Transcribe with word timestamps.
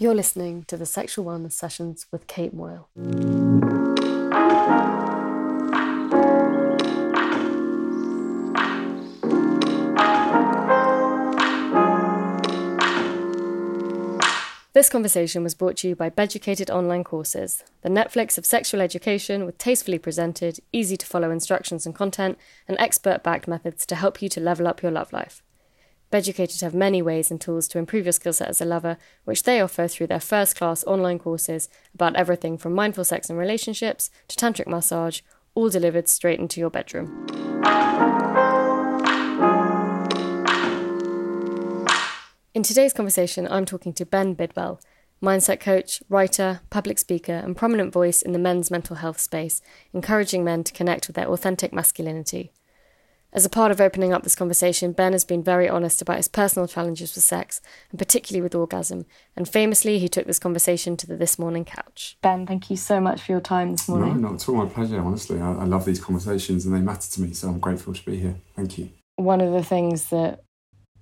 You're 0.00 0.14
listening 0.14 0.62
to 0.68 0.76
the 0.76 0.86
Sexual 0.86 1.24
Wellness 1.24 1.54
Sessions 1.54 2.06
with 2.12 2.28
Kate 2.28 2.54
Moyle. 2.54 2.88
This 14.72 14.88
conversation 14.88 15.42
was 15.42 15.56
brought 15.56 15.78
to 15.78 15.88
you 15.88 15.96
by 15.96 16.10
Beducated 16.10 16.70
Online 16.70 17.02
Courses, 17.02 17.64
the 17.82 17.88
Netflix 17.88 18.38
of 18.38 18.46
sexual 18.46 18.80
education 18.80 19.46
with 19.46 19.58
tastefully 19.58 19.98
presented, 19.98 20.60
easy 20.72 20.96
to 20.96 21.06
follow 21.06 21.32
instructions 21.32 21.84
and 21.84 21.94
content, 21.96 22.38
and 22.68 22.78
expert 22.78 23.24
backed 23.24 23.48
methods 23.48 23.84
to 23.86 23.96
help 23.96 24.22
you 24.22 24.28
to 24.28 24.38
level 24.38 24.68
up 24.68 24.80
your 24.80 24.92
love 24.92 25.12
life. 25.12 25.42
Beducated 26.10 26.62
have 26.62 26.74
many 26.74 27.02
ways 27.02 27.30
and 27.30 27.38
tools 27.38 27.68
to 27.68 27.78
improve 27.78 28.06
your 28.06 28.12
skill 28.12 28.32
set 28.32 28.48
as 28.48 28.62
a 28.62 28.64
lover, 28.64 28.96
which 29.24 29.42
they 29.42 29.60
offer 29.60 29.86
through 29.86 30.06
their 30.06 30.20
first 30.20 30.56
class 30.56 30.82
online 30.84 31.18
courses 31.18 31.68
about 31.92 32.16
everything 32.16 32.56
from 32.56 32.74
mindful 32.74 33.04
sex 33.04 33.28
and 33.28 33.38
relationships 33.38 34.10
to 34.28 34.36
tantric 34.36 34.66
massage, 34.66 35.20
all 35.54 35.68
delivered 35.68 36.08
straight 36.08 36.40
into 36.40 36.60
your 36.60 36.70
bedroom. 36.70 37.26
In 42.54 42.62
today's 42.62 42.94
conversation, 42.94 43.46
I'm 43.50 43.66
talking 43.66 43.92
to 43.92 44.06
Ben 44.06 44.32
Bidwell, 44.32 44.80
mindset 45.22 45.60
coach, 45.60 46.02
writer, 46.08 46.60
public 46.70 46.98
speaker, 46.98 47.32
and 47.32 47.54
prominent 47.54 47.92
voice 47.92 48.22
in 48.22 48.32
the 48.32 48.38
men's 48.38 48.70
mental 48.70 48.96
health 48.96 49.20
space, 49.20 49.60
encouraging 49.92 50.42
men 50.42 50.64
to 50.64 50.72
connect 50.72 51.06
with 51.06 51.16
their 51.16 51.28
authentic 51.28 51.72
masculinity. 51.72 52.50
As 53.30 53.44
a 53.44 53.50
part 53.50 53.70
of 53.70 53.80
opening 53.80 54.14
up 54.14 54.22
this 54.22 54.34
conversation, 54.34 54.92
Ben 54.92 55.12
has 55.12 55.24
been 55.24 55.42
very 55.42 55.68
honest 55.68 56.00
about 56.00 56.16
his 56.16 56.28
personal 56.28 56.66
challenges 56.66 57.14
with 57.14 57.24
sex, 57.24 57.60
and 57.90 57.98
particularly 57.98 58.40
with 58.40 58.54
orgasm. 58.54 59.04
And 59.36 59.46
famously, 59.46 59.98
he 59.98 60.08
took 60.08 60.26
this 60.26 60.38
conversation 60.38 60.96
to 60.96 61.06
the 61.06 61.14
This 61.14 61.38
Morning 61.38 61.66
couch. 61.66 62.16
Ben, 62.22 62.46
thank 62.46 62.70
you 62.70 62.76
so 62.76 63.00
much 63.00 63.20
for 63.20 63.32
your 63.32 63.42
time 63.42 63.72
this 63.72 63.86
morning. 63.86 64.22
No, 64.22 64.30
not 64.30 64.42
at 64.42 64.48
all. 64.48 64.56
My 64.56 64.66
pleasure, 64.66 64.98
honestly. 65.00 65.40
I, 65.40 65.52
I 65.52 65.64
love 65.64 65.84
these 65.84 66.00
conversations 66.00 66.64
and 66.64 66.74
they 66.74 66.80
matter 66.80 67.10
to 67.10 67.20
me, 67.20 67.34
so 67.34 67.48
I'm 67.48 67.58
grateful 67.58 67.92
to 67.92 68.04
be 68.04 68.16
here. 68.16 68.36
Thank 68.56 68.78
you. 68.78 68.88
One 69.16 69.42
of 69.42 69.52
the 69.52 69.62
things 69.62 70.06
that 70.06 70.44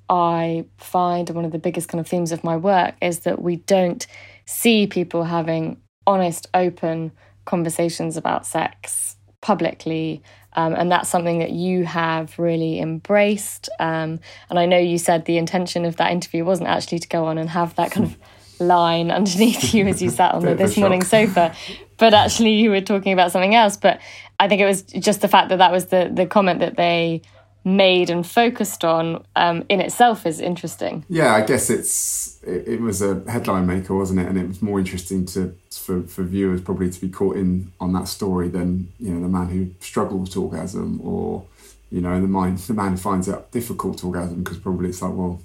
I 0.09 0.67
find 0.79 1.31
one 1.31 1.45
of 1.45 1.53
the 1.53 1.59
biggest 1.59 1.89
kind 1.89 2.01
of 2.01 2.09
themes 2.09 2.33
of 2.33 2.43
my 2.43 2.57
work 2.57 2.97
is 3.01 3.21
that 3.21 3.41
we 3.41 3.57
don't 3.57 4.05
see 4.47 4.89
people 4.89 5.25
having 5.25 5.81
honest, 6.09 6.49
open 6.55 7.13
conversations 7.45 8.17
about 8.17 8.47
sex 8.47 9.17
publicly. 9.41 10.23
Um, 10.57 10.75
and 10.75 10.91
that's 10.91 11.09
something 11.11 11.41
that 11.41 11.51
you 11.51 11.85
have 11.85 12.39
really 12.39 12.81
embraced. 12.81 13.69
Um, 13.79 14.21
and 14.49 14.59
I 14.59 14.65
know 14.65 14.79
you 14.79 14.99
said 14.99 15.27
the 15.27 15.37
intention 15.37 15.85
of 15.85 15.97
that 15.97 16.11
interview 16.11 16.45
wasn't 16.45 16.71
actually 16.71 17.01
to 17.01 17.09
go 17.09 17.27
on 17.27 17.37
and 17.37 17.51
have 17.51 17.75
that 17.77 17.93
kind 17.93 18.07
of 18.07 18.17
line 18.61 19.11
underneath 19.11 19.75
you 19.75 19.87
as 19.87 20.01
you 20.01 20.09
sat 20.09 20.33
on 20.35 20.43
the 20.43 20.55
this 20.55 20.79
morning 20.79 21.03
sofa, 21.03 21.55
but 21.99 22.15
actually 22.15 22.53
you 22.53 22.71
were 22.71 22.81
talking 22.81 23.13
about 23.13 23.33
something 23.33 23.55
else. 23.55 23.77
But 23.77 24.01
I 24.41 24.49
think 24.49 24.63
it 24.63 24.67
was 24.67 24.83
just 24.83 25.21
the 25.21 25.29
fact 25.29 25.51
that 25.51 25.59
that 25.59 25.73
was 25.73 25.87
the 25.87 26.11
the 26.13 26.27
comment 26.27 26.61
that 26.61 26.77
they 26.77 27.21
made 27.67 28.09
and 28.09 28.25
focused 28.25 28.85
on 28.85 29.25
um, 29.35 29.65
in 29.69 29.81
itself 29.81 30.25
is 30.25 30.41
interesting. 30.41 31.05
Yeah, 31.09 31.35
I 31.35 31.45
guess 31.45 31.69
it's 31.69 32.41
it, 32.45 32.69
it, 32.69 32.81
was 32.81 33.03
a 33.03 33.23
headline 33.29 33.67
maker, 33.67 33.95
wasn't 33.95 34.21
it? 34.21 34.29
And 34.29 34.39
it 34.39 34.47
was 34.47 34.63
more 34.63 34.79
interesting 34.79 35.27
to 35.27 35.55
for, 35.71 36.03
for 36.03 36.23
viewers 36.23 36.61
probably 36.61 36.89
to 36.91 37.01
be 37.01 37.09
caught 37.09 37.37
in 37.37 37.73
on 37.81 37.93
that 37.95 38.07
story 38.07 38.49
than 38.49 38.93
you 39.01 39.13
know 39.13 39.21
the 39.21 39.29
man 39.29 39.49
who 39.49 39.71
struggles 39.81 40.31
to 40.31 40.43
orgasm 40.45 41.01
or 41.03 41.45
you 41.91 42.01
know 42.01 42.21
the 42.21 42.29
mind 42.29 42.59
the 42.71 42.75
man 42.75 42.93
who 42.93 42.97
finds 42.97 43.27
it 43.27 43.51
difficult 43.51 43.99
to 43.99 44.07
orgasm 44.07 44.45
because 44.45 44.59
probably 44.59 44.89
it's 44.89 45.03
like 45.03 45.13
well 45.13 45.43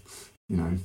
you 0.48 0.58
know 0.58 0.78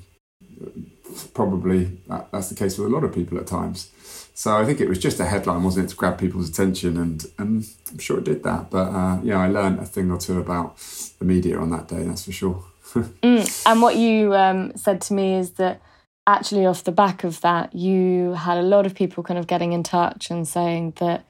probably 1.34 1.98
that, 2.08 2.30
that's 2.32 2.48
the 2.48 2.54
case 2.54 2.78
with 2.78 2.88
a 2.88 2.94
lot 2.94 3.04
of 3.04 3.14
people 3.14 3.38
at 3.38 3.46
times. 3.46 3.90
So 4.36 4.54
I 4.54 4.66
think 4.66 4.82
it 4.82 4.88
was 4.88 4.98
just 4.98 5.18
a 5.18 5.24
headline, 5.24 5.62
wasn't 5.62 5.86
it, 5.86 5.88
to 5.88 5.96
grab 5.96 6.18
people's 6.18 6.50
attention, 6.50 6.98
and 6.98 7.24
and 7.38 7.66
I'm 7.90 7.98
sure 7.98 8.18
it 8.18 8.24
did 8.24 8.42
that. 8.42 8.68
But 8.68 8.88
uh, 8.88 9.18
yeah, 9.22 9.40
I 9.40 9.48
learned 9.48 9.78
a 9.78 9.86
thing 9.86 10.10
or 10.10 10.18
two 10.18 10.38
about 10.38 10.76
the 11.18 11.24
media 11.24 11.58
on 11.58 11.70
that 11.70 11.88
day. 11.88 12.02
That's 12.02 12.26
for 12.26 12.32
sure. 12.32 12.62
mm. 12.94 13.66
And 13.66 13.80
what 13.80 13.96
you 13.96 14.34
um, 14.34 14.76
said 14.76 15.00
to 15.02 15.14
me 15.14 15.36
is 15.36 15.52
that 15.52 15.80
actually, 16.26 16.66
off 16.66 16.84
the 16.84 16.92
back 16.92 17.24
of 17.24 17.40
that, 17.40 17.74
you 17.74 18.34
had 18.34 18.58
a 18.58 18.62
lot 18.62 18.84
of 18.84 18.94
people 18.94 19.22
kind 19.22 19.38
of 19.38 19.46
getting 19.46 19.72
in 19.72 19.82
touch 19.82 20.30
and 20.30 20.46
saying 20.46 20.92
that 20.98 21.24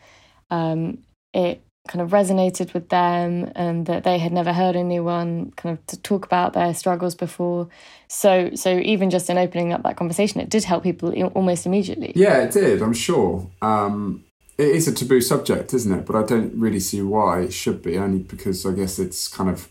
um, 0.50 0.99
it 1.33 1.62
kind 1.88 2.02
of 2.02 2.10
resonated 2.10 2.74
with 2.74 2.88
them 2.88 3.50
and 3.54 3.86
that 3.86 4.04
they 4.04 4.19
had 4.19 4.32
never 4.32 4.52
heard 4.52 4.76
anyone 4.76 5.52
kind 5.56 5.76
of 5.78 5.86
to 5.86 6.00
talk 6.00 6.24
about 6.24 6.52
their 6.52 6.74
struggles 6.74 7.14
before. 7.14 7.69
So 8.08 8.50
so 8.54 8.78
even 8.78 9.10
just 9.10 9.30
in 9.30 9.38
opening 9.38 9.72
up 9.72 9.82
that 9.82 9.97
conversation 9.97 10.41
it 10.41 10.48
did 10.48 10.64
help 10.64 10.82
people 10.82 11.12
almost 11.28 11.66
immediately. 11.66 12.12
Yeah 12.14 12.38
it 12.42 12.52
did 12.52 12.82
i'm 12.82 12.92
sure. 12.92 13.48
Um, 13.62 14.24
it 14.58 14.69
is 14.69 14.88
a 14.88 14.92
taboo 14.92 15.20
subject 15.20 15.74
isn't 15.74 15.92
it? 15.92 16.06
But 16.06 16.16
i 16.16 16.22
don't 16.22 16.54
really 16.54 16.80
see 16.80 17.02
why 17.02 17.41
it 17.41 17.52
should 17.52 17.82
be 17.82 17.98
only 17.98 18.18
because 18.18 18.64
i 18.64 18.72
guess 18.72 18.98
it's 18.98 19.28
kind 19.28 19.50
of 19.50 19.68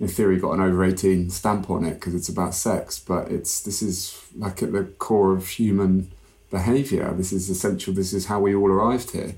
in 0.00 0.08
theory 0.08 0.38
got 0.38 0.52
an 0.52 0.60
over 0.60 0.84
18 0.84 1.30
stamp 1.30 1.70
on 1.70 1.84
it 1.84 1.94
because 1.94 2.14
it's 2.14 2.28
about 2.28 2.54
sex 2.54 2.98
but 2.98 3.30
it's 3.30 3.62
this 3.62 3.82
is 3.82 4.20
like 4.36 4.62
at 4.62 4.72
the 4.72 4.84
core 4.98 5.32
of 5.32 5.46
human 5.48 6.10
behavior. 6.52 7.12
This 7.16 7.32
is 7.32 7.50
essential 7.50 7.92
this 7.92 8.12
is 8.12 8.26
how 8.26 8.38
we 8.38 8.54
all 8.54 8.70
arrived 8.70 9.10
here 9.10 9.34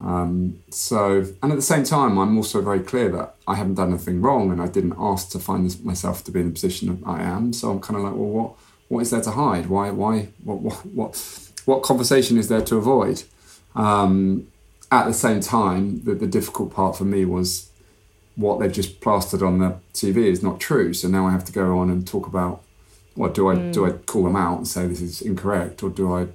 um, 0.00 0.60
so, 0.70 1.24
and 1.42 1.52
at 1.52 1.56
the 1.56 1.62
same 1.62 1.84
time, 1.84 2.18
I'm 2.18 2.36
also 2.36 2.62
very 2.62 2.80
clear 2.80 3.08
that 3.10 3.34
I 3.46 3.56
haven't 3.56 3.74
done 3.74 3.90
anything 3.90 4.20
wrong, 4.20 4.50
and 4.52 4.62
I 4.62 4.68
didn't 4.68 4.94
ask 4.98 5.30
to 5.30 5.38
find 5.38 5.66
this, 5.66 5.80
myself 5.80 6.22
to 6.24 6.30
be 6.30 6.40
in 6.40 6.46
the 6.46 6.52
position 6.52 6.88
that 6.88 7.08
I 7.08 7.22
am. 7.22 7.52
So 7.52 7.70
I'm 7.70 7.80
kind 7.80 7.96
of 7.96 8.04
like, 8.04 8.14
well, 8.14 8.28
what, 8.28 8.52
what 8.88 9.00
is 9.00 9.10
there 9.10 9.22
to 9.22 9.32
hide? 9.32 9.66
Why, 9.66 9.90
why, 9.90 10.28
what, 10.44 10.60
what, 10.60 10.86
what, 10.86 11.50
what 11.64 11.82
conversation 11.82 12.38
is 12.38 12.48
there 12.48 12.62
to 12.62 12.76
avoid? 12.76 13.24
Um, 13.74 14.48
at 14.90 15.06
the 15.06 15.14
same 15.14 15.40
time, 15.40 16.04
the, 16.04 16.14
the 16.14 16.26
difficult 16.26 16.72
part 16.72 16.96
for 16.96 17.04
me 17.04 17.24
was 17.24 17.70
what 18.36 18.60
they've 18.60 18.72
just 18.72 19.00
plastered 19.00 19.42
on 19.42 19.58
the 19.58 19.76
TV 19.92 20.26
is 20.26 20.42
not 20.42 20.60
true. 20.60 20.94
So 20.94 21.08
now 21.08 21.26
I 21.26 21.32
have 21.32 21.44
to 21.46 21.52
go 21.52 21.78
on 21.78 21.90
and 21.90 22.06
talk 22.06 22.26
about 22.26 22.62
what 23.14 23.34
do 23.34 23.50
I 23.50 23.56
mm. 23.56 23.72
do? 23.72 23.84
I 23.84 23.90
call 23.90 24.22
them 24.22 24.36
out 24.36 24.58
and 24.58 24.68
say 24.68 24.86
this 24.86 25.00
is 25.00 25.20
incorrect, 25.20 25.82
or 25.82 25.90
do 25.90 26.14
I 26.14 26.28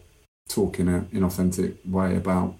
talk 0.50 0.80
in 0.80 0.90
an 0.90 1.06
inauthentic 1.14 1.78
way 1.90 2.18
about 2.18 2.56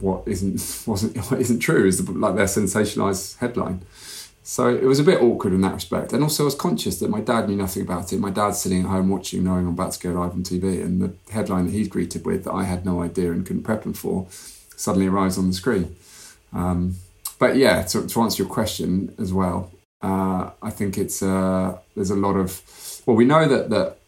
what 0.00 0.22
isn't 0.26 0.82
wasn't 0.86 1.16
what 1.30 1.40
isn't 1.40 1.60
true 1.60 1.86
is 1.86 2.04
the, 2.04 2.12
like 2.12 2.36
their 2.36 2.46
sensationalized 2.46 3.38
headline. 3.38 3.82
So 4.42 4.74
it 4.74 4.84
was 4.84 4.98
a 4.98 5.04
bit 5.04 5.20
awkward 5.20 5.52
in 5.52 5.60
that 5.60 5.74
respect, 5.74 6.14
and 6.14 6.22
also 6.22 6.44
I 6.44 6.46
was 6.46 6.54
conscious 6.54 7.00
that 7.00 7.10
my 7.10 7.20
dad 7.20 7.48
knew 7.48 7.56
nothing 7.56 7.82
about 7.82 8.12
it. 8.14 8.18
My 8.18 8.30
dad's 8.30 8.58
sitting 8.58 8.80
at 8.80 8.86
home 8.86 9.10
watching, 9.10 9.44
knowing 9.44 9.66
I'm 9.66 9.74
about 9.74 9.92
to 9.92 10.00
go 10.00 10.18
live 10.18 10.32
on 10.32 10.42
TV, 10.42 10.82
and 10.82 11.02
the 11.02 11.12
headline 11.30 11.66
that 11.66 11.72
he's 11.72 11.88
greeted 11.88 12.24
with 12.24 12.44
that 12.44 12.52
I 12.52 12.64
had 12.64 12.86
no 12.86 13.02
idea 13.02 13.30
and 13.30 13.44
couldn't 13.44 13.64
prep 13.64 13.84
him 13.84 13.92
for 13.92 14.26
suddenly 14.74 15.06
arrives 15.06 15.36
on 15.36 15.48
the 15.48 15.52
screen. 15.52 15.94
Um, 16.54 16.96
but 17.38 17.56
yeah, 17.56 17.82
to, 17.82 18.06
to, 18.06 18.22
answer 18.22 18.42
your 18.42 18.50
question 18.50 19.14
as 19.18 19.34
well, 19.34 19.70
uh, 20.00 20.50
I 20.62 20.70
think 20.70 20.96
it's 20.96 21.22
uh, 21.22 21.76
there's 21.94 22.10
a 22.10 22.16
lot 22.16 22.36
of 22.36 22.62
well, 23.04 23.16
we 23.16 23.26
know 23.26 23.46
that 23.46 23.68
that 23.68 23.98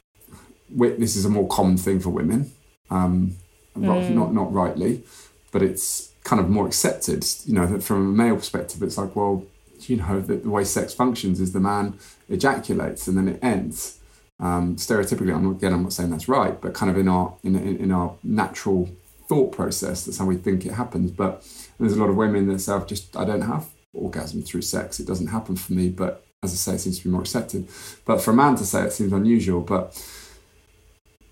this 0.70 1.16
is 1.16 1.26
a 1.26 1.30
more 1.30 1.48
common 1.48 1.76
thing 1.76 2.00
for 2.00 2.08
women, 2.08 2.50
um, 2.88 3.36
mm. 3.76 4.14
not 4.14 4.32
not 4.32 4.50
rightly 4.54 5.02
but 5.50 5.62
it's 5.62 6.12
kind 6.24 6.40
of 6.40 6.48
more 6.48 6.66
accepted. 6.66 7.24
You 7.44 7.54
know, 7.54 7.80
from 7.80 7.96
a 7.98 8.12
male 8.12 8.36
perspective, 8.36 8.82
it's 8.82 8.98
like, 8.98 9.16
well, 9.16 9.44
you 9.80 9.96
know, 9.96 10.20
the, 10.20 10.36
the 10.36 10.50
way 10.50 10.64
sex 10.64 10.92
functions 10.92 11.40
is 11.40 11.52
the 11.52 11.60
man 11.60 11.98
ejaculates 12.28 13.08
and 13.08 13.16
then 13.16 13.28
it 13.28 13.38
ends. 13.42 13.98
Um, 14.38 14.76
stereotypically, 14.76 15.34
I'm 15.34 15.44
not, 15.44 15.56
again, 15.56 15.72
I'm 15.72 15.82
not 15.82 15.92
saying 15.92 16.10
that's 16.10 16.28
right, 16.28 16.58
but 16.60 16.74
kind 16.74 16.90
of 16.90 16.96
in 16.96 17.08
our 17.08 17.34
in, 17.42 17.56
in 17.56 17.92
our 17.92 18.14
natural 18.22 18.88
thought 19.28 19.52
process, 19.52 20.04
that's 20.04 20.18
how 20.18 20.26
we 20.26 20.36
think 20.36 20.66
it 20.66 20.72
happens. 20.72 21.12
But 21.12 21.46
there's 21.78 21.92
a 21.92 22.00
lot 22.00 22.10
of 22.10 22.16
women 22.16 22.48
that 22.48 22.58
say, 22.58 22.72
I've 22.72 22.86
just 22.86 23.16
I 23.16 23.24
don't 23.24 23.42
have 23.42 23.68
orgasm 23.92 24.42
through 24.42 24.62
sex. 24.62 24.98
It 24.98 25.06
doesn't 25.06 25.28
happen 25.28 25.56
for 25.56 25.72
me. 25.72 25.88
But 25.88 26.24
as 26.42 26.52
I 26.52 26.56
say, 26.56 26.74
it 26.74 26.78
seems 26.80 26.98
to 26.98 27.04
be 27.04 27.10
more 27.10 27.20
accepted. 27.20 27.68
But 28.04 28.20
for 28.20 28.32
a 28.32 28.34
man 28.34 28.56
to 28.56 28.64
say 28.64 28.82
it 28.82 28.92
seems 28.92 29.12
unusual. 29.12 29.60
But 29.60 30.02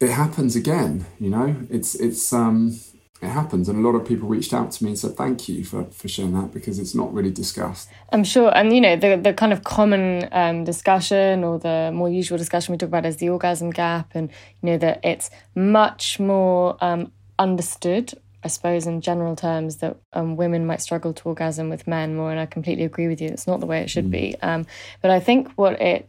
it 0.01 0.11
happens 0.11 0.55
again. 0.55 1.07
You 1.19 1.31
know, 1.31 1.57
it's 1.71 1.95
it's 1.95 2.33
um 2.33 2.79
it 3.21 3.29
happens. 3.29 3.69
And 3.69 3.85
a 3.85 3.89
lot 3.89 3.97
of 3.97 4.07
people 4.07 4.29
reached 4.29 4.55
out 4.55 4.71
to 4.73 4.85
me 4.85 4.91
and 4.91 4.99
said 4.99 5.17
thank 5.17 5.49
you 5.49 5.65
for, 5.65 5.85
for 5.87 6.09
sharing 6.09 6.35
that 6.35 6.53
because 6.53 6.79
it's 6.79 6.95
not 6.95 7.13
really 7.13 7.31
discussed. 7.31 7.89
I'm 8.13 8.25
sure 8.25 8.57
and 8.57 8.73
you 8.73 8.81
know 8.81 8.97
the, 8.97 9.17
the 9.17 9.33
kind 9.33 9.53
of 9.53 9.65
common 9.65 10.29
um, 10.33 10.65
discussion 10.65 11.45
or 11.45 11.59
the 11.59 11.91
more 11.93 12.09
usual 12.09 12.39
discussion 12.39 12.73
we 12.73 12.79
talk 12.79 12.89
about 12.89 13.07
is 13.07 13.17
the 13.17 13.29
orgasm 13.29 13.71
gap 13.71 14.11
and 14.15 14.31
you 14.63 14.71
know 14.71 14.79
that 14.79 15.01
it's 15.05 15.31
much 15.55 16.21
more 16.21 16.77
um, 16.81 17.13
understood 17.39 18.15
i 18.45 18.49
suppose 18.49 18.87
in 18.87 19.01
general 19.01 19.37
terms 19.37 19.77
that 19.79 19.97
um, 20.13 20.37
women 20.37 20.67
might 20.67 20.81
struggle 20.81 21.13
to 21.13 21.29
orgasm 21.29 21.69
with 21.69 21.87
men 21.87 22.17
more 22.17 22.31
and 22.31 22.41
i 22.41 22.47
completely 22.47 22.85
agree 22.85 23.09
with 23.09 23.21
you. 23.21 23.29
It's 23.29 23.47
not 23.47 23.61
the 23.61 23.67
way 23.67 23.81
it 23.81 23.91
should 23.91 24.07
mm. 24.07 24.13
be. 24.13 24.37
Um, 24.43 24.67
but 25.03 25.11
i 25.11 25.21
think 25.21 25.51
what 25.53 25.81
it 25.81 26.09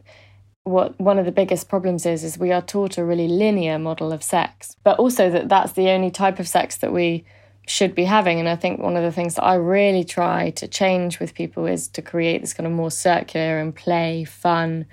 what 0.70 0.98
one 1.00 1.18
of 1.18 1.24
the 1.24 1.32
biggest 1.32 1.68
problems 1.68 2.06
is 2.06 2.24
is 2.24 2.38
we 2.38 2.52
are 2.52 2.62
taught 2.62 2.98
a 2.98 3.04
really 3.04 3.28
linear 3.28 3.78
model 3.78 4.12
of 4.12 4.22
sex 4.22 4.76
but 4.84 4.98
also 4.98 5.30
that 5.30 5.48
that's 5.48 5.72
the 5.72 5.88
only 5.90 6.10
type 6.10 6.38
of 6.38 6.48
sex 6.48 6.76
that 6.78 6.92
we 6.92 7.24
should 7.66 7.94
be 7.94 8.04
having. 8.04 8.40
And 8.40 8.48
i 8.48 8.56
think 8.56 8.80
one 8.80 8.96
of 8.96 9.02
the 9.02 9.12
things 9.12 9.34
that 9.36 9.44
i 9.44 9.54
really 9.54 10.04
try 10.04 10.50
to 10.50 10.66
change 10.66 11.20
with 11.20 11.34
people 11.34 11.66
is 11.66 11.88
to 11.88 12.02
create 12.02 12.40
this 12.40 12.52
kind 12.52 12.66
of 12.66 12.72
more 12.72 12.90
circular 12.90 13.58
and 13.58 13.74
play 13.74 14.24
fun 14.24 14.86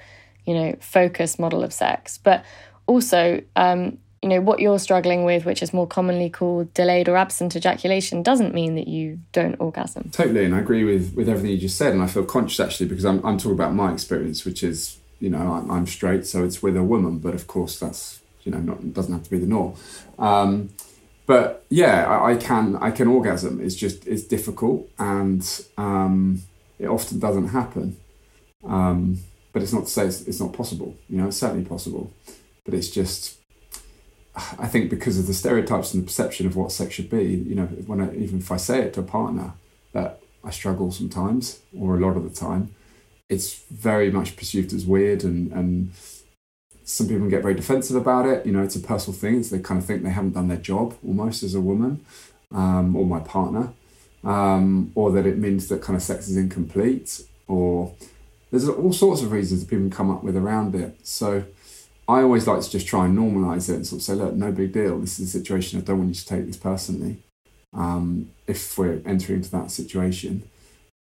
you 0.48 0.54
know 0.54 0.76
focused 0.80 1.40
model 1.40 1.64
of 1.64 1.72
sex. 1.72 2.18
But 2.18 2.44
also 2.88 3.42
um, 3.56 4.00
you 4.24 4.30
know 4.30 4.42
what 4.42 4.60
you're 4.60 4.80
struggling 4.80 5.26
with 5.26 5.46
which 5.46 5.62
is 5.62 5.74
more 5.74 5.86
commonly 5.86 6.30
called 6.30 6.74
delayed 6.74 7.08
or 7.08 7.16
absent 7.16 7.56
ejaculation 7.56 8.24
doesn't 8.24 8.54
mean 8.54 8.76
that 8.76 8.88
you 8.88 9.20
don't 9.32 9.56
orgasm. 9.60 10.10
Totally 10.12 10.46
and 10.46 10.56
i 10.56 10.60
agree 10.60 10.84
with 10.84 11.14
with 11.16 11.30
everything 11.30 11.52
you 11.52 11.58
just 11.58 11.78
said 11.78 11.94
and 11.94 12.02
i 12.02 12.08
feel 12.08 12.26
conscious 12.26 12.60
actually 12.60 12.88
because 12.88 13.06
i'm, 13.06 13.24
I'm 13.24 13.38
talking 13.38 13.52
about 13.52 13.76
my 13.76 13.94
experience 13.94 14.44
which 14.44 14.64
is 14.64 14.98
you 15.20 15.30
know 15.30 15.54
I'm, 15.54 15.70
I'm 15.72 15.88
straight 15.88 16.26
so 16.26 16.44
it's 16.44 16.62
with 16.62 16.76
a 16.78 16.84
woman 16.84 17.20
but 17.20 17.34
of 17.34 17.48
course 17.48 17.80
that's 17.80 18.22
you 18.44 18.52
know 18.52 18.60
not 18.60 18.94
doesn't 18.94 19.14
have 19.14 19.24
to 19.24 19.30
be 19.30 19.40
the 19.40 19.48
norm. 19.48 19.76
Um, 20.18 20.70
but 21.26 21.66
yeah 21.70 22.06
I, 22.08 22.32
I, 22.32 22.36
can 22.38 22.78
i 22.78 22.92
can 22.92 23.08
orgasm. 23.08 23.60
It's 23.62 23.76
just 23.76 24.08
it's 24.08 24.24
difficult 24.24 24.90
and 24.98 25.44
um, 25.78 26.42
it 26.80 26.88
often 26.88 27.20
doesn't 27.20 27.50
happen. 27.50 27.98
Um, 28.64 29.20
but 29.54 29.64
it's 29.64 29.74
not 29.74 29.86
to 29.86 29.92
say 29.92 30.06
it's, 30.06 30.22
it's 30.22 30.40
not 30.40 30.54
possible 30.54 30.96
you 31.10 31.18
know 31.18 31.28
it's 31.28 31.38
certainly 31.38 31.66
possible. 31.66 32.14
But 32.66 32.74
it's 32.74 32.90
just 32.90 33.38
I 34.60 34.68
think 34.68 34.90
because 34.90 35.18
of 35.18 35.26
the 35.26 35.34
stereotypes 35.34 35.94
and 35.94 36.04
the 36.04 36.06
perception 36.06 36.46
of 36.46 36.56
what 36.56 36.72
sex 36.72 36.94
should 36.94 37.10
be, 37.10 37.24
you 37.24 37.56
know, 37.56 37.66
when 37.66 38.02
I, 38.02 38.16
even 38.16 38.38
if 38.38 38.52
I 38.52 38.58
say 38.58 38.82
it 38.82 38.94
to 38.94 39.00
a 39.00 39.04
partner 39.04 39.54
that 39.94 40.20
I 40.44 40.52
struggle 40.52 40.92
sometimes 40.92 41.60
or 41.78 41.98
a 41.98 42.00
lot 42.00 42.16
of 42.16 42.24
the 42.24 42.30
time, 42.30 42.76
it's 43.30 43.64
very 43.72 44.10
much 44.12 44.36
perceived 44.36 44.74
as 44.74 44.86
weird 44.86 45.24
and, 45.24 45.52
and 45.52 45.92
some 46.88 47.08
people 47.08 47.28
get 47.30 47.42
very 47.42 47.54
defensive 47.54 47.98
about 47.98 48.26
it. 48.26 48.46
You 48.46 48.54
know, 48.54 48.64
it's 48.64 48.78
a 48.78 48.80
personal 48.80 49.18
thing. 49.18 49.40
It's 49.40 49.50
they 49.50 49.60
kind 49.60 49.80
of 49.80 49.86
think 49.86 50.04
they 50.04 50.10
haven't 50.10 50.34
done 50.34 50.48
their 50.48 50.58
job 50.58 50.96
almost 51.06 51.44
as 51.44 51.54
a 51.54 51.60
woman 51.60 52.06
um, 52.54 52.96
or 52.96 53.06
my 53.06 53.20
partner, 53.20 53.74
um, 54.24 54.92
or 54.96 55.12
that 55.12 55.26
it 55.26 55.38
means 55.38 55.68
that 55.68 55.82
kind 55.82 55.98
of 55.98 56.02
sex 56.02 56.30
is 56.30 56.38
incomplete, 56.38 57.22
or 57.48 57.94
there's 58.52 58.70
all 58.70 58.94
sorts 58.94 59.22
of 59.22 59.34
reasons 59.34 59.62
that 59.62 59.70
people 59.70 59.90
come 59.90 60.10
up 60.10 60.24
with 60.24 60.38
around 60.38 60.76
it. 60.76 60.98
So 61.06 61.44
I 62.08 62.22
always 62.22 62.48
like 62.48 62.62
to 62.62 62.70
just 62.70 62.88
try 62.88 63.06
and 63.06 63.18
normalize 63.18 63.70
it 63.70 63.76
and 63.76 63.86
sort 63.86 64.00
of 64.00 64.04
say, 64.04 64.14
look, 64.14 64.34
no 64.36 64.54
big 64.54 64.72
deal. 64.72 64.98
This 65.00 65.20
is 65.20 65.36
a 65.36 65.40
situation. 65.40 65.80
I 65.80 65.84
don't 65.84 65.98
want 65.98 66.10
you 66.10 66.16
to 66.16 66.26
take 66.26 66.46
this 66.46 66.56
personally. 66.56 67.18
Um, 67.74 68.32
if 68.48 68.78
we're 68.78 69.02
entering 69.06 69.40
into 69.40 69.52
that 69.52 69.72
situation, 69.72 70.50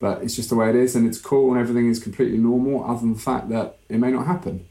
but 0.01 0.23
it's 0.23 0.37
just 0.37 0.51
the 0.51 0.57
way 0.57 0.71
it 0.71 0.77
is, 0.77 0.97
and 0.97 1.07
it's 1.07 1.21
cool, 1.21 1.51
and 1.53 1.61
everything 1.61 1.89
is 1.89 1.99
completely 1.99 2.39
normal, 2.39 2.85
other 2.85 3.01
than 3.01 3.15
the 3.15 3.21
fact 3.21 3.49
that 3.51 3.79
it 3.89 3.99
may 3.99 4.11
not 4.11 4.27
happen, 4.27 4.67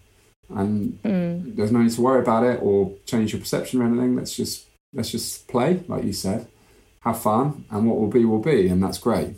and 0.49 0.99
mm. 1.03 1.55
there's 1.55 1.71
no 1.71 1.81
need 1.81 1.91
to 1.91 2.01
worry 2.01 2.21
about 2.21 2.43
it 2.43 2.59
or 2.61 2.93
change 3.05 3.33
your 3.33 3.39
perception 3.39 3.81
or 3.81 3.85
anything. 3.85 4.15
Let's 4.15 4.35
just 4.35 4.67
let's 4.93 5.11
just 5.11 5.47
play, 5.47 5.83
like 5.87 6.03
you 6.03 6.13
said, 6.13 6.47
have 7.01 7.19
fun, 7.19 7.65
and 7.69 7.87
what 7.87 7.99
will 7.99 8.09
be 8.09 8.25
will 8.25 8.39
be, 8.39 8.67
and 8.67 8.81
that's 8.83 8.97
great. 8.97 9.35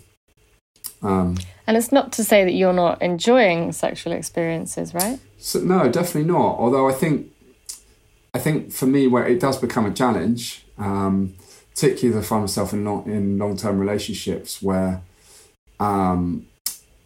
Um, 1.01 1.37
and 1.67 1.77
it's 1.77 1.91
not 1.91 2.11
to 2.13 2.23
say 2.23 2.43
that 2.43 2.53
you're 2.53 2.73
not 2.73 3.01
enjoying 3.01 3.71
sexual 3.71 4.13
experiences, 4.13 4.93
right? 4.93 5.19
So, 5.37 5.59
no, 5.59 5.89
definitely 5.89 6.31
not. 6.31 6.57
Although 6.57 6.87
I 6.89 6.93
think, 6.93 7.31
I 8.33 8.39
think 8.39 8.71
for 8.71 8.85
me, 8.85 9.07
where 9.07 9.25
it 9.27 9.39
does 9.39 9.57
become 9.57 9.85
a 9.85 9.93
challenge, 9.93 10.65
um, 10.77 11.35
particularly 11.71 12.17
if 12.17 12.25
I 12.25 12.27
find 12.27 12.43
myself 12.43 12.73
in 12.73 12.85
long, 12.85 13.05
in 13.05 13.37
long 13.37 13.57
term 13.57 13.79
relationships 13.79 14.61
where, 14.61 15.01
um, 15.79 16.47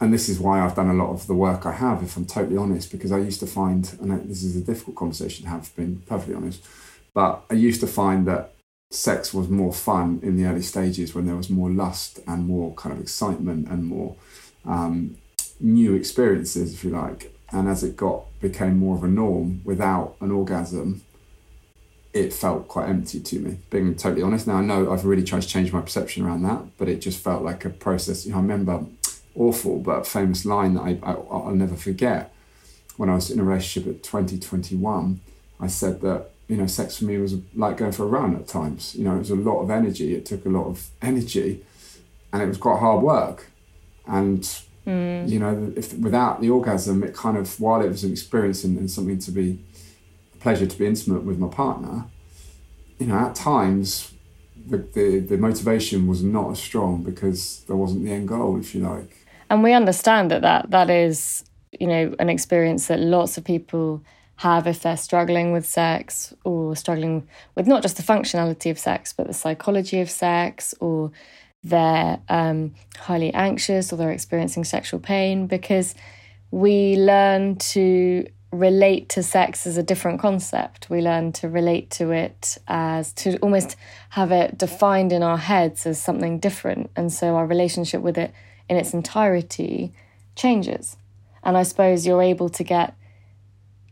and 0.01 0.13
this 0.13 0.30
is 0.30 0.39
why 0.39 0.62
I've 0.62 0.75
done 0.75 0.89
a 0.89 0.94
lot 0.94 1.12
of 1.12 1.27
the 1.27 1.33
work 1.33 1.66
I 1.66 1.74
have, 1.74 2.01
if 2.04 2.16
I'm 2.16 2.25
totally 2.25 2.57
honest, 2.57 2.92
because 2.92 3.12
I 3.12 3.18
used 3.18 3.39
to 3.42 3.48
find, 3.48 3.98
and 4.01 4.30
this 4.30 4.44
is 4.44 4.56
a 4.56 4.62
difficult 4.62 4.95
conversation 4.95 5.44
to 5.45 5.50
have, 5.50 5.75
being 5.75 6.04
perfectly 6.07 6.36
honest, 6.36 6.66
but 7.13 7.44
I 7.50 7.56
used 7.56 7.81
to 7.81 7.88
find 7.88 8.25
that 8.27 8.54
sex 8.92 9.33
was 9.33 9.50
more 9.50 9.74
fun 9.74 10.19
in 10.24 10.38
the 10.38 10.45
early 10.45 10.62
stages 10.62 11.13
when 11.13 11.25
there 11.25 11.36
was 11.36 11.50
more 11.50 11.69
lust 11.69 12.19
and 12.27 12.48
more 12.48 12.74
kind 12.74 12.95
of 12.95 13.01
excitement 13.01 13.68
and 13.68 13.86
more 13.86 14.16
um, 14.66 15.18
new 15.60 15.95
experiences, 15.95 16.74
if 16.74 16.83
you 16.83 16.89
like. 16.89 17.33
And 17.51 17.68
as 17.68 17.83
it 17.83 17.98
got 17.98 18.25
became 18.39 18.77
more 18.77 18.95
of 18.95 19.04
a 19.04 19.07
norm 19.07 19.62
without 19.65 20.15
an 20.22 20.31
orgasm, 20.31 21.01
it 22.13 22.33
felt 22.33 22.67
quite 22.67 22.89
empty 22.89 23.19
to 23.19 23.39
me. 23.39 23.59
Being 23.69 23.95
totally 23.95 24.23
honest, 24.23 24.47
now 24.47 24.56
I 24.56 24.61
know 24.61 24.91
I've 24.91 25.06
really 25.06 25.23
tried 25.23 25.44
to 25.44 25.47
change 25.47 25.71
my 25.71 25.81
perception 25.81 26.25
around 26.25 26.44
that, 26.44 26.77
but 26.77 26.89
it 26.89 27.01
just 27.01 27.23
felt 27.23 27.44
like 27.44 27.65
a 27.65 27.69
process. 27.69 28.25
You 28.25 28.31
know, 28.31 28.38
I 28.38 28.41
remember 28.41 28.85
awful 29.35 29.79
but 29.79 30.07
famous 30.07 30.45
line 30.45 30.73
that 30.73 30.81
I, 30.81 31.00
I 31.03 31.13
I'll 31.13 31.56
never 31.56 31.75
forget. 31.75 32.33
When 32.97 33.09
I 33.09 33.15
was 33.15 33.31
in 33.31 33.39
a 33.39 33.44
relationship 33.44 33.89
at 33.89 34.03
2021, 34.03 35.21
I 35.61 35.67
said 35.67 36.01
that 36.01 36.31
you 36.50 36.57
know, 36.57 36.65
sex 36.65 36.97
for 36.97 37.06
me 37.06 37.17
was 37.19 37.35
like 37.56 37.77
going 37.77 37.91
for 37.91 38.03
a 38.03 38.07
run 38.07 38.35
at 38.35 38.47
times. 38.47 38.95
You 38.95 39.05
know, 39.05 39.15
it 39.15 39.19
was 39.19 39.29
a 39.29 39.35
lot 39.35 39.62
of 39.62 39.69
energy. 39.69 40.15
It 40.15 40.25
took 40.25 40.45
a 40.45 40.50
lot 40.50 40.65
of 40.65 40.89
energy, 41.01 41.63
and 42.33 42.41
it 42.41 42.47
was 42.47 42.57
quite 42.57 42.79
hard 42.79 43.03
work. 43.03 43.51
And 44.07 44.41
mm. 44.85 45.29
you 45.29 45.39
know, 45.39 45.71
if 45.77 45.94
without 45.94 46.41
the 46.41 46.50
orgasm, 46.50 47.03
it 47.03 47.13
kind 47.13 47.38
of 47.38 47.59
while 47.59 47.81
it 47.81 47.88
was 47.88 48.03
an 48.03 48.12
experience 48.12 48.63
and, 48.63 48.77
and 48.79 48.89
something 48.89 49.19
to 49.19 49.31
be 49.31 49.59
pleasure 50.39 50.65
to 50.65 50.77
be 50.77 50.86
intimate 50.86 51.24
with 51.24 51.38
my 51.38 51.47
partner, 51.47 52.06
you 52.97 53.07
know, 53.07 53.18
at 53.18 53.36
times 53.36 54.13
the, 54.68 54.77
the 54.77 55.19
the 55.19 55.38
motivation 55.38 56.07
was 56.07 56.24
not 56.24 56.51
as 56.51 56.59
strong 56.59 57.03
because 57.03 57.63
there 57.68 57.75
wasn't 57.75 58.03
the 58.03 58.12
end 58.12 58.27
goal, 58.27 58.59
if 58.59 58.75
you 58.75 58.81
like. 58.81 59.25
And 59.50 59.63
we 59.63 59.74
understand 59.74 60.31
that 60.31 60.41
that 60.41 60.71
that 60.71 60.89
is 60.89 61.44
you 61.80 61.88
know 61.88 62.15
an 62.19 62.30
experience 62.30 62.88
that 62.88 63.00
lots 63.00 63.38
of 63.38 63.44
people 63.44 64.03
have 64.38 64.68
if 64.68 64.81
they're 64.81 64.97
struggling 64.97 65.51
with 65.51 65.65
sex 65.65 66.33
or 66.45 66.74
struggling 66.75 67.27
with 67.56 67.68
not 67.68 67.81
just 67.81 67.97
the 67.97 68.03
functionality 68.03 68.71
of 68.71 68.80
sex, 68.80 69.12
but 69.12 69.27
the 69.27 69.33
psychology 69.33 70.00
of 70.00 70.09
sex, 70.09 70.74
or 70.80 71.12
they're 71.62 72.19
um, 72.30 72.74
highly 72.97 73.33
anxious 73.33 73.91
or 73.91 73.97
they're 73.97 74.12
experiencing 74.12 74.63
sexual 74.63 75.00
pain, 75.00 75.45
because 75.45 75.94
we 76.51 76.95
learn 76.95 77.57
to 77.57 78.25
relate 78.51 79.10
to 79.10 79.22
sex 79.22 79.68
as 79.68 79.78
a 79.78 79.84
different 79.84 80.19
concept. 80.19 80.90
We 80.90 81.01
learn 81.01 81.31
to 81.34 81.50
relate 81.50 81.92
to 81.92 82.12
it 82.12 82.57
as 82.68 83.13
to 83.13 83.38
almost 83.40 83.75
have 84.10 84.31
it 84.31 84.57
defined 84.57 85.12
in 85.12 85.22
our 85.22 85.38
heads 85.38 85.86
as 85.86 86.01
something 86.01 86.40
different. 86.40 86.90
And 86.96 87.13
so 87.13 87.36
our 87.36 87.46
relationship 87.46 88.01
with 88.01 88.18
it 88.18 88.34
in 88.68 88.78
its 88.78 88.94
entirety 88.94 89.94
changes. 90.36 90.98
And 91.44 91.57
I 91.57 91.63
suppose 91.63 92.07
you're 92.07 92.22
able 92.22 92.50
to 92.50 92.63
get 92.63 92.96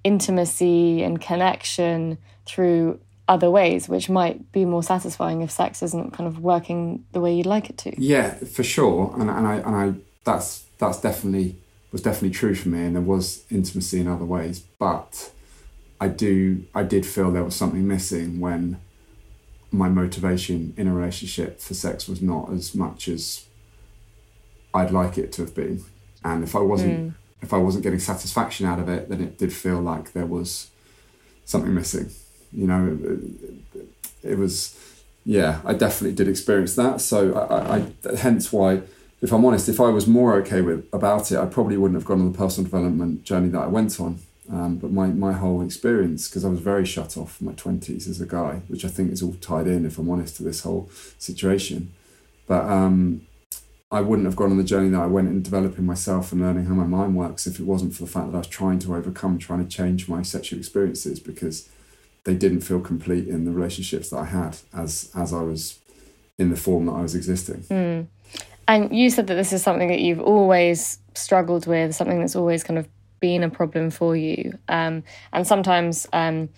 intimacy 0.03 1.03
and 1.03 1.21
connection 1.21 2.17
through 2.45 2.99
other 3.27 3.51
ways, 3.51 3.89
which 3.89 4.09
might 4.09 4.51
be 4.51 4.65
more 4.65 4.83
satisfying 4.83 5.41
if 5.41 5.51
sex 5.51 5.83
isn't 5.83 6.13
kind 6.13 6.27
of 6.27 6.39
working 6.39 7.05
the 7.11 7.19
way 7.19 7.35
you'd 7.35 7.45
like 7.45 7.69
it 7.69 7.77
to. 7.79 8.01
Yeah, 8.01 8.35
for 8.35 8.63
sure, 8.63 9.13
and 9.19 9.29
and 9.29 9.45
I 9.45 9.55
and 9.55 9.75
I 9.75 9.93
that's 10.23 10.65
that's 10.77 11.01
definitely 11.01 11.57
was 11.91 12.01
definitely 12.01 12.31
true 12.31 12.55
for 12.55 12.69
me, 12.69 12.85
and 12.85 12.95
there 12.95 13.01
was 13.01 13.43
intimacy 13.49 13.99
in 13.99 14.07
other 14.07 14.25
ways, 14.25 14.59
but 14.59 15.31
I 15.99 16.07
do 16.07 16.65
I 16.75 16.83
did 16.83 17.05
feel 17.05 17.31
there 17.31 17.43
was 17.43 17.55
something 17.55 17.87
missing 17.87 18.39
when 18.39 18.79
my 19.71 19.89
motivation 19.89 20.73
in 20.77 20.87
a 20.87 20.93
relationship 20.93 21.59
for 21.59 21.73
sex 21.73 22.07
was 22.07 22.21
not 22.21 22.51
as 22.51 22.73
much 22.73 23.07
as 23.07 23.45
I'd 24.73 24.91
like 24.91 25.17
it 25.17 25.31
to 25.33 25.41
have 25.43 25.55
been, 25.55 25.83
and 26.23 26.43
if 26.43 26.55
I 26.55 26.59
wasn't. 26.59 27.11
Mm 27.11 27.13
if 27.41 27.53
I 27.53 27.57
wasn't 27.57 27.83
getting 27.83 27.99
satisfaction 27.99 28.65
out 28.65 28.79
of 28.79 28.89
it, 28.89 29.09
then 29.09 29.21
it 29.21 29.37
did 29.37 29.53
feel 29.53 29.79
like 29.79 30.13
there 30.13 30.25
was 30.25 30.69
something 31.45 31.73
missing. 31.73 32.09
You 32.51 32.67
know, 32.67 32.97
it, 33.73 33.81
it 34.31 34.37
was, 34.37 34.77
yeah, 35.23 35.61
I 35.63 35.73
definitely 35.73 36.15
did 36.15 36.27
experience 36.27 36.75
that. 36.75 37.01
So 37.01 37.33
I, 37.35 37.77
I, 37.77 38.15
hence 38.17 38.51
why, 38.51 38.81
if 39.21 39.31
I'm 39.31 39.43
honest, 39.45 39.67
if 39.67 39.79
I 39.79 39.89
was 39.89 40.07
more 40.07 40.35
okay 40.35 40.61
with 40.61 40.87
about 40.93 41.31
it, 41.31 41.37
I 41.37 41.45
probably 41.45 41.77
wouldn't 41.77 41.99
have 41.99 42.05
gone 42.05 42.19
on 42.19 42.31
the 42.31 42.37
personal 42.37 42.69
development 42.69 43.23
journey 43.23 43.49
that 43.49 43.61
I 43.61 43.67
went 43.67 43.99
on. 43.99 44.19
Um, 44.49 44.77
but 44.77 44.91
my, 44.91 45.07
my 45.07 45.33
whole 45.33 45.61
experience, 45.61 46.29
because 46.29 46.45
I 46.45 46.49
was 46.49 46.59
very 46.59 46.85
shut 46.85 47.17
off 47.17 47.41
in 47.41 47.47
my 47.47 47.53
20s 47.53 48.07
as 48.07 48.21
a 48.21 48.25
guy, 48.25 48.61
which 48.67 48.85
I 48.85 48.87
think 48.87 49.11
is 49.11 49.21
all 49.21 49.33
tied 49.41 49.67
in, 49.67 49.85
if 49.85 49.97
I'm 49.97 50.09
honest, 50.09 50.37
to 50.37 50.43
this 50.43 50.61
whole 50.61 50.89
situation. 51.17 51.93
But 52.47 52.63
um, 52.65 53.27
I 53.91 54.01
wouldn't 54.01 54.25
have 54.25 54.35
gone 54.35 54.51
on 54.51 54.57
the 54.57 54.63
journey 54.63 54.89
that 54.89 55.01
I 55.01 55.07
went 55.07 55.27
in 55.27 55.41
developing 55.41 55.85
myself 55.85 56.31
and 56.31 56.41
learning 56.41 56.65
how 56.65 56.75
my 56.75 56.85
mind 56.85 57.15
works 57.15 57.47
if 57.47 57.59
it 57.59 57.65
wasn't 57.65 57.93
for 57.93 58.03
the 58.03 58.09
fact 58.09 58.31
that 58.31 58.35
I 58.35 58.39
was 58.39 58.47
trying 58.47 58.79
to 58.79 58.95
overcome, 58.95 59.37
trying 59.37 59.65
to 59.65 59.69
change 59.69 60.07
my 60.07 60.21
sexual 60.21 60.59
experiences 60.59 61.19
because 61.19 61.67
they 62.23 62.35
didn't 62.35 62.61
feel 62.61 62.79
complete 62.79 63.27
in 63.27 63.45
the 63.45 63.51
relationships 63.51 64.09
that 64.09 64.17
I 64.17 64.25
had 64.25 64.57
as 64.73 65.09
as 65.15 65.33
I 65.33 65.41
was 65.41 65.79
in 66.37 66.49
the 66.49 66.57
form 66.57 66.85
that 66.85 66.91
I 66.91 67.01
was 67.01 67.15
existing. 67.15 67.63
Mm. 67.69 68.07
And 68.67 68.95
you 68.95 69.09
said 69.09 69.27
that 69.27 69.35
this 69.35 69.53
is 69.53 69.63
something 69.63 69.87
that 69.87 70.01
you've 70.01 70.19
always 70.19 70.99
struggled 71.13 71.67
with, 71.67 71.95
something 71.95 72.19
that's 72.19 72.35
always 72.35 72.63
kind 72.63 72.77
of 72.77 72.87
been 73.19 73.43
a 73.43 73.49
problem 73.49 73.89
for 73.89 74.15
you. 74.15 74.57
Um, 74.67 75.03
and 75.31 75.47
sometimes 75.47 76.07
um, 76.13 76.49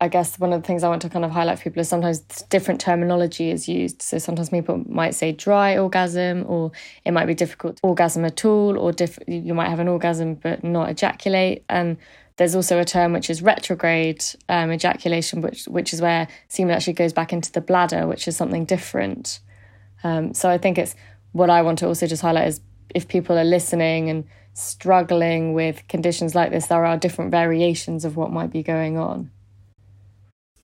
I 0.00 0.08
guess 0.08 0.38
one 0.38 0.52
of 0.52 0.62
the 0.62 0.66
things 0.66 0.84
I 0.84 0.88
want 0.88 1.02
to 1.02 1.08
kind 1.08 1.24
of 1.24 1.32
highlight 1.32 1.58
for 1.58 1.64
people 1.64 1.80
is 1.80 1.88
sometimes 1.88 2.20
different 2.50 2.80
terminology 2.80 3.50
is 3.50 3.68
used. 3.68 4.00
So 4.00 4.18
sometimes 4.18 4.50
people 4.50 4.84
might 4.88 5.14
say 5.14 5.32
dry 5.32 5.76
orgasm, 5.76 6.44
or 6.46 6.70
it 7.04 7.10
might 7.10 7.26
be 7.26 7.34
difficult 7.34 7.80
orgasm 7.82 8.24
at 8.24 8.44
all, 8.44 8.78
or 8.78 8.92
diff- 8.92 9.18
you 9.26 9.54
might 9.54 9.68
have 9.68 9.80
an 9.80 9.88
orgasm 9.88 10.34
but 10.34 10.62
not 10.62 10.88
ejaculate. 10.88 11.64
And 11.68 11.96
there's 12.36 12.54
also 12.54 12.78
a 12.78 12.84
term 12.84 13.12
which 13.12 13.28
is 13.28 13.42
retrograde 13.42 14.24
um, 14.48 14.70
ejaculation, 14.70 15.40
which 15.40 15.64
which 15.64 15.92
is 15.92 16.00
where 16.00 16.28
semen 16.46 16.76
actually 16.76 16.92
goes 16.92 17.12
back 17.12 17.32
into 17.32 17.50
the 17.50 17.60
bladder, 17.60 18.06
which 18.06 18.28
is 18.28 18.36
something 18.36 18.64
different. 18.64 19.40
Um, 20.04 20.32
so 20.32 20.48
I 20.48 20.58
think 20.58 20.78
it's 20.78 20.94
what 21.32 21.50
I 21.50 21.62
want 21.62 21.78
to 21.80 21.86
also 21.86 22.06
just 22.06 22.22
highlight 22.22 22.48
is 22.48 22.60
if 22.94 23.08
people 23.08 23.38
are 23.38 23.44
listening 23.44 24.08
and 24.08 24.24
struggling 24.54 25.54
with 25.54 25.86
conditions 25.88 26.34
like 26.34 26.50
this, 26.50 26.66
there 26.66 26.84
are 26.84 26.96
different 26.96 27.30
variations 27.30 28.04
of 28.04 28.16
what 28.16 28.32
might 28.32 28.50
be 28.50 28.62
going 28.62 28.96
on. 28.96 29.30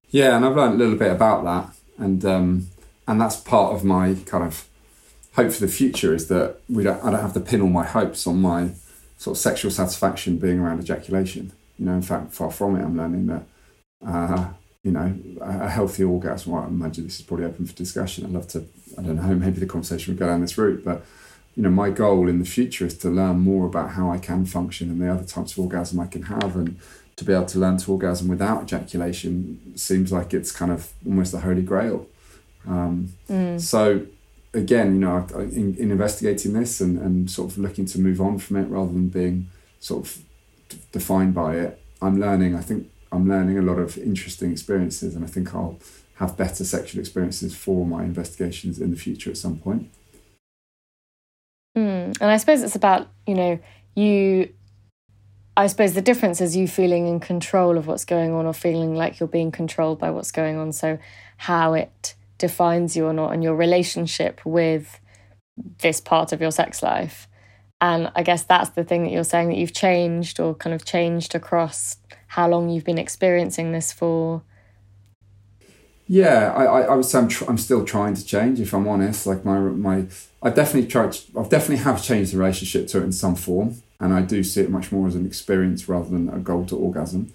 Yeah, 0.08 0.36
and 0.36 0.44
I've 0.44 0.56
learned 0.56 0.74
a 0.74 0.78
little 0.78 0.96
bit 0.96 1.10
about 1.10 1.44
that, 1.44 1.74
and 1.98 2.24
um, 2.24 2.68
and 3.06 3.20
that's 3.20 3.36
part 3.36 3.74
of 3.74 3.84
my 3.84 4.14
kind 4.26 4.44
of 4.44 4.68
hope 5.34 5.52
for 5.52 5.60
the 5.60 5.68
future 5.68 6.14
is 6.14 6.28
that 6.28 6.58
we 6.68 6.84
don't 6.84 7.02
I 7.04 7.10
don't 7.10 7.20
have 7.20 7.34
to 7.34 7.40
pin 7.40 7.60
all 7.60 7.68
my 7.68 7.84
hopes 7.84 8.26
on 8.26 8.40
my 8.40 8.70
sort 9.18 9.36
of 9.36 9.40
sexual 9.40 9.70
satisfaction 9.70 10.38
being 10.38 10.60
around 10.60 10.80
ejaculation. 10.80 11.52
You 11.78 11.86
know, 11.86 11.94
in 11.94 12.02
fact, 12.02 12.32
far 12.32 12.50
from 12.50 12.76
it. 12.76 12.84
I'm 12.84 12.96
learning 12.96 13.26
that. 13.26 13.42
Uh, 14.06 14.48
you 14.84 14.92
know, 14.92 15.18
a 15.40 15.68
healthy 15.68 16.04
orgasm. 16.04 16.52
Well, 16.52 16.62
I 16.62 16.66
imagine 16.66 17.04
this 17.04 17.18
is 17.18 17.26
probably 17.26 17.46
open 17.46 17.66
for 17.66 17.72
discussion. 17.72 18.24
I'd 18.24 18.32
love 18.32 18.48
to, 18.48 18.66
I 18.98 19.02
don't 19.02 19.16
know, 19.16 19.34
maybe 19.34 19.58
the 19.58 19.66
conversation 19.66 20.12
would 20.12 20.20
go 20.20 20.26
down 20.26 20.42
this 20.42 20.56
route, 20.56 20.84
but 20.84 21.04
you 21.56 21.62
know, 21.62 21.70
my 21.70 21.90
goal 21.90 22.28
in 22.28 22.38
the 22.38 22.44
future 22.44 22.84
is 22.84 22.98
to 22.98 23.08
learn 23.08 23.38
more 23.38 23.66
about 23.66 23.90
how 23.90 24.10
I 24.10 24.18
can 24.18 24.44
function 24.44 24.90
and 24.90 25.00
the 25.00 25.10
other 25.10 25.24
types 25.24 25.52
of 25.52 25.60
orgasm 25.60 26.00
I 26.00 26.06
can 26.06 26.22
have, 26.22 26.56
and 26.56 26.78
to 27.16 27.24
be 27.24 27.32
able 27.32 27.46
to 27.46 27.58
learn 27.58 27.76
to 27.78 27.92
orgasm 27.92 28.28
without 28.28 28.64
ejaculation 28.64 29.76
seems 29.76 30.12
like 30.12 30.34
it's 30.34 30.50
kind 30.50 30.72
of 30.72 30.92
almost 31.06 31.32
the 31.32 31.40
holy 31.40 31.62
grail. 31.62 32.06
Um, 32.66 33.12
mm. 33.28 33.60
So, 33.60 34.06
again, 34.52 34.94
you 34.94 35.00
know, 35.00 35.26
in, 35.34 35.76
in, 35.76 35.92
investigating 35.92 36.54
this 36.54 36.80
and, 36.80 36.98
and 36.98 37.30
sort 37.30 37.52
of 37.52 37.58
looking 37.58 37.86
to 37.86 38.00
move 38.00 38.20
on 38.20 38.38
from 38.38 38.56
it 38.56 38.68
rather 38.68 38.92
than 38.92 39.08
being 39.08 39.48
sort 39.78 40.04
of 40.04 40.18
defined 40.90 41.34
by 41.34 41.56
it, 41.56 41.80
I'm 42.02 42.18
learning. 42.18 42.56
I 42.56 42.62
think 42.62 42.90
I'm 43.14 43.28
learning 43.28 43.58
a 43.58 43.62
lot 43.62 43.78
of 43.78 43.96
interesting 43.96 44.50
experiences, 44.50 45.14
and 45.14 45.24
I 45.24 45.28
think 45.28 45.54
I'll 45.54 45.78
have 46.16 46.36
better 46.36 46.64
sexual 46.64 47.00
experiences 47.00 47.54
for 47.54 47.86
my 47.86 48.02
investigations 48.02 48.80
in 48.80 48.90
the 48.90 48.96
future 48.96 49.30
at 49.30 49.36
some 49.36 49.58
point. 49.58 49.90
Mm. 51.76 52.16
And 52.20 52.30
I 52.30 52.36
suppose 52.36 52.62
it's 52.62 52.76
about, 52.76 53.08
you 53.26 53.34
know, 53.34 53.58
you, 53.94 54.52
I 55.56 55.68
suppose 55.68 55.94
the 55.94 56.02
difference 56.02 56.40
is 56.40 56.56
you 56.56 56.66
feeling 56.66 57.06
in 57.06 57.20
control 57.20 57.78
of 57.78 57.86
what's 57.86 58.04
going 58.04 58.32
on 58.32 58.46
or 58.46 58.52
feeling 58.52 58.94
like 58.94 59.20
you're 59.20 59.28
being 59.28 59.52
controlled 59.52 59.98
by 59.98 60.10
what's 60.10 60.32
going 60.32 60.56
on. 60.56 60.72
So, 60.72 60.98
how 61.36 61.74
it 61.74 62.14
defines 62.38 62.96
you 62.96 63.06
or 63.06 63.12
not, 63.12 63.32
and 63.32 63.42
your 63.42 63.54
relationship 63.54 64.40
with 64.44 65.00
this 65.78 66.00
part 66.00 66.32
of 66.32 66.40
your 66.40 66.50
sex 66.50 66.82
life. 66.82 67.28
And 67.80 68.10
I 68.16 68.22
guess 68.22 68.44
that's 68.44 68.70
the 68.70 68.84
thing 68.84 69.04
that 69.04 69.12
you're 69.12 69.24
saying 69.24 69.48
that 69.48 69.56
you've 69.56 69.74
changed 69.74 70.40
or 70.40 70.54
kind 70.54 70.74
of 70.74 70.84
changed 70.84 71.34
across 71.34 71.96
how 72.34 72.48
long 72.48 72.68
you've 72.68 72.84
been 72.84 72.98
experiencing 72.98 73.70
this 73.70 73.92
for. 73.92 74.42
Yeah, 76.08 76.52
I, 76.52 76.64
I, 76.64 76.80
I 76.80 76.94
would 76.96 77.04
say 77.04 77.18
I'm, 77.20 77.28
tr- 77.28 77.44
I'm 77.46 77.58
still 77.58 77.84
trying 77.84 78.14
to 78.14 78.26
change. 78.26 78.58
If 78.58 78.74
I'm 78.74 78.88
honest, 78.88 79.24
like 79.24 79.44
my 79.44 79.58
my, 79.58 80.06
I 80.42 80.50
definitely 80.50 80.88
tried. 80.88 81.16
I've 81.38 81.48
definitely 81.48 81.84
have 81.84 82.02
changed 82.02 82.32
the 82.32 82.38
relationship 82.38 82.88
to 82.88 82.98
it 82.98 83.04
in 83.04 83.12
some 83.12 83.36
form, 83.36 83.82
and 84.00 84.12
I 84.12 84.22
do 84.22 84.42
see 84.42 84.62
it 84.62 84.70
much 84.70 84.90
more 84.90 85.06
as 85.06 85.14
an 85.14 85.24
experience 85.24 85.88
rather 85.88 86.10
than 86.10 86.28
a 86.28 86.40
goal 86.40 86.66
to 86.66 86.76
orgasm. 86.76 87.32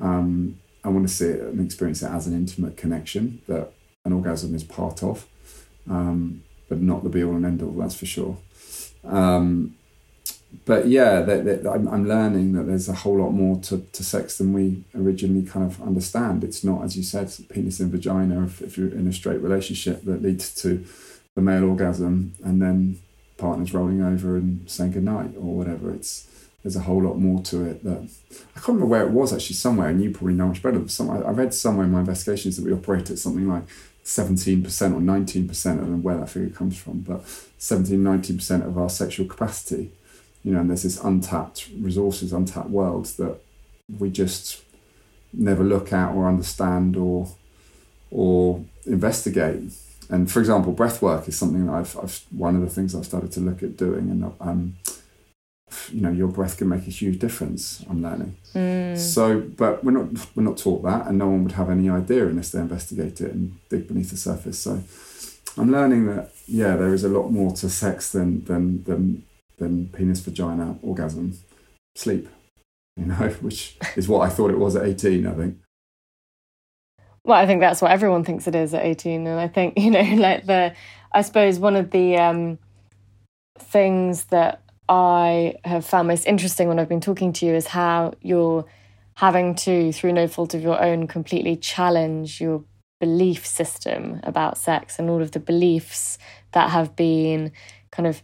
Um, 0.00 0.58
I 0.84 0.88
want 0.90 1.08
to 1.08 1.14
see 1.14 1.26
it 1.26 1.40
and 1.40 1.64
experience 1.64 2.02
it 2.02 2.10
as 2.10 2.26
an 2.26 2.34
intimate 2.34 2.76
connection 2.76 3.40
that 3.48 3.72
an 4.04 4.12
orgasm 4.12 4.54
is 4.54 4.64
part 4.64 5.02
of, 5.02 5.26
um, 5.88 6.42
but 6.68 6.80
not 6.80 7.04
the 7.04 7.08
be 7.08 7.24
all 7.24 7.36
and 7.36 7.46
end 7.46 7.62
all. 7.62 7.72
That's 7.72 7.94
for 7.94 8.06
sure. 8.06 8.36
Um, 9.02 9.76
but 10.64 10.86
yeah, 10.86 11.20
I'm, 11.20 11.88
I'm, 11.88 12.08
learning 12.08 12.52
that 12.52 12.64
there's 12.64 12.88
a 12.88 12.94
whole 12.94 13.18
lot 13.18 13.30
more 13.30 13.56
to, 13.62 13.78
to 13.92 14.04
sex 14.04 14.38
than 14.38 14.52
we 14.52 14.84
originally 14.94 15.44
kind 15.44 15.66
of 15.66 15.80
understand. 15.82 16.44
It's 16.44 16.62
not, 16.62 16.84
as 16.84 16.96
you 16.96 17.02
said, 17.02 17.32
penis 17.48 17.80
and 17.80 17.90
vagina. 17.90 18.44
If, 18.44 18.62
if 18.62 18.78
you're 18.78 18.88
in 18.88 19.08
a 19.08 19.12
straight 19.12 19.40
relationship, 19.40 20.04
that 20.04 20.22
leads 20.22 20.54
to 20.62 20.84
the 21.34 21.40
male 21.40 21.64
orgasm, 21.64 22.34
and 22.44 22.60
then 22.60 23.00
partners 23.38 23.74
rolling 23.74 24.02
over 24.02 24.36
and 24.36 24.70
saying 24.70 24.92
goodnight 24.92 25.34
or 25.36 25.56
whatever. 25.56 25.92
It's 25.94 26.28
there's 26.62 26.76
a 26.76 26.80
whole 26.80 27.02
lot 27.02 27.18
more 27.18 27.42
to 27.42 27.64
it 27.64 27.82
that 27.82 28.08
I 28.54 28.60
can't 28.60 28.68
remember 28.68 28.86
where 28.86 29.02
it 29.02 29.10
was 29.10 29.32
actually 29.32 29.56
somewhere, 29.56 29.88
and 29.88 30.02
you 30.02 30.10
probably 30.10 30.34
know 30.34 30.48
much 30.48 30.62
better. 30.62 30.86
Some 30.88 31.10
I 31.10 31.30
read 31.30 31.54
somewhere 31.54 31.86
in 31.86 31.92
my 31.92 32.00
investigations 32.00 32.56
that 32.56 32.64
we 32.64 32.72
operate 32.72 33.10
at 33.10 33.18
something 33.18 33.48
like 33.48 33.64
17% 34.04 34.64
or 34.64 35.00
19%, 35.00 35.66
I 35.66 35.76
don't 35.76 35.90
know 35.90 35.96
where 35.96 36.16
that 36.18 36.28
figure 36.28 36.50
comes 36.50 36.76
from, 36.76 37.00
but 37.00 37.24
17, 37.58 38.02
19% 38.02 38.66
of 38.66 38.76
our 38.76 38.90
sexual 38.90 39.26
capacity 39.26 39.92
you 40.44 40.52
know, 40.52 40.60
and 40.60 40.70
there's 40.70 40.82
this 40.82 41.02
untapped 41.02 41.68
resources, 41.78 42.32
untapped 42.32 42.70
worlds 42.70 43.16
that 43.16 43.38
we 43.98 44.10
just 44.10 44.62
never 45.32 45.64
look 45.64 45.92
at 45.92 46.12
or 46.14 46.28
understand 46.28 46.96
or 46.96 47.28
or 48.10 48.64
investigate. 48.86 49.72
And 50.10 50.30
for 50.30 50.40
example, 50.40 50.72
breath 50.72 51.00
work 51.00 51.28
is 51.28 51.38
something 51.38 51.66
that 51.66 51.72
I've, 51.72 51.98
I've 51.98 52.20
one 52.30 52.56
of 52.56 52.62
the 52.62 52.68
things 52.68 52.94
I've 52.94 53.06
started 53.06 53.32
to 53.32 53.40
look 53.40 53.62
at 53.62 53.76
doing, 53.76 54.10
and 54.10 54.32
um, 54.40 54.76
you 55.90 56.02
know, 56.02 56.10
your 56.10 56.28
breath 56.28 56.58
can 56.58 56.68
make 56.68 56.86
a 56.86 56.90
huge 56.90 57.18
difference. 57.18 57.84
I'm 57.88 58.02
learning. 58.02 58.36
Mm. 58.54 58.98
So, 58.98 59.40
but 59.40 59.82
we're 59.84 59.92
not 59.92 60.36
we're 60.36 60.42
not 60.42 60.58
taught 60.58 60.82
that, 60.82 61.06
and 61.06 61.18
no 61.18 61.28
one 61.28 61.44
would 61.44 61.52
have 61.52 61.70
any 61.70 61.88
idea 61.88 62.26
unless 62.26 62.50
they 62.50 62.60
investigate 62.60 63.20
it 63.20 63.32
and 63.32 63.58
dig 63.68 63.88
beneath 63.88 64.10
the 64.10 64.16
surface. 64.16 64.58
So, 64.58 64.82
I'm 65.56 65.70
learning 65.72 66.06
that 66.08 66.32
yeah, 66.46 66.76
there 66.76 66.92
is 66.92 67.04
a 67.04 67.08
lot 67.08 67.28
more 67.28 67.52
to 67.52 67.70
sex 67.70 68.12
than 68.12 68.44
than 68.44 68.84
than 68.84 69.24
than 69.62 69.88
penis, 69.88 70.20
vagina, 70.20 70.76
orgasm, 70.82 71.38
sleep, 71.94 72.28
you 72.96 73.06
know, 73.06 73.14
which 73.40 73.76
is 73.96 74.08
what 74.08 74.28
I 74.28 74.28
thought 74.28 74.50
it 74.50 74.58
was 74.58 74.76
at 74.76 74.84
18, 74.84 75.26
I 75.26 75.32
think. 75.32 75.58
Well, 77.24 77.38
I 77.38 77.46
think 77.46 77.60
that's 77.60 77.80
what 77.80 77.92
everyone 77.92 78.24
thinks 78.24 78.48
it 78.48 78.54
is 78.54 78.74
at 78.74 78.84
18. 78.84 79.26
And 79.26 79.40
I 79.40 79.48
think, 79.48 79.74
you 79.78 79.90
know, 79.90 80.02
like 80.02 80.46
the, 80.46 80.74
I 81.12 81.22
suppose 81.22 81.58
one 81.58 81.76
of 81.76 81.90
the 81.90 82.16
um, 82.16 82.58
things 83.58 84.24
that 84.26 84.62
I 84.88 85.54
have 85.64 85.86
found 85.86 86.08
most 86.08 86.26
interesting 86.26 86.68
when 86.68 86.78
I've 86.78 86.88
been 86.88 87.00
talking 87.00 87.32
to 87.34 87.46
you 87.46 87.54
is 87.54 87.68
how 87.68 88.14
you're 88.20 88.64
having 89.14 89.54
to, 89.54 89.92
through 89.92 90.12
no 90.12 90.26
fault 90.26 90.54
of 90.54 90.62
your 90.62 90.82
own, 90.82 91.06
completely 91.06 91.56
challenge 91.56 92.40
your 92.40 92.64
belief 92.98 93.46
system 93.46 94.20
about 94.22 94.58
sex 94.58 94.98
and 94.98 95.10
all 95.10 95.22
of 95.22 95.32
the 95.32 95.40
beliefs 95.40 96.18
that 96.52 96.70
have 96.70 96.94
been 96.96 97.52
kind 97.90 98.06
of 98.06 98.22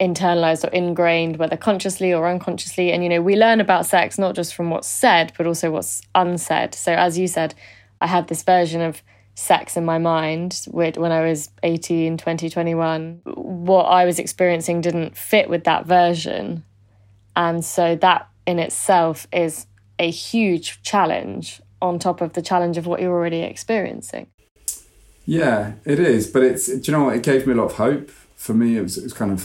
internalized 0.00 0.64
or 0.64 0.68
ingrained, 0.68 1.36
whether 1.36 1.56
consciously 1.56 2.12
or 2.12 2.28
unconsciously. 2.28 2.92
And, 2.92 3.02
you 3.02 3.08
know, 3.08 3.22
we 3.22 3.36
learn 3.36 3.60
about 3.60 3.86
sex 3.86 4.18
not 4.18 4.34
just 4.34 4.54
from 4.54 4.70
what's 4.70 4.88
said, 4.88 5.32
but 5.36 5.46
also 5.46 5.70
what's 5.70 6.02
unsaid. 6.14 6.74
So, 6.74 6.92
as 6.92 7.18
you 7.18 7.28
said, 7.28 7.54
I 8.00 8.06
had 8.06 8.28
this 8.28 8.42
version 8.42 8.80
of 8.80 9.02
sex 9.34 9.76
in 9.76 9.84
my 9.84 9.98
mind 9.98 10.66
when 10.70 11.12
I 11.12 11.24
was 11.24 11.50
18, 11.62 12.18
20, 12.18 12.50
21. 12.50 13.20
What 13.24 13.84
I 13.84 14.04
was 14.04 14.18
experiencing 14.18 14.80
didn't 14.80 15.16
fit 15.16 15.48
with 15.48 15.64
that 15.64 15.86
version. 15.86 16.64
And 17.36 17.64
so, 17.64 17.96
that 17.96 18.28
in 18.46 18.58
itself 18.58 19.26
is 19.32 19.66
a 19.98 20.10
huge 20.10 20.82
challenge 20.82 21.62
on 21.80 21.98
top 21.98 22.20
of 22.20 22.32
the 22.32 22.42
challenge 22.42 22.76
of 22.76 22.86
what 22.86 23.00
you're 23.00 23.12
already 23.12 23.40
experiencing. 23.40 24.28
Yeah, 25.24 25.74
it 25.84 26.00
is. 26.00 26.26
But 26.26 26.42
it's, 26.42 26.66
do 26.66 26.80
you 26.82 26.96
know 26.96 27.04
what? 27.04 27.16
It 27.16 27.22
gave 27.22 27.46
me 27.46 27.52
a 27.52 27.56
lot 27.56 27.66
of 27.66 27.72
hope. 27.74 28.10
For 28.10 28.54
me, 28.54 28.76
it 28.76 28.82
was, 28.82 28.98
it 28.98 29.04
was 29.04 29.12
kind 29.12 29.30
of 29.30 29.42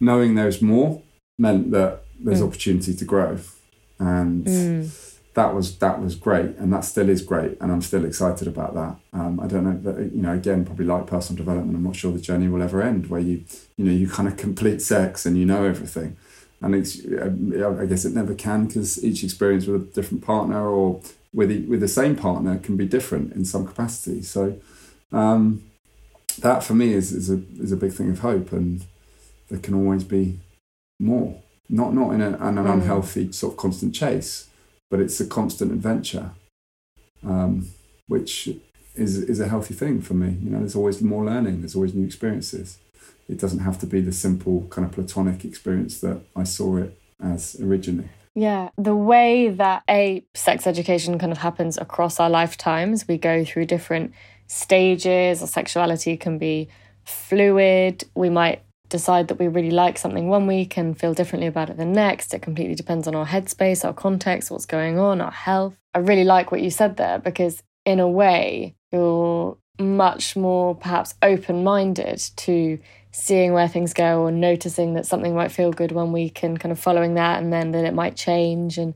knowing 0.00 0.34
there's 0.34 0.62
more 0.62 1.02
meant 1.38 1.70
that 1.70 2.02
there's 2.18 2.40
mm. 2.40 2.46
opportunity 2.46 2.94
to 2.94 3.04
grow, 3.04 3.38
and 3.98 4.44
mm. 4.44 5.16
that 5.34 5.54
was 5.54 5.78
that 5.78 6.00
was 6.00 6.14
great, 6.14 6.56
and 6.56 6.72
that 6.72 6.84
still 6.84 7.08
is 7.08 7.22
great, 7.22 7.58
and 7.60 7.70
I'm 7.70 7.82
still 7.82 8.04
excited 8.04 8.48
about 8.48 8.74
that. 8.74 8.96
Um, 9.12 9.40
I 9.40 9.46
don't 9.46 9.64
know 9.64 9.92
that 9.92 10.12
you 10.12 10.22
know 10.22 10.32
again 10.32 10.64
probably 10.64 10.86
like 10.86 11.06
personal 11.06 11.38
development. 11.38 11.76
I'm 11.76 11.84
not 11.84 11.96
sure 11.96 12.12
the 12.12 12.20
journey 12.20 12.48
will 12.48 12.62
ever 12.62 12.82
end 12.82 13.08
where 13.08 13.20
you 13.20 13.44
you 13.76 13.84
know 13.84 13.92
you 13.92 14.08
kind 14.08 14.28
of 14.28 14.36
complete 14.36 14.82
sex 14.82 15.26
and 15.26 15.36
you 15.36 15.46
know 15.46 15.64
everything, 15.64 16.16
and 16.60 16.74
it's 16.74 16.98
I 17.00 17.86
guess 17.86 18.04
it 18.04 18.14
never 18.14 18.34
can 18.34 18.66
because 18.66 19.02
each 19.04 19.22
experience 19.24 19.66
with 19.66 19.82
a 19.82 19.84
different 19.94 20.24
partner 20.24 20.68
or 20.68 21.00
with 21.32 21.50
with 21.68 21.80
the 21.80 21.88
same 21.88 22.16
partner 22.16 22.58
can 22.58 22.76
be 22.76 22.86
different 22.86 23.32
in 23.32 23.44
some 23.44 23.66
capacity. 23.66 24.22
So. 24.22 24.58
Um, 25.12 25.64
that 26.38 26.62
for 26.62 26.74
me 26.74 26.92
is, 26.92 27.12
is 27.12 27.28
a 27.28 27.42
is 27.58 27.72
a 27.72 27.76
big 27.76 27.92
thing 27.92 28.08
of 28.10 28.20
hope 28.20 28.52
and 28.52 28.84
there 29.50 29.60
can 29.60 29.74
always 29.74 30.04
be 30.04 30.38
more. 30.98 31.40
Not 31.68 31.94
not 31.94 32.12
in, 32.12 32.22
a, 32.22 32.28
in 32.28 32.34
an 32.34 32.56
mm. 32.56 32.72
unhealthy 32.72 33.32
sort 33.32 33.54
of 33.54 33.58
constant 33.58 33.94
chase, 33.94 34.48
but 34.90 35.00
it's 35.00 35.20
a 35.20 35.26
constant 35.26 35.72
adventure, 35.72 36.30
um, 37.24 37.68
which 38.08 38.48
is 38.94 39.16
is 39.18 39.40
a 39.40 39.48
healthy 39.48 39.74
thing 39.74 40.00
for 40.00 40.14
me. 40.14 40.36
You 40.42 40.50
know, 40.50 40.58
there's 40.58 40.74
always 40.76 41.00
more 41.00 41.24
learning. 41.24 41.60
There's 41.60 41.76
always 41.76 41.94
new 41.94 42.06
experiences. 42.06 42.78
It 43.28 43.38
doesn't 43.38 43.60
have 43.60 43.78
to 43.80 43.86
be 43.86 44.00
the 44.00 44.12
simple 44.12 44.66
kind 44.70 44.84
of 44.84 44.92
platonic 44.92 45.44
experience 45.44 46.00
that 46.00 46.20
I 46.34 46.42
saw 46.42 46.78
it 46.78 46.98
as 47.22 47.60
originally. 47.60 48.08
Yeah, 48.34 48.70
the 48.76 48.96
way 48.96 49.48
that 49.48 49.82
a 49.88 50.24
sex 50.34 50.66
education 50.66 51.18
kind 51.18 51.32
of 51.32 51.38
happens 51.38 51.76
across 51.76 52.18
our 52.18 52.30
lifetimes, 52.30 53.06
we 53.06 53.18
go 53.18 53.44
through 53.44 53.66
different 53.66 54.12
stages. 54.46 55.42
Our 55.42 55.48
sexuality 55.48 56.16
can 56.16 56.38
be 56.38 56.68
fluid. 57.04 58.04
We 58.14 58.30
might 58.30 58.62
decide 58.90 59.28
that 59.28 59.38
we 59.38 59.48
really 59.48 59.70
like 59.70 59.96
something 59.96 60.28
one 60.28 60.46
week 60.46 60.76
and 60.76 60.98
feel 60.98 61.14
differently 61.14 61.46
about 61.46 61.70
it 61.70 61.78
the 61.78 61.84
next. 61.86 62.34
It 62.34 62.42
completely 62.42 62.74
depends 62.74 63.08
on 63.08 63.14
our 63.14 63.26
headspace, 63.26 63.84
our 63.84 63.94
context, 63.94 64.50
what's 64.50 64.66
going 64.66 64.98
on, 64.98 65.20
our 65.20 65.30
health. 65.30 65.78
I 65.94 66.00
really 66.00 66.24
like 66.24 66.52
what 66.52 66.60
you 66.60 66.70
said 66.70 66.96
there 66.98 67.18
because, 67.18 67.62
in 67.86 68.00
a 68.00 68.08
way, 68.08 68.76
you're 68.92 69.56
much 69.78 70.36
more 70.36 70.74
perhaps 70.74 71.14
open 71.22 71.64
minded 71.64 72.18
to 72.36 72.78
seeing 73.12 73.52
where 73.52 73.68
things 73.68 73.94
go 73.94 74.20
or 74.20 74.30
noticing 74.30 74.94
that 74.94 75.06
something 75.06 75.34
might 75.34 75.50
feel 75.50 75.72
good 75.72 75.92
one 75.92 76.12
week 76.12 76.42
and 76.42 76.60
kind 76.60 76.70
of 76.70 76.78
following 76.78 77.14
that 77.14 77.42
and 77.42 77.52
then 77.52 77.72
that 77.72 77.84
it 77.84 77.94
might 77.94 78.14
change 78.14 78.78
and 78.78 78.94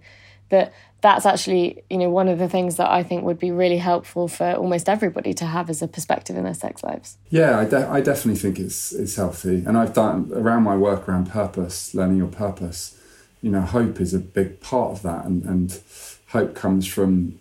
that 0.51 0.73
that's 1.05 1.27
actually 1.27 1.85
you 1.91 1.99
know 1.99 2.09
one 2.09 2.29
of 2.29 2.39
the 2.39 2.49
things 2.49 2.77
that 2.77 2.91
I 2.91 3.03
think 3.03 3.25
would 3.25 3.39
be 3.39 3.51
really 3.51 3.77
helpful 3.77 4.27
for 4.27 4.55
almost 4.55 4.89
everybody 4.89 5.35
to 5.35 5.45
have 5.45 5.69
as 5.69 5.83
a 5.83 5.87
perspective 5.87 6.35
in 6.35 6.45
their 6.45 6.55
sex 6.55 6.83
lives. 6.83 7.19
Yeah, 7.29 7.59
I, 7.59 7.67
de- 7.67 7.89
I 7.89 8.01
definitely 8.01 8.41
think 8.41 8.59
it's 8.59 8.91
it's 8.93 9.17
healthy, 9.17 9.63
and 9.67 9.77
I've 9.77 9.93
done 9.93 10.31
around 10.33 10.63
my 10.63 10.77
work 10.77 11.07
around 11.07 11.31
purpose, 11.31 11.95
learning 11.95 12.17
your 12.17 12.29
purpose. 12.29 12.99
You 13.43 13.51
know, 13.51 13.61
hope 13.61 14.01
is 14.01 14.15
a 14.15 14.19
big 14.19 14.61
part 14.61 14.93
of 14.93 15.03
that, 15.03 15.27
and 15.27 15.45
and 15.45 15.79
hope 16.29 16.55
comes 16.55 16.87
from 16.87 17.39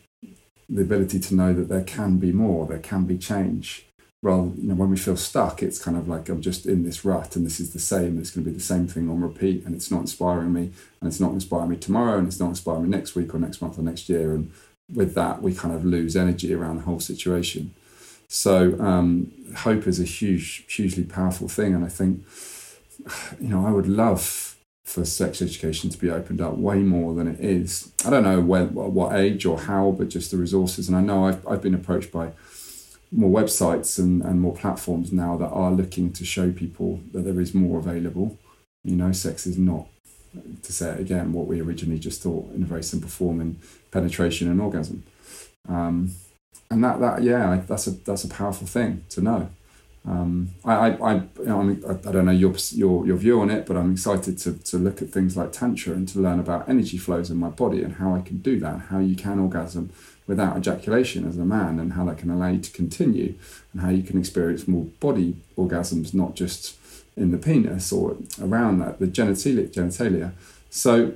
the 0.70 0.82
ability 0.82 1.20
to 1.22 1.34
know 1.34 1.54
that 1.54 1.70
there 1.70 1.84
can 1.84 2.18
be 2.18 2.34
more, 2.34 2.68
there 2.68 2.80
can 2.80 3.06
be 3.06 3.18
change, 3.18 3.86
rather 4.24 4.50
you 4.58 4.70
know 4.70 4.74
when 4.74 4.90
we 4.90 4.98
feel 4.98 5.18
stuck 5.18 5.62
it's 5.62 5.78
kind 5.78 5.98
of 5.98 6.08
like 6.08 6.30
i'm 6.30 6.42
just 6.42 6.66
in 6.66 6.84
this 6.84 7.04
rut 7.04 7.36
and 7.36 7.46
this 7.46 7.60
is 7.60 7.74
the 7.74 7.80
same 7.80 8.18
it's 8.18 8.32
going 8.32 8.44
to 8.44 8.50
be 8.50 8.56
the 8.56 8.64
same 8.64 8.88
thing 8.88 9.10
on 9.10 9.22
repeat 9.22 9.64
and 9.66 9.76
it's 9.76 9.92
not 9.92 10.00
inspiring 10.00 10.52
me 10.52 10.72
and 11.02 11.08
it's 11.08 11.20
not 11.20 11.34
inspiring 11.34 11.70
me 11.70 11.76
tomorrow 11.76 12.18
and 12.18 12.28
it's 12.28 12.40
not 12.40 12.50
inspiring 12.50 12.84
me 12.84 12.90
next 12.90 13.16
week 13.16 13.36
or 13.36 13.38
next 13.38 13.62
month 13.62 13.78
or 13.78 13.82
next 13.82 14.08
year 14.08 14.34
and 14.34 14.52
with 14.92 15.14
that 15.14 15.42
we 15.42 15.54
kind 15.54 15.76
of 15.76 15.86
lose 15.86 16.16
energy 16.16 16.54
around 16.54 16.78
the 16.78 16.84
whole 16.84 17.00
situation. 17.00 17.74
So 18.28 18.80
um, 18.80 19.32
hope 19.58 19.88
is 19.88 20.00
a 20.00 20.06
huge 20.06 20.66
hugely 20.68 21.04
powerful 21.04 21.48
thing 21.48 21.76
and 21.76 21.86
i 21.86 21.90
think 21.90 22.24
you 23.40 23.50
know 23.50 23.68
i 23.68 23.72
would 23.72 23.88
love 23.88 24.56
for 24.84 25.06
sex 25.06 25.42
education 25.42 25.90
to 25.90 25.98
be 25.98 26.10
opened 26.10 26.42
up 26.42 26.58
way 26.58 26.80
more 26.80 27.14
than 27.14 27.26
it 27.28 27.40
is. 27.40 27.92
I 28.06 28.10
don't 28.10 28.24
know 28.24 28.42
when 28.42 28.74
what 28.74 29.16
age 29.16 29.46
or 29.46 29.60
how 29.60 29.92
but 29.92 30.10
just 30.10 30.32
the 30.32 30.38
resources 30.38 30.88
and 30.88 30.98
i 30.98 31.02
know 31.02 31.28
i've, 31.28 31.48
I've 31.48 31.62
been 31.62 31.76
approached 31.76 32.12
by 32.12 32.32
more 33.14 33.42
websites 33.42 34.00
and, 34.00 34.22
and 34.24 34.42
more 34.42 34.56
platforms 34.56 35.12
now 35.12 35.38
that 35.38 35.50
are 35.50 35.72
looking 35.72 36.12
to 36.14 36.26
show 36.26 36.52
people 36.52 37.00
that 37.12 37.22
there 37.22 37.40
is 37.40 37.54
more 37.54 37.80
available. 37.80 38.38
You 38.84 38.96
know, 38.96 39.12
sex 39.12 39.46
is 39.46 39.58
not, 39.58 39.88
to 40.64 40.74
say 40.74 40.90
it 40.92 41.00
again, 41.00 41.32
what 41.32 41.48
we 41.48 41.62
originally 41.62 42.00
just 42.00 42.22
thought 42.22 42.54
in 42.54 42.64
a 42.64 42.66
very 42.66 42.84
simple 42.84 43.10
form 43.10 43.40
in 43.40 43.60
penetration 43.92 44.50
and 44.50 44.60
orgasm. 44.60 45.04
Um, 45.70 46.16
and 46.72 46.84
that, 46.84 47.00
that 47.00 47.24
yeah, 47.24 47.62
that's 47.68 47.88
a 47.88 47.92
that's 47.92 48.24
a 48.24 48.28
powerful 48.28 48.68
thing 48.68 49.06
to 49.10 49.22
know. 49.22 49.50
Um, 50.06 50.50
I, 50.66 50.74
I, 50.74 50.90
I, 50.90 51.14
you 51.16 51.46
know, 51.46 51.78
I, 51.88 52.12
don't 52.12 52.26
know 52.26 52.32
your, 52.32 52.54
your 52.72 53.08
your 53.08 53.16
view 53.16 53.40
on 53.40 53.50
it, 53.50 53.66
but 53.66 53.78
I'm 53.78 53.94
excited 53.94 54.38
to, 54.40 54.54
to 54.54 54.78
look 54.78 55.02
at 55.02 55.10
things 55.10 55.38
like 55.38 55.54
tantra 55.54 55.94
and 55.94 56.08
to 56.10 56.20
learn 56.20 56.40
about 56.40 56.68
energy 56.68 56.98
flows 56.98 57.30
in 57.30 57.38
my 57.38 57.50
body 57.50 57.84
and 57.84 57.96
how 57.96 58.14
I 58.14 58.22
can 58.22 58.40
do 58.40 58.60
that, 58.60 58.80
how 58.90 59.00
you 59.00 59.16
can 59.16 59.40
orgasm 59.40 59.92
without 60.28 60.58
ejaculation 60.58 61.28
as 61.28 61.38
a 61.38 61.46
man 61.46 61.80
and 61.80 61.94
how 61.94 62.06
that 62.06 62.18
can 62.18 62.30
allow 62.30 62.50
you 62.50 62.60
to 62.60 62.72
continue 62.72 63.36
and 63.72 63.82
how 63.82 63.90
you 63.90 64.04
can 64.04 64.18
experience 64.18 64.68
more 64.68 64.86
body 65.00 65.36
orgasms, 65.58 66.14
not 66.14 66.36
just 66.36 66.78
in 67.16 67.32
the 67.32 67.38
penis 67.38 67.92
or 67.92 68.18
around 68.42 68.80
that, 68.80 69.00
the 69.00 69.08
genitalia. 69.08 69.68
genitalia. 69.72 70.32
So, 70.70 71.14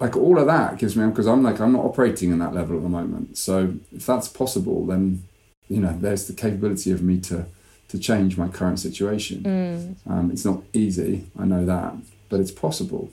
like 0.00 0.16
all 0.16 0.38
of 0.38 0.46
that 0.46 0.78
gives 0.78 0.96
me, 0.96 1.06
because 1.06 1.26
I'm 1.26 1.42
like, 1.42 1.60
I'm 1.60 1.72
not 1.72 1.84
operating 1.84 2.30
in 2.30 2.38
that 2.40 2.54
level 2.54 2.76
at 2.76 2.82
the 2.82 2.88
moment. 2.88 3.38
So, 3.38 3.74
if 3.94 4.06
that's 4.06 4.28
possible, 4.28 4.86
then, 4.86 5.24
you 5.68 5.80
know, 5.80 5.96
there's 5.98 6.26
the 6.26 6.34
capability 6.34 6.90
of 6.90 7.02
me 7.02 7.20
to, 7.20 7.46
to 7.88 7.98
change 7.98 8.36
my 8.36 8.48
current 8.48 8.80
situation. 8.80 9.42
Mm. 9.42 10.10
Um, 10.10 10.30
it's 10.30 10.44
not 10.44 10.62
easy, 10.72 11.26
I 11.38 11.46
know 11.46 11.64
that, 11.64 11.94
but 12.28 12.40
it's 12.40 12.50
possible 12.50 13.10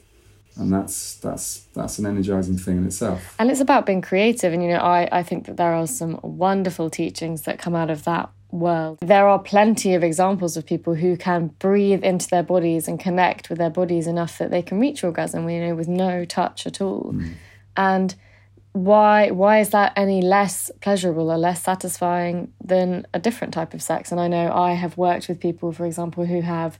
and 0.57 0.71
that's 0.71 1.15
that's 1.15 1.65
that's 1.73 1.99
an 1.99 2.05
energizing 2.05 2.57
thing 2.57 2.77
in 2.77 2.85
itself. 2.85 3.35
And 3.39 3.51
it's 3.51 3.59
about 3.59 3.85
being 3.85 4.01
creative 4.01 4.53
and 4.53 4.63
you 4.63 4.69
know 4.69 4.77
i 4.77 5.07
i 5.11 5.23
think 5.23 5.45
that 5.45 5.57
there 5.57 5.73
are 5.73 5.87
some 5.87 6.19
wonderful 6.23 6.89
teachings 6.89 7.43
that 7.43 7.59
come 7.59 7.75
out 7.75 7.89
of 7.89 8.03
that 8.05 8.29
world. 8.51 8.99
There 9.01 9.27
are 9.27 9.39
plenty 9.39 9.95
of 9.95 10.03
examples 10.03 10.55
of 10.55 10.65
people 10.65 10.95
who 10.95 11.17
can 11.17 11.47
breathe 11.59 12.03
into 12.03 12.29
their 12.29 12.43
bodies 12.43 12.87
and 12.87 12.99
connect 12.99 13.49
with 13.49 13.57
their 13.57 13.69
bodies 13.69 14.07
enough 14.07 14.37
that 14.37 14.51
they 14.51 14.61
can 14.61 14.79
reach 14.79 15.03
orgasm 15.03 15.49
you 15.49 15.59
know 15.59 15.75
with 15.75 15.87
no 15.87 16.25
touch 16.25 16.65
at 16.65 16.81
all. 16.81 17.13
Mm. 17.13 17.33
and 17.77 18.15
why 18.71 19.31
why 19.31 19.59
is 19.59 19.69
that 19.69 19.93
any 19.95 20.21
less 20.21 20.69
pleasurable 20.81 21.31
or 21.31 21.37
less 21.37 21.63
satisfying 21.63 22.51
than 22.61 23.07
a 23.13 23.19
different 23.19 23.53
type 23.53 23.73
of 23.73 23.81
sex? 23.81 24.11
And 24.11 24.19
i 24.19 24.27
know 24.27 24.51
i 24.51 24.73
have 24.73 24.97
worked 24.97 25.27
with 25.27 25.39
people 25.39 25.71
for 25.71 25.85
example 25.85 26.25
who 26.25 26.41
have 26.41 26.77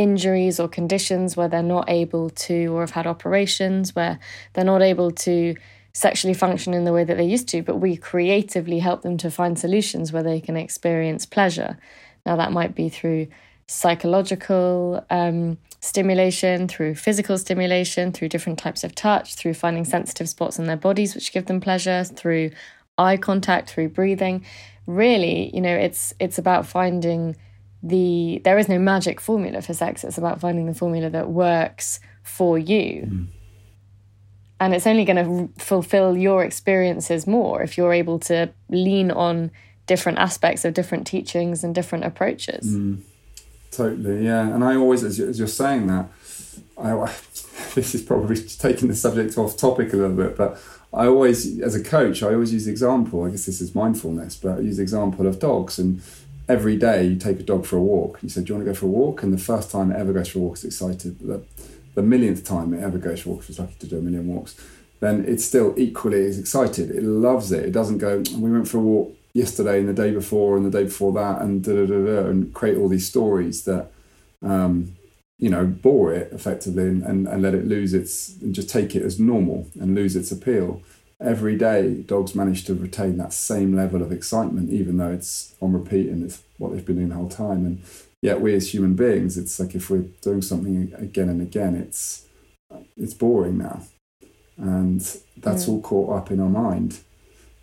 injuries 0.00 0.58
or 0.58 0.68
conditions 0.68 1.36
where 1.36 1.48
they're 1.48 1.62
not 1.62 1.88
able 1.88 2.30
to, 2.30 2.66
or 2.74 2.80
have 2.80 2.92
had 2.92 3.06
operations 3.06 3.94
where 3.94 4.18
they're 4.52 4.64
not 4.64 4.82
able 4.82 5.10
to 5.10 5.54
sexually 5.92 6.34
function 6.34 6.72
in 6.72 6.84
the 6.84 6.92
way 6.92 7.04
that 7.04 7.16
they 7.16 7.24
used 7.24 7.48
to, 7.48 7.62
but 7.62 7.76
we 7.76 7.96
creatively 7.96 8.78
help 8.78 9.02
them 9.02 9.16
to 9.18 9.30
find 9.30 9.58
solutions 9.58 10.12
where 10.12 10.22
they 10.22 10.40
can 10.40 10.56
experience 10.56 11.26
pleasure. 11.26 11.78
Now, 12.24 12.36
that 12.36 12.52
might 12.52 12.74
be 12.74 12.88
through 12.88 13.28
psychological 13.66 15.04
um, 15.10 15.58
stimulation, 15.80 16.68
through 16.68 16.94
physical 16.94 17.36
stimulation, 17.38 18.12
through 18.12 18.28
different 18.28 18.58
types 18.58 18.84
of 18.84 18.94
touch, 18.94 19.34
through 19.34 19.54
finding 19.54 19.84
sensitive 19.84 20.28
spots 20.28 20.58
in 20.58 20.66
their 20.66 20.76
bodies 20.76 21.14
which 21.14 21.32
give 21.32 21.46
them 21.46 21.60
pleasure, 21.60 22.04
through 22.04 22.50
eye 22.96 23.16
contact, 23.16 23.70
through 23.70 23.88
breathing. 23.88 24.44
Really, 24.86 25.54
you 25.54 25.60
know, 25.60 25.76
it's 25.76 26.14
it's 26.18 26.38
about 26.38 26.66
finding 26.66 27.36
the 27.82 28.40
there 28.44 28.58
is 28.58 28.68
no 28.68 28.78
magic 28.78 29.20
formula 29.20 29.62
for 29.62 29.74
sex. 29.74 30.04
It's 30.04 30.18
about 30.18 30.40
finding 30.40 30.66
the 30.66 30.74
formula 30.74 31.10
that 31.10 31.30
works 31.30 32.00
for 32.22 32.58
you. 32.58 33.08
Mm. 33.10 33.26
And 34.62 34.74
it's 34.74 34.86
only 34.86 35.06
going 35.06 35.16
to 35.16 35.62
fulfill 35.62 36.18
your 36.18 36.44
experiences 36.44 37.26
more 37.26 37.62
if 37.62 37.78
you're 37.78 37.94
able 37.94 38.18
to 38.20 38.50
lean 38.68 39.10
on 39.10 39.50
different 39.86 40.18
aspects 40.18 40.66
of 40.66 40.74
different 40.74 41.06
teachings 41.06 41.64
and 41.64 41.74
different 41.74 42.04
approaches. 42.04 42.76
Mm. 42.76 43.00
Totally, 43.70 44.26
yeah. 44.26 44.46
And 44.46 44.62
I 44.62 44.76
always, 44.76 45.02
as 45.02 45.38
you're 45.38 45.48
saying 45.48 45.86
that, 45.86 46.10
I, 46.76 46.92
this 47.74 47.94
is 47.94 48.02
probably 48.02 48.36
taking 48.36 48.88
the 48.88 48.94
subject 48.94 49.38
off 49.38 49.56
topic 49.56 49.92
a 49.92 49.96
little 49.96 50.16
bit, 50.16 50.36
but 50.36 50.60
I 50.92 51.06
always, 51.06 51.60
as 51.60 51.74
a 51.74 51.82
coach, 51.82 52.22
I 52.22 52.34
always 52.34 52.52
use 52.52 52.64
the 52.64 52.70
example. 52.72 53.24
I 53.24 53.30
guess 53.30 53.46
this 53.46 53.60
is 53.60 53.74
mindfulness, 53.74 54.36
but 54.36 54.58
I 54.58 54.60
use 54.60 54.76
the 54.76 54.82
example 54.82 55.26
of 55.26 55.38
dogs 55.38 55.78
and 55.78 56.02
every 56.50 56.76
day 56.76 57.04
you 57.04 57.16
take 57.16 57.38
a 57.38 57.44
dog 57.44 57.64
for 57.64 57.76
a 57.76 57.82
walk. 57.82 58.18
You 58.22 58.28
said, 58.28 58.44
Do 58.44 58.50
you 58.50 58.54
want 58.56 58.66
to 58.66 58.72
go 58.72 58.78
for 58.78 58.86
a 58.86 58.88
walk? 58.88 59.22
And 59.22 59.32
the 59.32 59.38
first 59.38 59.70
time 59.70 59.92
it 59.92 59.96
ever 59.96 60.12
goes 60.12 60.28
for 60.28 60.38
a 60.38 60.42
walk, 60.42 60.54
it's 60.54 60.64
excited. 60.64 61.18
The, 61.20 61.42
the 61.94 62.02
millionth 62.02 62.44
time 62.44 62.74
it 62.74 62.82
ever 62.82 62.98
goes 62.98 63.20
for 63.20 63.30
a 63.30 63.32
walk, 63.32 63.44
it's 63.48 63.58
lucky 63.58 63.74
to 63.78 63.86
do 63.86 63.98
a 63.98 64.02
million 64.02 64.26
walks, 64.26 64.56
then 64.98 65.24
it's 65.26 65.44
still 65.44 65.74
equally 65.76 66.26
as 66.26 66.38
excited. 66.38 66.90
It 66.90 67.04
loves 67.04 67.52
it. 67.52 67.64
It 67.64 67.72
doesn't 67.72 67.98
go, 67.98 68.22
We 68.36 68.50
went 68.50 68.68
for 68.68 68.78
a 68.78 68.82
walk 68.82 69.16
yesterday 69.32 69.78
and 69.78 69.88
the 69.88 69.92
day 69.92 70.10
before 70.10 70.56
and 70.56 70.66
the 70.66 70.76
day 70.76 70.84
before 70.84 71.12
that 71.12 71.40
and 71.40 71.62
da 71.62 71.72
da 71.72 71.86
da 71.86 72.04
da 72.04 72.28
and 72.28 72.52
create 72.52 72.76
all 72.76 72.88
these 72.88 73.06
stories 73.06 73.62
that, 73.64 73.92
um, 74.42 74.96
you 75.38 75.48
know, 75.48 75.64
bore 75.64 76.12
it 76.12 76.32
effectively 76.32 76.82
and, 76.82 77.02
and, 77.04 77.28
and 77.28 77.42
let 77.42 77.54
it 77.54 77.66
lose 77.66 77.94
its, 77.94 78.36
and 78.42 78.54
just 78.54 78.68
take 78.68 78.96
it 78.96 79.02
as 79.04 79.20
normal 79.20 79.68
and 79.80 79.94
lose 79.94 80.16
its 80.16 80.32
appeal 80.32 80.82
every 81.20 81.56
day 81.56 82.02
dogs 82.02 82.34
manage 82.34 82.64
to 82.64 82.74
retain 82.74 83.18
that 83.18 83.32
same 83.32 83.74
level 83.74 84.02
of 84.02 84.10
excitement 84.10 84.70
even 84.70 84.96
though 84.96 85.12
it's 85.12 85.54
on 85.60 85.72
repeat 85.72 86.08
and 86.08 86.24
it's 86.24 86.42
what 86.58 86.72
they've 86.72 86.84
been 86.84 86.96
doing 86.96 87.08
the 87.10 87.14
whole 87.14 87.28
time. 87.28 87.64
And 87.66 87.82
yet 88.22 88.40
we 88.40 88.54
as 88.54 88.72
human 88.72 88.94
beings 88.94 89.36
it's 89.36 89.60
like 89.60 89.74
if 89.74 89.90
we're 89.90 90.06
doing 90.22 90.42
something 90.42 90.92
again 90.96 91.28
and 91.28 91.42
again 91.42 91.74
it's 91.74 92.26
it's 92.96 93.14
boring 93.14 93.58
now. 93.58 93.82
And 94.56 95.00
that's 95.36 95.68
all 95.68 95.80
caught 95.80 96.16
up 96.16 96.30
in 96.30 96.40
our 96.40 96.48
mind. 96.48 97.00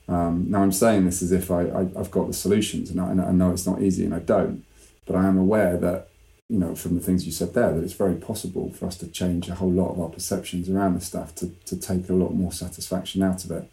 Um, 0.09 0.45
now 0.47 0.61
i'm 0.61 0.71
saying 0.71 1.03
this 1.03 1.21
as 1.21 1.33
if 1.33 1.51
I, 1.51 1.63
I 1.63 1.79
have 1.97 2.11
got 2.11 2.27
the 2.27 2.33
solutions 2.33 2.89
and 2.89 3.01
I, 3.01 3.11
and 3.11 3.19
I 3.19 3.31
know 3.31 3.51
it's 3.51 3.67
not 3.67 3.81
easy 3.81 4.05
and 4.05 4.15
i 4.15 4.19
don't 4.19 4.63
but 5.05 5.17
i 5.17 5.27
am 5.27 5.37
aware 5.37 5.75
that 5.75 6.07
you 6.49 6.57
know, 6.57 6.75
from 6.75 6.95
the 6.95 7.01
things 7.01 7.25
you 7.25 7.31
said 7.31 7.53
there, 7.53 7.73
that 7.73 7.83
it's 7.83 7.93
very 7.93 8.15
possible 8.15 8.71
for 8.71 8.85
us 8.85 8.97
to 8.97 9.07
change 9.07 9.49
a 9.49 9.55
whole 9.55 9.71
lot 9.71 9.91
of 9.91 9.99
our 9.99 10.09
perceptions 10.09 10.69
around 10.69 10.95
this 10.95 11.07
stuff 11.07 11.35
to, 11.35 11.49
to 11.65 11.77
take 11.77 12.09
a 12.09 12.13
lot 12.13 12.33
more 12.33 12.51
satisfaction 12.51 13.21
out 13.21 13.43
of 13.43 13.51
it. 13.51 13.69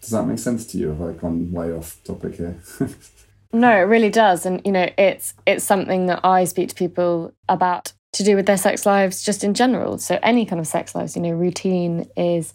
Does 0.00 0.10
that 0.10 0.26
make 0.26 0.38
sense 0.38 0.66
to 0.66 0.78
you? 0.78 0.88
Have 0.88 1.02
I 1.02 1.12
gone 1.12 1.52
way 1.52 1.72
off 1.72 2.02
topic 2.04 2.36
here? 2.36 2.60
no, 3.52 3.70
it 3.70 3.82
really 3.82 4.10
does. 4.10 4.46
And, 4.46 4.60
you 4.64 4.72
know, 4.72 4.88
it's 4.98 5.34
it's 5.46 5.64
something 5.64 6.06
that 6.06 6.20
I 6.24 6.44
speak 6.44 6.68
to 6.70 6.74
people 6.74 7.32
about 7.48 7.92
to 8.12 8.24
do 8.24 8.34
with 8.34 8.46
their 8.46 8.56
sex 8.56 8.86
lives 8.86 9.22
just 9.22 9.44
in 9.44 9.54
general. 9.54 9.98
So 9.98 10.18
any 10.22 10.46
kind 10.46 10.60
of 10.60 10.66
sex 10.66 10.94
lives, 10.94 11.16
you 11.16 11.22
know, 11.22 11.32
routine 11.32 12.08
is 12.16 12.54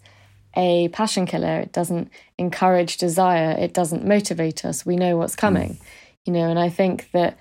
a 0.56 0.88
passion 0.88 1.24
killer. 1.26 1.60
It 1.60 1.72
doesn't 1.72 2.10
encourage 2.38 2.96
desire. 2.96 3.52
It 3.52 3.72
doesn't 3.72 4.04
motivate 4.04 4.64
us. 4.64 4.84
We 4.84 4.96
know 4.96 5.16
what's 5.16 5.36
coming. 5.36 5.74
Mm. 5.74 5.80
You 6.26 6.32
know, 6.34 6.48
and 6.50 6.58
I 6.58 6.68
think 6.68 7.10
that 7.12 7.38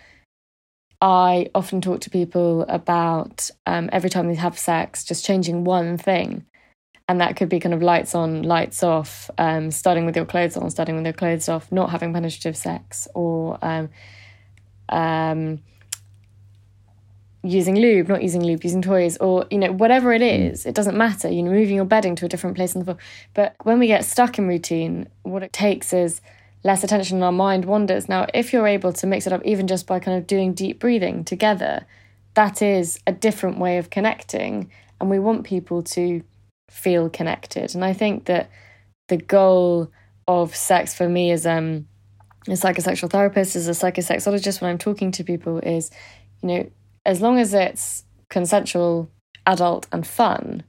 I 1.01 1.49
often 1.55 1.81
talk 1.81 2.01
to 2.01 2.09
people 2.11 2.61
about 2.69 3.49
um, 3.65 3.89
every 3.91 4.09
time 4.09 4.27
they 4.27 4.35
have 4.35 4.57
sex, 4.57 5.03
just 5.03 5.25
changing 5.25 5.63
one 5.63 5.97
thing. 5.97 6.45
And 7.09 7.19
that 7.19 7.35
could 7.35 7.49
be 7.49 7.59
kind 7.59 7.73
of 7.73 7.81
lights 7.81 8.13
on, 8.15 8.43
lights 8.43 8.83
off, 8.83 9.29
um, 9.37 9.71
starting 9.71 10.05
with 10.05 10.15
your 10.15 10.25
clothes 10.25 10.55
on, 10.55 10.69
starting 10.69 10.95
with 10.95 11.05
your 11.05 11.13
clothes 11.13 11.49
off, 11.49 11.69
not 11.71 11.89
having 11.89 12.13
penetrative 12.13 12.55
sex, 12.55 13.07
or 13.15 13.57
um, 13.61 13.89
um, 14.89 15.59
using 17.43 17.75
lube, 17.75 18.07
not 18.07 18.21
using 18.21 18.43
lube, 18.43 18.63
using 18.63 18.81
toys, 18.81 19.17
or 19.17 19.45
you 19.49 19.57
know 19.57 19.71
whatever 19.71 20.13
it 20.13 20.21
is. 20.21 20.65
It 20.65 20.75
doesn't 20.75 20.95
matter. 20.95 21.29
You 21.29 21.43
know, 21.43 21.51
moving 21.51 21.75
your 21.75 21.85
bedding 21.85 22.15
to 22.17 22.25
a 22.25 22.29
different 22.29 22.55
place 22.55 22.75
on 22.75 22.79
the 22.79 22.85
floor. 22.85 22.97
But 23.33 23.55
when 23.63 23.79
we 23.79 23.87
get 23.87 24.05
stuck 24.05 24.37
in 24.37 24.47
routine, 24.47 25.09
what 25.23 25.43
it 25.43 25.51
takes 25.51 25.91
is 25.91 26.21
less 26.63 26.83
attention 26.83 27.17
and 27.17 27.23
our 27.23 27.31
mind 27.31 27.65
wanders. 27.65 28.07
Now, 28.07 28.27
if 28.33 28.53
you're 28.53 28.67
able 28.67 28.93
to 28.93 29.07
mix 29.07 29.25
it 29.27 29.33
up 29.33 29.41
even 29.43 29.67
just 29.67 29.87
by 29.87 29.99
kind 29.99 30.17
of 30.17 30.27
doing 30.27 30.53
deep 30.53 30.79
breathing 30.79 31.23
together, 31.23 31.85
that 32.35 32.61
is 32.61 32.99
a 33.07 33.11
different 33.11 33.57
way 33.57 33.77
of 33.77 33.89
connecting. 33.89 34.71
And 34.99 35.09
we 35.09 35.19
want 35.19 35.43
people 35.43 35.81
to 35.83 36.23
feel 36.69 37.09
connected. 37.09 37.75
And 37.75 37.83
I 37.83 37.93
think 37.93 38.25
that 38.25 38.49
the 39.07 39.17
goal 39.17 39.91
of 40.27 40.55
sex 40.55 40.93
for 40.93 41.09
me 41.09 41.31
as 41.31 41.45
um, 41.45 41.87
a 42.47 42.51
psychosexual 42.51 43.09
therapist, 43.09 43.55
as 43.55 43.67
a 43.67 43.71
psychosexologist, 43.71 44.61
when 44.61 44.69
I'm 44.69 44.77
talking 44.77 45.11
to 45.13 45.23
people, 45.23 45.59
is 45.59 45.91
you 46.41 46.47
know, 46.47 46.71
as 47.05 47.21
long 47.21 47.39
as 47.39 47.53
it's 47.53 48.05
consensual, 48.29 49.11
adult, 49.45 49.87
and 49.91 50.05
fun, 50.05 50.63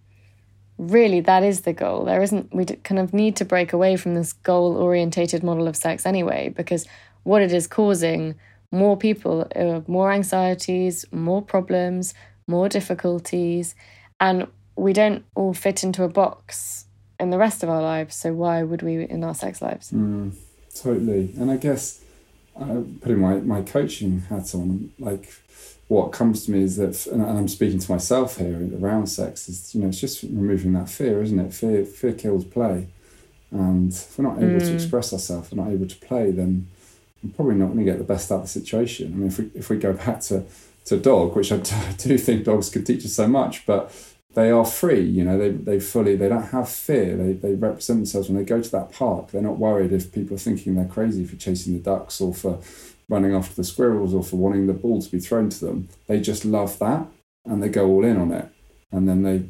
really 0.90 1.20
that 1.20 1.42
is 1.42 1.62
the 1.62 1.72
goal. 1.72 2.04
There 2.04 2.22
isn't, 2.22 2.54
we 2.54 2.64
kind 2.64 2.98
of 2.98 3.14
need 3.14 3.36
to 3.36 3.44
break 3.44 3.72
away 3.72 3.96
from 3.96 4.14
this 4.14 4.32
goal 4.32 4.76
orientated 4.76 5.42
model 5.42 5.68
of 5.68 5.76
sex 5.76 6.06
anyway, 6.06 6.52
because 6.56 6.86
what 7.22 7.42
it 7.42 7.52
is 7.52 7.66
causing 7.66 8.34
more 8.70 8.96
people, 8.96 9.46
uh, 9.54 9.80
more 9.86 10.10
anxieties, 10.10 11.04
more 11.12 11.42
problems, 11.42 12.14
more 12.46 12.68
difficulties, 12.68 13.74
and 14.18 14.46
we 14.76 14.92
don't 14.92 15.24
all 15.34 15.54
fit 15.54 15.84
into 15.84 16.02
a 16.02 16.08
box 16.08 16.86
in 17.20 17.30
the 17.30 17.38
rest 17.38 17.62
of 17.62 17.68
our 17.68 17.82
lives. 17.82 18.16
So 18.16 18.32
why 18.32 18.62
would 18.62 18.82
we 18.82 19.04
in 19.04 19.22
our 19.22 19.34
sex 19.34 19.62
lives? 19.62 19.92
Mm, 19.92 20.32
totally. 20.74 21.32
And 21.38 21.50
I 21.50 21.56
guess 21.56 22.01
uh, 22.58 22.82
putting 23.00 23.18
my, 23.18 23.36
my 23.36 23.62
coaching 23.62 24.20
hat 24.28 24.54
on, 24.54 24.92
like 24.98 25.32
what 25.88 26.12
comes 26.12 26.46
to 26.46 26.50
me 26.50 26.62
is 26.62 26.76
that, 26.76 27.06
and 27.06 27.22
I'm 27.22 27.48
speaking 27.48 27.78
to 27.78 27.92
myself 27.92 28.38
here 28.38 28.68
around 28.80 29.08
sex, 29.08 29.48
is 29.48 29.74
you 29.74 29.82
know 29.82 29.88
it's 29.88 30.00
just 30.00 30.22
removing 30.22 30.72
that 30.72 30.88
fear, 30.88 31.22
isn't 31.22 31.38
it? 31.38 31.52
Fear 31.52 31.84
fear 31.84 32.12
kills 32.12 32.44
play, 32.44 32.88
and 33.50 33.92
if 33.92 34.18
we're 34.18 34.24
not 34.24 34.38
able 34.38 34.60
mm. 34.60 34.60
to 34.60 34.74
express 34.74 35.12
ourselves, 35.12 35.52
we're 35.52 35.62
not 35.62 35.70
able 35.72 35.86
to 35.86 35.96
play, 35.96 36.30
then 36.30 36.68
we're 37.22 37.32
probably 37.32 37.56
not 37.56 37.66
going 37.66 37.78
to 37.78 37.84
get 37.84 37.98
the 37.98 38.04
best 38.04 38.32
out 38.32 38.36
of 38.36 38.42
the 38.42 38.48
situation. 38.48 39.12
I 39.12 39.16
mean, 39.16 39.28
if 39.28 39.38
we 39.38 39.50
if 39.54 39.70
we 39.70 39.76
go 39.76 39.92
back 39.92 40.20
to 40.22 40.44
to 40.86 40.96
dog, 40.96 41.36
which 41.36 41.52
I 41.52 41.56
do 41.98 42.18
think 42.18 42.44
dogs 42.44 42.70
could 42.70 42.86
teach 42.86 43.04
us 43.04 43.12
so 43.12 43.28
much, 43.28 43.66
but 43.66 43.92
they 44.34 44.50
are 44.50 44.64
free. 44.64 45.02
You 45.02 45.24
know, 45.24 45.38
they, 45.38 45.50
they 45.50 45.80
fully 45.80 46.16
they 46.16 46.28
don't 46.28 46.50
have 46.50 46.68
fear. 46.68 47.16
They 47.16 47.32
they 47.32 47.54
represent 47.54 48.00
themselves 48.00 48.28
when 48.28 48.38
they 48.38 48.44
go 48.44 48.60
to 48.60 48.70
that 48.70 48.92
park. 48.92 49.30
They're 49.30 49.42
not 49.42 49.58
worried 49.58 49.92
if 49.92 50.12
people 50.12 50.36
are 50.36 50.40
thinking 50.40 50.74
they're 50.74 50.84
crazy 50.86 51.24
for 51.24 51.36
chasing 51.36 51.74
the 51.74 51.80
ducks 51.80 52.20
or 52.20 52.34
for 52.34 52.58
running 53.08 53.34
after 53.34 53.54
the 53.54 53.64
squirrels 53.64 54.14
or 54.14 54.22
for 54.22 54.36
wanting 54.36 54.66
the 54.66 54.72
ball 54.72 55.02
to 55.02 55.10
be 55.10 55.20
thrown 55.20 55.50
to 55.50 55.64
them. 55.64 55.88
They 56.06 56.20
just 56.20 56.44
love 56.44 56.78
that 56.78 57.06
and 57.44 57.62
they 57.62 57.68
go 57.68 57.86
all 57.86 58.04
in 58.04 58.16
on 58.16 58.32
it. 58.32 58.48
And 58.90 59.08
then 59.08 59.22
they, 59.22 59.44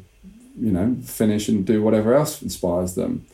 you 0.59 0.71
know, 0.71 0.97
finish 1.03 1.47
and 1.47 1.65
do 1.65 1.81
whatever 1.81 2.13
else 2.13 2.41
inspires 2.41 2.95
them. 2.95 3.25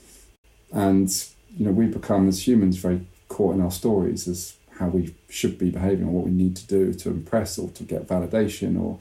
And, 0.72 1.10
you 1.58 1.66
know, 1.66 1.72
we 1.72 1.88
become 1.88 2.28
as 2.28 2.48
humans 2.48 2.78
very 2.78 3.06
caught 3.28 3.56
in 3.56 3.62
our 3.62 3.72
stories 3.72 4.28
as 4.28 4.56
how 4.78 4.88
we 4.88 5.16
should 5.30 5.58
be 5.58 5.70
behaving 5.72 6.08
or 6.08 6.12
what 6.12 6.26
we 6.26 6.32
need 6.32 6.56
to 6.56 6.68
do 6.68 6.94
to 6.94 7.10
impress 7.10 7.58
or 7.58 7.70
to 7.70 7.84
get 7.84 8.08
validation 8.08 8.80
or 8.80 9.00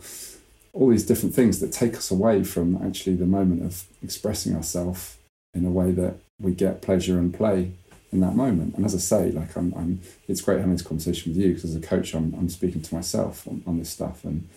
all 0.73 0.89
these 0.89 1.07
different 1.07 1.35
things 1.35 1.61
that 1.61 1.73
take 1.73 1.97
us 1.97 2.11
away 2.11 2.45
from 2.45 2.81
actually 2.85 3.17
the 3.17 3.27
moment 3.27 3.65
of 3.65 3.85
expressing 4.03 4.55
ourselves 4.55 5.17
in 5.55 5.65
a 5.65 5.71
way 5.71 5.91
that 5.93 6.15
we 6.41 6.53
get 6.53 6.83
pleasure 6.83 7.19
and 7.19 7.35
play 7.35 7.73
in 8.13 8.21
that 8.21 8.35
moment. 8.35 8.75
And 8.77 8.85
as 8.85 8.95
I 8.95 8.99
say, 8.99 9.31
like 9.33 9.57
I'm, 9.57 9.73
I'm 9.75 10.01
it's 10.27 10.41
great 10.41 10.59
having 10.59 10.73
this 10.73 10.83
conversation 10.83 11.33
with 11.33 11.43
you 11.43 11.55
because 11.55 11.65
as 11.65 11.77
a 11.77 11.81
coach, 11.81 12.15
I'm, 12.15 12.35
I'm 12.35 12.49
speaking 12.49 12.83
to 12.83 12.95
myself 12.95 13.47
on, 13.47 13.63
on 13.67 13.79
this 13.79 13.91
stuff, 13.91 14.25
and 14.25 14.49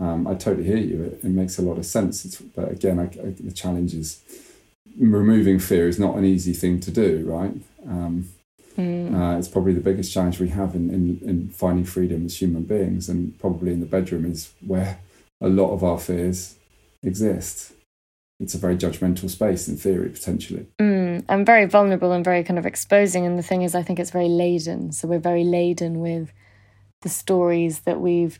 um, 0.00 0.26
I 0.26 0.34
totally 0.34 0.66
hear 0.66 0.78
you. 0.78 1.02
It, 1.04 1.24
it, 1.24 1.30
makes 1.30 1.58
a 1.58 1.62
lot 1.62 1.78
of 1.78 1.86
sense. 1.86 2.24
It's, 2.24 2.40
but 2.40 2.72
again, 2.72 2.98
I, 2.98 3.04
I, 3.04 3.34
the 3.38 3.52
challenge 3.52 3.94
is 3.94 4.22
removing 4.98 5.58
fear 5.58 5.88
is 5.88 5.98
not 5.98 6.16
an 6.16 6.24
easy 6.24 6.52
thing 6.52 6.80
to 6.80 6.90
do, 6.90 7.24
right? 7.26 7.52
Um, 7.86 8.28
mm. 8.76 9.14
uh, 9.14 9.38
it's 9.38 9.48
probably 9.48 9.72
the 9.72 9.80
biggest 9.80 10.12
challenge 10.12 10.40
we 10.40 10.48
have 10.48 10.74
in, 10.74 10.90
in, 10.90 11.20
in 11.28 11.48
finding 11.48 11.84
freedom 11.84 12.26
as 12.26 12.40
human 12.40 12.62
beings, 12.62 13.08
and 13.08 13.38
probably 13.38 13.72
in 13.72 13.80
the 13.80 13.86
bedroom 13.86 14.24
is 14.24 14.52
where 14.64 14.98
a 15.44 15.48
lot 15.48 15.72
of 15.72 15.84
our 15.84 15.98
fears 15.98 16.56
exist. 17.02 17.72
It's 18.40 18.54
a 18.54 18.58
very 18.58 18.76
judgmental 18.76 19.30
space 19.30 19.68
in 19.68 19.76
theory, 19.76 20.08
potentially. 20.08 20.66
Mm, 20.80 21.24
and 21.28 21.46
very 21.46 21.66
vulnerable 21.66 22.12
and 22.12 22.24
very 22.24 22.42
kind 22.42 22.58
of 22.58 22.66
exposing. 22.66 23.24
And 23.26 23.38
the 23.38 23.42
thing 23.42 23.62
is, 23.62 23.74
I 23.74 23.82
think 23.82 24.00
it's 24.00 24.10
very 24.10 24.28
laden. 24.28 24.90
So 24.92 25.06
we're 25.06 25.20
very 25.20 25.44
laden 25.44 26.00
with 26.00 26.32
the 27.02 27.08
stories 27.08 27.80
that 27.80 28.00
we've 28.00 28.38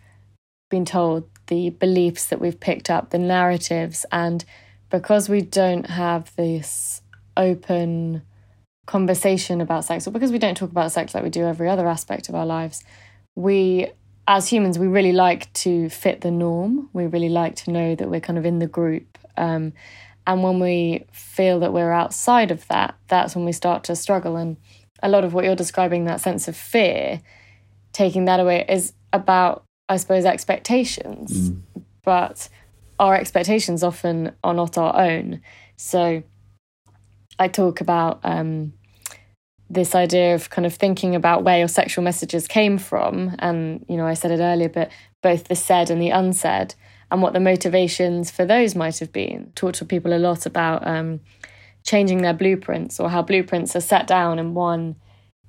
been 0.70 0.84
told, 0.84 1.28
the 1.46 1.70
beliefs 1.70 2.26
that 2.26 2.40
we've 2.40 2.58
picked 2.58 2.90
up, 2.90 3.10
the 3.10 3.18
narratives. 3.18 4.04
And 4.10 4.44
because 4.90 5.28
we 5.28 5.42
don't 5.42 5.88
have 5.88 6.34
this 6.36 7.02
open 7.36 8.22
conversation 8.86 9.60
about 9.60 9.84
sex, 9.84 10.06
or 10.06 10.10
because 10.10 10.32
we 10.32 10.38
don't 10.38 10.56
talk 10.56 10.70
about 10.70 10.92
sex 10.92 11.14
like 11.14 11.22
we 11.22 11.30
do 11.30 11.44
every 11.44 11.68
other 11.68 11.86
aspect 11.86 12.28
of 12.28 12.34
our 12.34 12.46
lives, 12.46 12.82
we 13.36 13.88
as 14.26 14.48
humans, 14.48 14.78
we 14.78 14.86
really 14.86 15.12
like 15.12 15.52
to 15.54 15.88
fit 15.90 16.22
the 16.22 16.30
norm. 16.30 16.88
We 16.92 17.06
really 17.06 17.28
like 17.28 17.56
to 17.56 17.70
know 17.70 17.94
that 17.94 18.08
we're 18.08 18.20
kind 18.20 18.38
of 18.38 18.46
in 18.46 18.58
the 18.58 18.66
group. 18.66 19.18
Um, 19.36 19.72
and 20.26 20.42
when 20.42 20.60
we 20.60 21.06
feel 21.12 21.60
that 21.60 21.72
we're 21.72 21.92
outside 21.92 22.50
of 22.50 22.66
that, 22.68 22.94
that's 23.08 23.36
when 23.36 23.44
we 23.44 23.52
start 23.52 23.84
to 23.84 23.96
struggle. 23.96 24.36
And 24.36 24.56
a 25.02 25.08
lot 25.08 25.24
of 25.24 25.34
what 25.34 25.44
you're 25.44 25.54
describing, 25.54 26.04
that 26.04 26.20
sense 26.20 26.48
of 26.48 26.56
fear, 26.56 27.20
taking 27.92 28.24
that 28.24 28.40
away, 28.40 28.64
is 28.68 28.94
about, 29.12 29.64
I 29.88 29.98
suppose, 29.98 30.24
expectations. 30.24 31.50
Mm. 31.50 31.62
But 32.02 32.48
our 32.98 33.14
expectations 33.14 33.82
often 33.82 34.32
are 34.42 34.54
not 34.54 34.78
our 34.78 34.96
own. 34.98 35.42
So 35.76 36.22
I 37.38 37.48
talk 37.48 37.80
about 37.80 38.20
um, 38.22 38.72
this 39.70 39.94
idea 39.94 40.34
of 40.34 40.50
kind 40.50 40.66
of 40.66 40.74
thinking 40.74 41.14
about 41.14 41.42
where 41.42 41.58
your 41.58 41.68
sexual 41.68 42.04
messages 42.04 42.46
came 42.46 42.78
from. 42.78 43.34
And, 43.38 43.84
you 43.88 43.96
know, 43.96 44.06
I 44.06 44.14
said 44.14 44.30
it 44.30 44.40
earlier, 44.40 44.68
but 44.68 44.90
both 45.22 45.44
the 45.44 45.56
said 45.56 45.90
and 45.90 46.00
the 46.00 46.10
unsaid, 46.10 46.74
and 47.10 47.22
what 47.22 47.32
the 47.32 47.40
motivations 47.40 48.30
for 48.30 48.44
those 48.44 48.74
might 48.74 48.98
have 48.98 49.12
been. 49.12 49.52
Talk 49.54 49.74
to 49.74 49.84
people 49.84 50.12
a 50.12 50.18
lot 50.18 50.46
about 50.46 50.86
um, 50.86 51.20
changing 51.84 52.22
their 52.22 52.34
blueprints 52.34 52.98
or 52.98 53.08
how 53.08 53.22
blueprints 53.22 53.76
are 53.76 53.80
set 53.80 54.06
down 54.06 54.38
in 54.38 54.54
one 54.54 54.96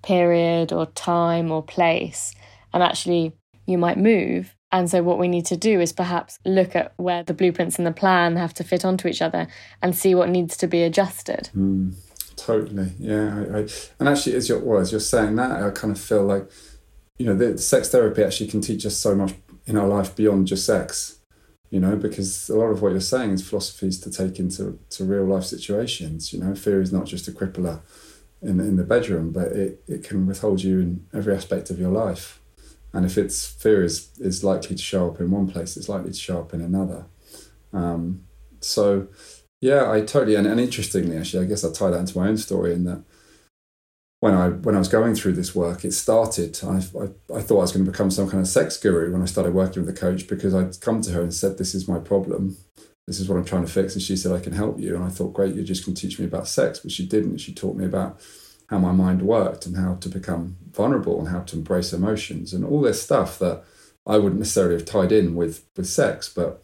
period 0.04 0.72
or 0.72 0.86
time 0.88 1.52
or 1.52 1.64
place. 1.64 2.34
And 2.74 2.84
actually, 2.84 3.34
you 3.66 3.78
might 3.78 3.98
move. 3.98 4.56
And 4.72 4.90
so, 4.90 5.02
what 5.02 5.18
we 5.18 5.28
need 5.28 5.46
to 5.48 5.58
do 5.58 5.80
is 5.80 5.94
perhaps 5.94 6.38
look 6.46 6.76
at 6.76 6.94
where 6.98 7.24
the 7.24 7.34
blueprints 7.34 7.78
and 7.78 7.88
the 7.88 7.92
plan 7.92 8.36
have 8.36 8.54
to 8.56 8.64
fit 8.64 8.84
onto 8.84 9.08
each 9.08 9.22
other 9.22 9.48
and 9.82 9.96
see 9.96 10.14
what 10.14 10.30
needs 10.30 10.58
to 10.58 10.68
be 10.68 10.84
adjusted. 10.84 11.50
Mm. 11.56 11.96
Totally, 12.46 12.92
yeah. 13.00 13.44
I, 13.52 13.58
I, 13.58 13.68
and 14.00 14.08
actually, 14.08 14.36
as 14.36 14.48
you're, 14.48 14.60
well, 14.60 14.80
as 14.80 14.92
you're 14.92 15.00
saying 15.00 15.36
that, 15.38 15.64
I 15.64 15.72
kind 15.72 15.92
of 15.92 16.00
feel 16.00 16.24
like, 16.24 16.48
you 17.18 17.26
know, 17.26 17.36
the 17.36 17.58
sex 17.58 17.90
therapy 17.90 18.24
actually 18.24 18.52
can 18.52 18.62
teach 18.62 18.86
us 18.86 18.96
so 18.96 19.16
much 19.16 19.34
in 19.66 19.76
our 19.76 19.88
life 19.88 20.16
beyond 20.16 20.46
just 20.46 20.64
sex. 20.64 21.18
You 21.72 21.80
know, 21.80 21.96
because 21.96 22.48
a 22.50 22.56
lot 22.56 22.68
of 22.68 22.84
what 22.84 22.92
you're 22.92 23.02
saying 23.02 23.32
is 23.32 23.50
philosophies 23.50 24.00
to 24.02 24.12
take 24.12 24.38
into 24.38 24.78
to 24.92 25.04
real 25.04 25.26
life 25.26 25.46
situations. 25.46 26.32
You 26.32 26.40
know, 26.40 26.54
fear 26.54 26.82
is 26.82 26.94
not 26.94 27.08
just 27.08 27.28
a 27.28 27.32
crippler 27.32 27.82
in 28.44 28.60
in 28.60 28.76
the 28.76 28.84
bedroom, 28.84 29.32
but 29.32 29.48
it, 29.48 29.84
it 29.88 30.04
can 30.04 30.28
withhold 30.28 30.62
you 30.62 30.80
in 30.80 31.08
every 31.16 31.34
aspect 31.36 31.72
of 31.72 31.80
your 31.80 31.90
life. 31.90 32.40
And 32.94 33.08
if 33.08 33.18
it's 33.18 33.48
fear 33.48 33.84
is 33.84 34.10
is 34.20 34.44
likely 34.44 34.76
to 34.76 34.82
show 34.84 35.10
up 35.10 35.20
in 35.20 35.32
one 35.32 35.48
place, 35.48 35.76
it's 35.78 35.90
likely 35.90 36.12
to 36.12 36.20
show 36.20 36.40
up 36.42 36.54
in 36.54 36.62
another. 36.62 37.06
Um, 37.74 38.26
so 38.62 39.08
yeah, 39.66 39.90
I 39.90 40.02
totally 40.02 40.36
and, 40.36 40.46
and 40.46 40.60
interestingly, 40.60 41.18
actually, 41.18 41.44
I 41.44 41.48
guess 41.48 41.66
I 41.66 41.72
tie 41.72 41.90
that 41.90 42.00
into 42.00 42.18
my 42.20 42.28
own 42.28 42.38
story 42.38 42.72
in 42.72 42.84
that 42.86 43.04
when 44.20 44.36
I 44.36 44.50
when 44.50 44.76
I 44.76 44.80
was 44.80 44.88
going 44.88 45.16
through 45.16 45.34
this 45.34 45.56
work, 45.56 45.84
it 45.84 45.94
started. 45.94 46.60
I, 46.64 46.78
I, 46.78 47.38
I 47.38 47.42
thought 47.42 47.58
I 47.58 47.62
was 47.62 47.72
going 47.72 47.84
to 47.84 47.92
become 47.92 48.12
some 48.12 48.30
kind 48.30 48.42
of 48.42 48.48
sex 48.48 48.78
guru 48.78 49.12
when 49.12 49.24
I 49.24 49.26
started 49.26 49.56
working 49.56 49.84
with 49.84 49.94
the 49.94 50.00
coach 50.00 50.28
because 50.28 50.54
I'd 50.54 50.80
come 50.82 51.02
to 51.02 51.12
her 51.14 51.22
and 51.22 51.34
said, 51.34 51.58
"This 51.58 51.74
is 51.74 51.88
my 51.88 51.98
problem. 51.98 52.58
This 53.08 53.20
is 53.20 53.28
what 53.28 53.38
I'm 53.38 53.46
trying 53.46 53.66
to 53.66 53.72
fix," 53.72 53.94
and 53.94 54.04
she 54.04 54.16
said, 54.16 54.32
"I 54.32 54.40
can 54.40 54.54
help 54.54 54.80
you." 54.80 54.96
And 54.96 55.04
I 55.04 55.10
thought, 55.10 55.34
"Great, 55.34 55.56
you're 55.56 55.64
just 55.64 55.84
going 55.84 55.96
to 55.96 56.02
teach 56.02 56.20
me 56.20 56.26
about 56.26 56.48
sex," 56.48 56.80
but 56.80 56.92
she 56.92 57.08
didn't. 57.08 57.40
She 57.40 57.52
taught 57.52 57.76
me 57.76 57.86
about 57.86 58.22
how 58.68 58.78
my 58.78 58.92
mind 58.92 59.24
worked 59.24 59.66
and 59.66 59.78
how 59.78 59.96
to 59.96 60.10
become 60.10 60.58
vulnerable 60.72 61.20
and 61.20 61.30
how 61.30 61.42
to 61.42 61.56
embrace 61.56 61.92
emotions 61.92 62.54
and 62.54 62.64
all 62.64 62.82
this 62.82 63.02
stuff 63.02 63.40
that 63.40 63.64
I 64.06 64.18
wouldn't 64.18 64.40
necessarily 64.40 64.76
have 64.76 64.86
tied 64.86 65.12
in 65.12 65.34
with 65.34 65.66
with 65.76 65.88
sex, 65.88 66.30
but 66.30 66.64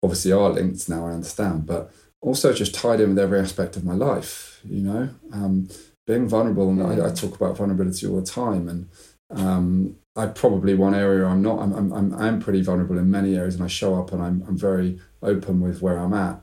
obviously 0.00 0.32
are 0.32 0.50
linked 0.50 0.88
now. 0.88 1.06
I 1.06 1.12
understand, 1.12 1.66
but 1.66 1.92
also 2.26 2.52
just 2.52 2.74
tied 2.74 3.00
in 3.00 3.10
with 3.10 3.18
every 3.20 3.38
aspect 3.38 3.76
of 3.76 3.84
my 3.84 3.94
life, 3.94 4.60
you 4.64 4.82
know, 4.82 5.08
um, 5.32 5.68
being 6.08 6.28
vulnerable. 6.28 6.68
And 6.68 6.82
I, 6.82 7.06
I, 7.06 7.10
talk 7.10 7.36
about 7.36 7.56
vulnerability 7.56 8.04
all 8.04 8.20
the 8.20 8.26
time. 8.26 8.68
And 8.68 8.88
um, 9.30 9.96
I 10.16 10.26
probably 10.26 10.74
one 10.74 10.94
area 10.94 11.24
I'm 11.24 11.40
not, 11.40 11.60
I'm, 11.60 11.72
I'm, 11.72 11.92
I'm, 11.92 12.14
I'm 12.14 12.40
pretty 12.40 12.62
vulnerable 12.62 12.98
in 12.98 13.12
many 13.12 13.36
areas 13.36 13.54
and 13.54 13.62
I 13.62 13.68
show 13.68 13.94
up 13.94 14.12
and 14.12 14.20
I'm, 14.20 14.44
I'm 14.48 14.58
very 14.58 14.98
open 15.22 15.60
with 15.60 15.82
where 15.82 15.98
I'm 15.98 16.14
at, 16.14 16.40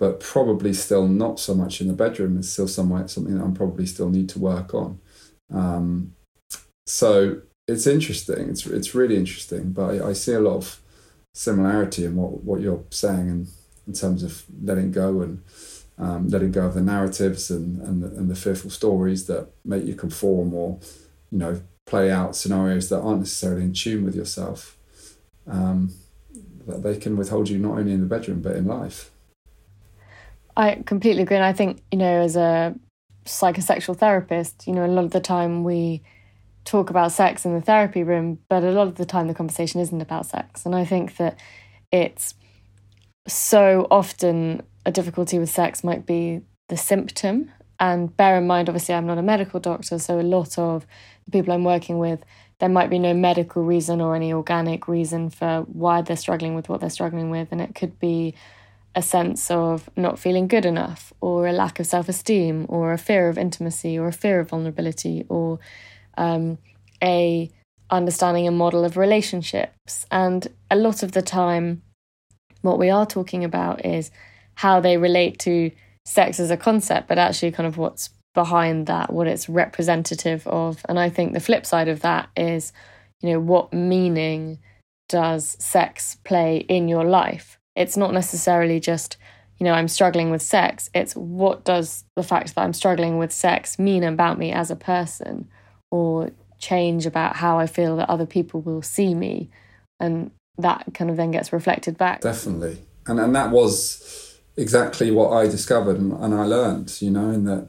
but 0.00 0.18
probably 0.18 0.72
still 0.72 1.06
not 1.06 1.38
so 1.38 1.54
much 1.54 1.80
in 1.80 1.86
the 1.86 1.94
bedroom. 1.94 2.36
It's 2.36 2.50
still 2.50 2.68
somewhere, 2.68 3.06
something 3.06 3.38
that 3.38 3.44
I'm 3.44 3.54
probably 3.54 3.86
still 3.86 4.10
need 4.10 4.28
to 4.30 4.40
work 4.40 4.74
on. 4.74 4.98
Um, 5.54 6.16
so 6.86 7.42
it's 7.68 7.86
interesting. 7.86 8.48
It's, 8.48 8.66
it's 8.66 8.96
really 8.96 9.16
interesting, 9.16 9.70
but 9.70 10.02
I, 10.02 10.08
I 10.08 10.12
see 10.12 10.32
a 10.32 10.40
lot 10.40 10.56
of 10.56 10.80
similarity 11.34 12.04
in 12.04 12.16
what, 12.16 12.42
what 12.42 12.60
you're 12.60 12.82
saying 12.90 13.28
and 13.28 13.48
in 13.90 13.94
terms 13.94 14.22
of 14.22 14.44
letting 14.62 14.92
go 14.92 15.20
and 15.20 15.42
um, 15.98 16.28
letting 16.28 16.52
go 16.52 16.66
of 16.66 16.74
the 16.74 16.80
narratives 16.80 17.50
and, 17.50 17.82
and, 17.82 18.02
the, 18.02 18.06
and 18.06 18.30
the 18.30 18.36
fearful 18.36 18.70
stories 18.70 19.26
that 19.26 19.48
make 19.64 19.84
you 19.84 19.94
conform 19.94 20.54
or, 20.54 20.78
you 21.30 21.38
know, 21.38 21.60
play 21.86 22.10
out 22.10 22.36
scenarios 22.36 22.88
that 22.88 23.00
aren't 23.00 23.18
necessarily 23.18 23.64
in 23.64 23.72
tune 23.72 24.04
with 24.04 24.14
yourself. 24.14 24.78
Um, 25.46 25.92
that 26.66 26.84
they 26.84 26.96
can 26.96 27.16
withhold 27.16 27.48
you 27.48 27.58
not 27.58 27.78
only 27.78 27.92
in 27.92 28.00
the 28.00 28.06
bedroom 28.06 28.40
but 28.40 28.54
in 28.54 28.66
life. 28.66 29.10
I 30.56 30.82
completely 30.86 31.22
agree. 31.22 31.36
And 31.36 31.44
I 31.44 31.52
think, 31.52 31.82
you 31.90 31.98
know, 31.98 32.20
as 32.20 32.36
a 32.36 32.76
psychosexual 33.24 33.96
therapist, 33.96 34.66
you 34.68 34.72
know, 34.72 34.86
a 34.86 34.88
lot 34.88 35.04
of 35.04 35.10
the 35.10 35.20
time 35.20 35.64
we 35.64 36.02
talk 36.64 36.90
about 36.90 37.10
sex 37.10 37.44
in 37.44 37.54
the 37.54 37.60
therapy 37.60 38.04
room, 38.04 38.38
but 38.48 38.62
a 38.62 38.70
lot 38.70 38.86
of 38.86 38.94
the 38.94 39.06
time 39.06 39.26
the 39.26 39.34
conversation 39.34 39.80
isn't 39.80 40.00
about 40.00 40.26
sex. 40.26 40.64
And 40.64 40.74
I 40.74 40.84
think 40.84 41.16
that 41.16 41.38
it's 41.90 42.34
so 43.26 43.86
often 43.90 44.62
a 44.86 44.92
difficulty 44.92 45.38
with 45.38 45.50
sex 45.50 45.84
might 45.84 46.06
be 46.06 46.40
the 46.68 46.76
symptom. 46.76 47.50
And 47.78 48.14
bear 48.16 48.36
in 48.36 48.46
mind, 48.46 48.68
obviously, 48.68 48.94
I'm 48.94 49.06
not 49.06 49.18
a 49.18 49.22
medical 49.22 49.58
doctor, 49.58 49.98
so 49.98 50.20
a 50.20 50.22
lot 50.22 50.58
of 50.58 50.86
the 51.24 51.30
people 51.30 51.54
I'm 51.54 51.64
working 51.64 51.98
with, 51.98 52.22
there 52.58 52.68
might 52.68 52.90
be 52.90 52.98
no 52.98 53.14
medical 53.14 53.64
reason 53.64 54.00
or 54.02 54.14
any 54.14 54.32
organic 54.32 54.86
reason 54.86 55.30
for 55.30 55.62
why 55.62 56.02
they're 56.02 56.16
struggling 56.16 56.54
with 56.54 56.68
what 56.68 56.80
they're 56.80 56.90
struggling 56.90 57.30
with. 57.30 57.48
And 57.52 57.60
it 57.60 57.74
could 57.74 57.98
be 57.98 58.34
a 58.94 59.00
sense 59.00 59.50
of 59.50 59.88
not 59.96 60.18
feeling 60.18 60.46
good 60.46 60.66
enough, 60.66 61.12
or 61.20 61.46
a 61.46 61.52
lack 61.52 61.80
of 61.80 61.86
self 61.86 62.08
esteem, 62.08 62.66
or 62.68 62.92
a 62.92 62.98
fear 62.98 63.28
of 63.28 63.38
intimacy, 63.38 63.98
or 63.98 64.08
a 64.08 64.12
fear 64.12 64.40
of 64.40 64.50
vulnerability, 64.50 65.24
or 65.28 65.58
um, 66.18 66.58
a 67.02 67.50
understanding 67.90 68.46
a 68.46 68.50
model 68.50 68.84
of 68.84 68.96
relationships. 68.96 70.06
And 70.10 70.46
a 70.70 70.76
lot 70.76 71.02
of 71.02 71.12
the 71.12 71.22
time, 71.22 71.82
what 72.62 72.78
we 72.78 72.90
are 72.90 73.06
talking 73.06 73.44
about 73.44 73.84
is 73.84 74.10
how 74.54 74.80
they 74.80 74.96
relate 74.96 75.38
to 75.40 75.70
sex 76.04 76.40
as 76.40 76.50
a 76.50 76.56
concept, 76.56 77.08
but 77.08 77.18
actually 77.18 77.52
kind 77.52 77.66
of 77.66 77.76
what's 77.76 78.10
behind 78.34 78.86
that, 78.86 79.12
what 79.12 79.26
it's 79.26 79.48
representative 79.48 80.46
of. 80.46 80.84
And 80.88 80.98
I 80.98 81.08
think 81.08 81.32
the 81.32 81.40
flip 81.40 81.66
side 81.66 81.88
of 81.88 82.00
that 82.00 82.28
is, 82.36 82.72
you 83.20 83.30
know, 83.30 83.40
what 83.40 83.72
meaning 83.72 84.58
does 85.08 85.56
sex 85.58 86.16
play 86.24 86.58
in 86.58 86.88
your 86.88 87.04
life? 87.04 87.58
It's 87.74 87.96
not 87.96 88.12
necessarily 88.12 88.80
just, 88.80 89.16
you 89.58 89.64
know, 89.64 89.72
I'm 89.72 89.88
struggling 89.88 90.30
with 90.30 90.42
sex. 90.42 90.90
It's 90.94 91.14
what 91.14 91.64
does 91.64 92.04
the 92.16 92.22
fact 92.22 92.54
that 92.54 92.62
I'm 92.62 92.72
struggling 92.72 93.18
with 93.18 93.32
sex 93.32 93.78
mean 93.78 94.04
about 94.04 94.38
me 94.38 94.52
as 94.52 94.70
a 94.70 94.76
person 94.76 95.48
or 95.90 96.30
change 96.58 97.06
about 97.06 97.36
how 97.36 97.58
I 97.58 97.66
feel 97.66 97.96
that 97.96 98.10
other 98.10 98.26
people 98.26 98.60
will 98.60 98.82
see 98.82 99.14
me? 99.14 99.50
And 99.98 100.30
that 100.58 100.86
kind 100.94 101.10
of 101.10 101.16
then 101.16 101.30
gets 101.30 101.52
reflected 101.52 101.96
back. 101.96 102.20
Definitely. 102.20 102.78
And 103.06 103.18
and 103.18 103.34
that 103.34 103.50
was 103.50 104.38
exactly 104.56 105.10
what 105.10 105.32
I 105.32 105.46
discovered 105.46 105.98
and, 105.98 106.12
and 106.12 106.34
I 106.34 106.44
learned, 106.44 107.00
you 107.00 107.10
know, 107.10 107.30
in 107.30 107.44
that 107.44 107.68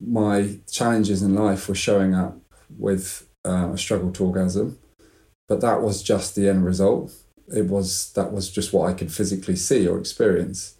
my 0.00 0.58
challenges 0.70 1.22
in 1.22 1.34
life 1.34 1.68
were 1.68 1.74
showing 1.74 2.14
up 2.14 2.38
with 2.78 3.28
uh, 3.44 3.70
a 3.72 3.78
struggle 3.78 4.10
to 4.12 4.24
orgasm, 4.24 4.78
but 5.48 5.60
that 5.60 5.82
was 5.82 6.02
just 6.02 6.34
the 6.34 6.48
end 6.48 6.64
result. 6.64 7.12
It 7.48 7.66
was 7.66 8.12
that 8.12 8.32
was 8.32 8.50
just 8.50 8.72
what 8.72 8.88
I 8.88 8.94
could 8.94 9.12
physically 9.12 9.56
see 9.56 9.86
or 9.86 9.98
experience. 9.98 10.76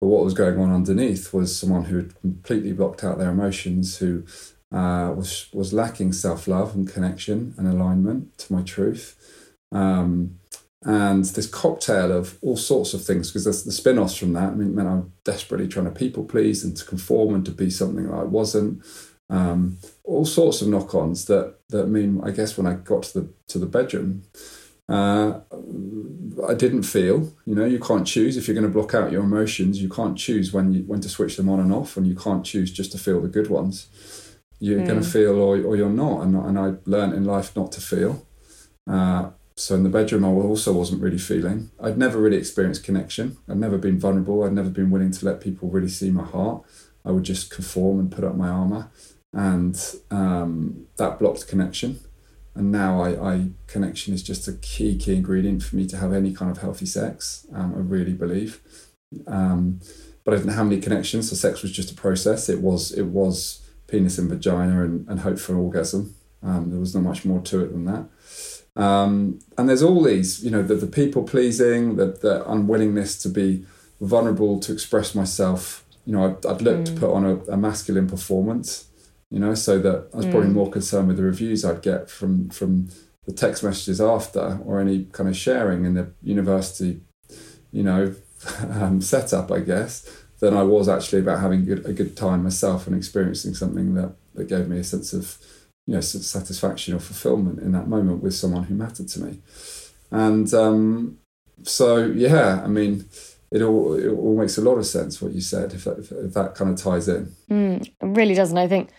But 0.00 0.08
what 0.08 0.24
was 0.24 0.34
going 0.34 0.58
on 0.58 0.72
underneath 0.72 1.32
was 1.32 1.58
someone 1.58 1.84
who 1.84 1.96
had 1.96 2.20
completely 2.20 2.72
blocked 2.72 3.04
out 3.04 3.18
their 3.18 3.30
emotions, 3.30 3.98
who 3.98 4.24
uh, 4.72 5.12
was 5.14 5.48
was 5.52 5.72
lacking 5.72 6.12
self 6.12 6.48
love 6.48 6.74
and 6.74 6.90
connection 6.90 7.54
and 7.56 7.68
alignment 7.68 8.36
to 8.38 8.52
my 8.52 8.62
truth. 8.62 9.44
Um, 9.70 10.38
and 10.84 11.24
this 11.24 11.46
cocktail 11.46 12.12
of 12.12 12.38
all 12.42 12.56
sorts 12.56 12.92
of 12.92 13.02
things 13.04 13.30
because 13.30 13.44
there's 13.44 13.64
the 13.64 13.72
spin-offs 13.72 14.16
from 14.16 14.34
that 14.34 14.52
I 14.52 14.54
mean, 14.54 14.74
meant 14.74 14.88
I'm 14.88 15.12
desperately 15.24 15.66
trying 15.66 15.86
to 15.86 15.90
people 15.90 16.24
please 16.24 16.62
and 16.62 16.76
to 16.76 16.84
conform 16.84 17.34
and 17.34 17.44
to 17.46 17.50
be 17.50 17.70
something 17.70 18.06
that 18.06 18.14
I 18.14 18.24
wasn't. 18.24 18.82
Um, 19.30 19.78
all 20.04 20.26
sorts 20.26 20.60
of 20.60 20.68
knock-ons 20.68 21.24
that 21.24 21.56
that 21.70 21.86
mean 21.86 22.20
I 22.22 22.30
guess 22.30 22.58
when 22.58 22.66
I 22.66 22.74
got 22.74 23.04
to 23.04 23.20
the 23.20 23.28
to 23.48 23.58
the 23.58 23.66
bedroom, 23.66 24.24
uh, 24.86 25.40
I 26.46 26.52
didn't 26.52 26.82
feel. 26.82 27.32
You 27.46 27.54
know, 27.54 27.64
you 27.64 27.78
can't 27.78 28.06
choose 28.06 28.36
if 28.36 28.46
you're 28.46 28.54
going 28.54 28.70
to 28.70 28.72
block 28.72 28.94
out 28.94 29.10
your 29.10 29.22
emotions. 29.22 29.80
You 29.80 29.88
can't 29.88 30.18
choose 30.18 30.52
when 30.52 30.72
you 30.72 30.82
when 30.82 31.00
to 31.00 31.08
switch 31.08 31.36
them 31.38 31.48
on 31.48 31.60
and 31.60 31.72
off, 31.72 31.96
and 31.96 32.06
you 32.06 32.14
can't 32.14 32.44
choose 32.44 32.70
just 32.70 32.92
to 32.92 32.98
feel 32.98 33.22
the 33.22 33.28
good 33.28 33.48
ones. 33.48 33.88
You're 34.60 34.80
mm. 34.80 34.86
going 34.86 35.00
to 35.00 35.08
feel 35.08 35.38
or 35.38 35.56
or 35.56 35.76
you're 35.76 35.88
not, 35.88 36.20
and 36.22 36.36
and 36.36 36.58
I 36.58 36.74
learned 36.84 37.14
in 37.14 37.24
life 37.24 37.56
not 37.56 37.72
to 37.72 37.80
feel. 37.80 38.26
Uh, 38.86 39.30
so 39.56 39.74
in 39.74 39.84
the 39.84 39.88
bedroom, 39.88 40.24
I 40.24 40.28
also 40.28 40.72
wasn't 40.72 41.00
really 41.00 41.18
feeling. 41.18 41.70
I'd 41.80 41.96
never 41.96 42.18
really 42.18 42.36
experienced 42.36 42.82
connection. 42.82 43.36
I'd 43.48 43.58
never 43.58 43.78
been 43.78 44.00
vulnerable. 44.00 44.42
I'd 44.42 44.52
never 44.52 44.70
been 44.70 44.90
willing 44.90 45.12
to 45.12 45.24
let 45.24 45.40
people 45.40 45.68
really 45.68 45.88
see 45.88 46.10
my 46.10 46.24
heart. 46.24 46.64
I 47.04 47.12
would 47.12 47.22
just 47.22 47.50
conform 47.50 48.00
and 48.00 48.10
put 48.10 48.24
up 48.24 48.34
my 48.34 48.48
armor, 48.48 48.90
and 49.32 49.80
um, 50.10 50.86
that 50.96 51.18
blocked 51.18 51.46
connection. 51.46 52.00
And 52.56 52.70
now 52.70 53.02
I, 53.02 53.34
I, 53.34 53.48
connection 53.66 54.14
is 54.14 54.22
just 54.22 54.46
a 54.46 54.52
key 54.52 54.96
key 54.96 55.16
ingredient 55.16 55.62
for 55.62 55.76
me 55.76 55.86
to 55.88 55.96
have 55.98 56.12
any 56.12 56.32
kind 56.32 56.50
of 56.50 56.58
healthy 56.58 56.86
sex. 56.86 57.46
Um, 57.52 57.74
I 57.74 57.78
really 57.78 58.12
believe. 58.12 58.60
Um, 59.26 59.80
but 60.24 60.34
I 60.34 60.38
didn't 60.38 60.52
have 60.52 60.66
any 60.66 60.80
connections, 60.80 61.28
so 61.30 61.36
sex 61.36 61.62
was 61.62 61.72
just 61.72 61.92
a 61.92 61.94
process. 61.94 62.48
It 62.48 62.60
was 62.60 62.90
it 62.90 63.06
was 63.06 63.60
penis 63.86 64.18
and 64.18 64.28
vagina 64.30 64.82
and, 64.82 65.06
and 65.08 65.20
hope 65.20 65.38
for 65.38 65.54
orgasm. 65.56 66.16
Um, 66.42 66.70
there 66.70 66.80
was 66.80 66.94
not 66.94 67.04
much 67.04 67.24
more 67.24 67.40
to 67.40 67.64
it 67.64 67.72
than 67.72 67.84
that. 67.84 68.08
Um, 68.76 69.38
and 69.56 69.68
there's 69.68 69.82
all 69.82 70.02
these, 70.02 70.44
you 70.44 70.50
know, 70.50 70.62
the, 70.62 70.74
the 70.74 70.86
people 70.86 71.22
pleasing, 71.22 71.96
the, 71.96 72.06
the 72.06 72.48
unwillingness 72.50 73.16
to 73.22 73.28
be 73.28 73.64
vulnerable, 74.00 74.58
to 74.60 74.72
express 74.72 75.14
myself. 75.14 75.84
You 76.04 76.14
know, 76.14 76.24
I'd, 76.24 76.46
I'd 76.46 76.62
look 76.62 76.80
mm. 76.80 76.86
to 76.86 76.92
put 76.92 77.12
on 77.12 77.24
a, 77.24 77.36
a, 77.52 77.56
masculine 77.56 78.08
performance, 78.08 78.88
you 79.30 79.38
know, 79.38 79.54
so 79.54 79.78
that 79.78 80.08
I 80.12 80.16
was 80.16 80.26
mm. 80.26 80.32
probably 80.32 80.50
more 80.50 80.70
concerned 80.70 81.08
with 81.08 81.16
the 81.16 81.22
reviews 81.22 81.64
I'd 81.64 81.82
get 81.82 82.10
from 82.10 82.50
from 82.50 82.88
the 83.26 83.32
text 83.32 83.62
messages 83.62 84.00
after 84.00 84.60
or 84.64 84.80
any 84.80 85.04
kind 85.04 85.28
of 85.28 85.36
sharing 85.36 85.84
in 85.84 85.94
the 85.94 86.12
university, 86.22 87.00
you 87.72 87.82
know, 87.82 88.14
um, 88.70 89.00
setup, 89.00 89.50
I 89.50 89.60
guess, 89.60 90.24
than 90.40 90.54
I 90.54 90.62
was 90.62 90.88
actually 90.88 91.20
about 91.20 91.40
having 91.40 91.60
a 91.60 91.64
good, 91.64 91.86
a 91.86 91.92
good 91.92 92.16
time 92.16 92.42
myself 92.42 92.86
and 92.86 92.94
experiencing 92.94 93.54
something 93.54 93.94
that, 93.94 94.14
that 94.34 94.48
gave 94.48 94.68
me 94.68 94.78
a 94.78 94.84
sense 94.84 95.12
of 95.12 95.38
you 95.86 95.94
know 95.94 96.00
satisfaction 96.00 96.94
or 96.94 96.98
fulfillment 96.98 97.60
in 97.60 97.72
that 97.72 97.88
moment 97.88 98.22
with 98.22 98.34
someone 98.34 98.64
who 98.64 98.74
mattered 98.74 99.08
to 99.08 99.20
me. 99.20 99.38
And 100.10 100.52
um, 100.54 101.18
so 101.62 102.04
yeah 102.04 102.60
i 102.64 102.66
mean 102.66 103.04
it 103.50 103.62
all 103.62 103.94
it 103.94 104.08
all 104.08 104.36
makes 104.36 104.58
a 104.58 104.60
lot 104.60 104.76
of 104.76 104.86
sense 104.86 105.22
what 105.22 105.32
you 105.32 105.40
said 105.40 105.72
if 105.72 105.84
that, 105.84 105.98
if, 105.98 106.34
that 106.34 106.54
kind 106.54 106.70
of 106.70 106.76
ties 106.76 107.08
in. 107.08 107.32
Mm, 107.50 107.86
it 107.86 107.94
really 108.00 108.34
does 108.34 108.50
and 108.50 108.58
i 108.58 108.66
think 108.66 108.90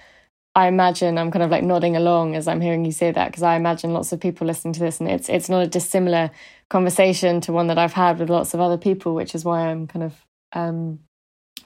i 0.56 0.68
imagine 0.68 1.18
i'm 1.18 1.32
kind 1.32 1.44
of 1.44 1.52
like 1.52 1.64
nodding 1.64 1.96
along 1.96 2.36
as 2.36 2.48
i'm 2.48 2.62
hearing 2.62 2.86
you 2.86 2.92
say 2.92 3.12
that 3.12 3.28
because 3.28 3.44
i 3.44 3.56
imagine 3.56 3.94
lots 3.94 4.12
of 4.12 4.20
people 4.20 4.48
listening 4.48 4.74
to 4.74 4.80
this 4.80 5.00
and 5.00 5.10
it's 5.10 5.30
it's 5.30 5.50
not 5.50 5.64
a 5.64 5.68
dissimilar 5.68 6.32
conversation 6.70 7.42
to 7.42 7.52
one 7.52 7.68
that 7.68 7.78
i've 7.78 7.94
had 7.94 8.20
with 8.20 8.30
lots 8.30 8.54
of 8.54 8.60
other 8.60 8.78
people 8.78 9.14
which 9.14 9.36
is 9.36 9.44
why 9.44 9.68
i'm 9.68 9.88
kind 9.88 10.04
of 10.04 10.14
um, 10.54 11.00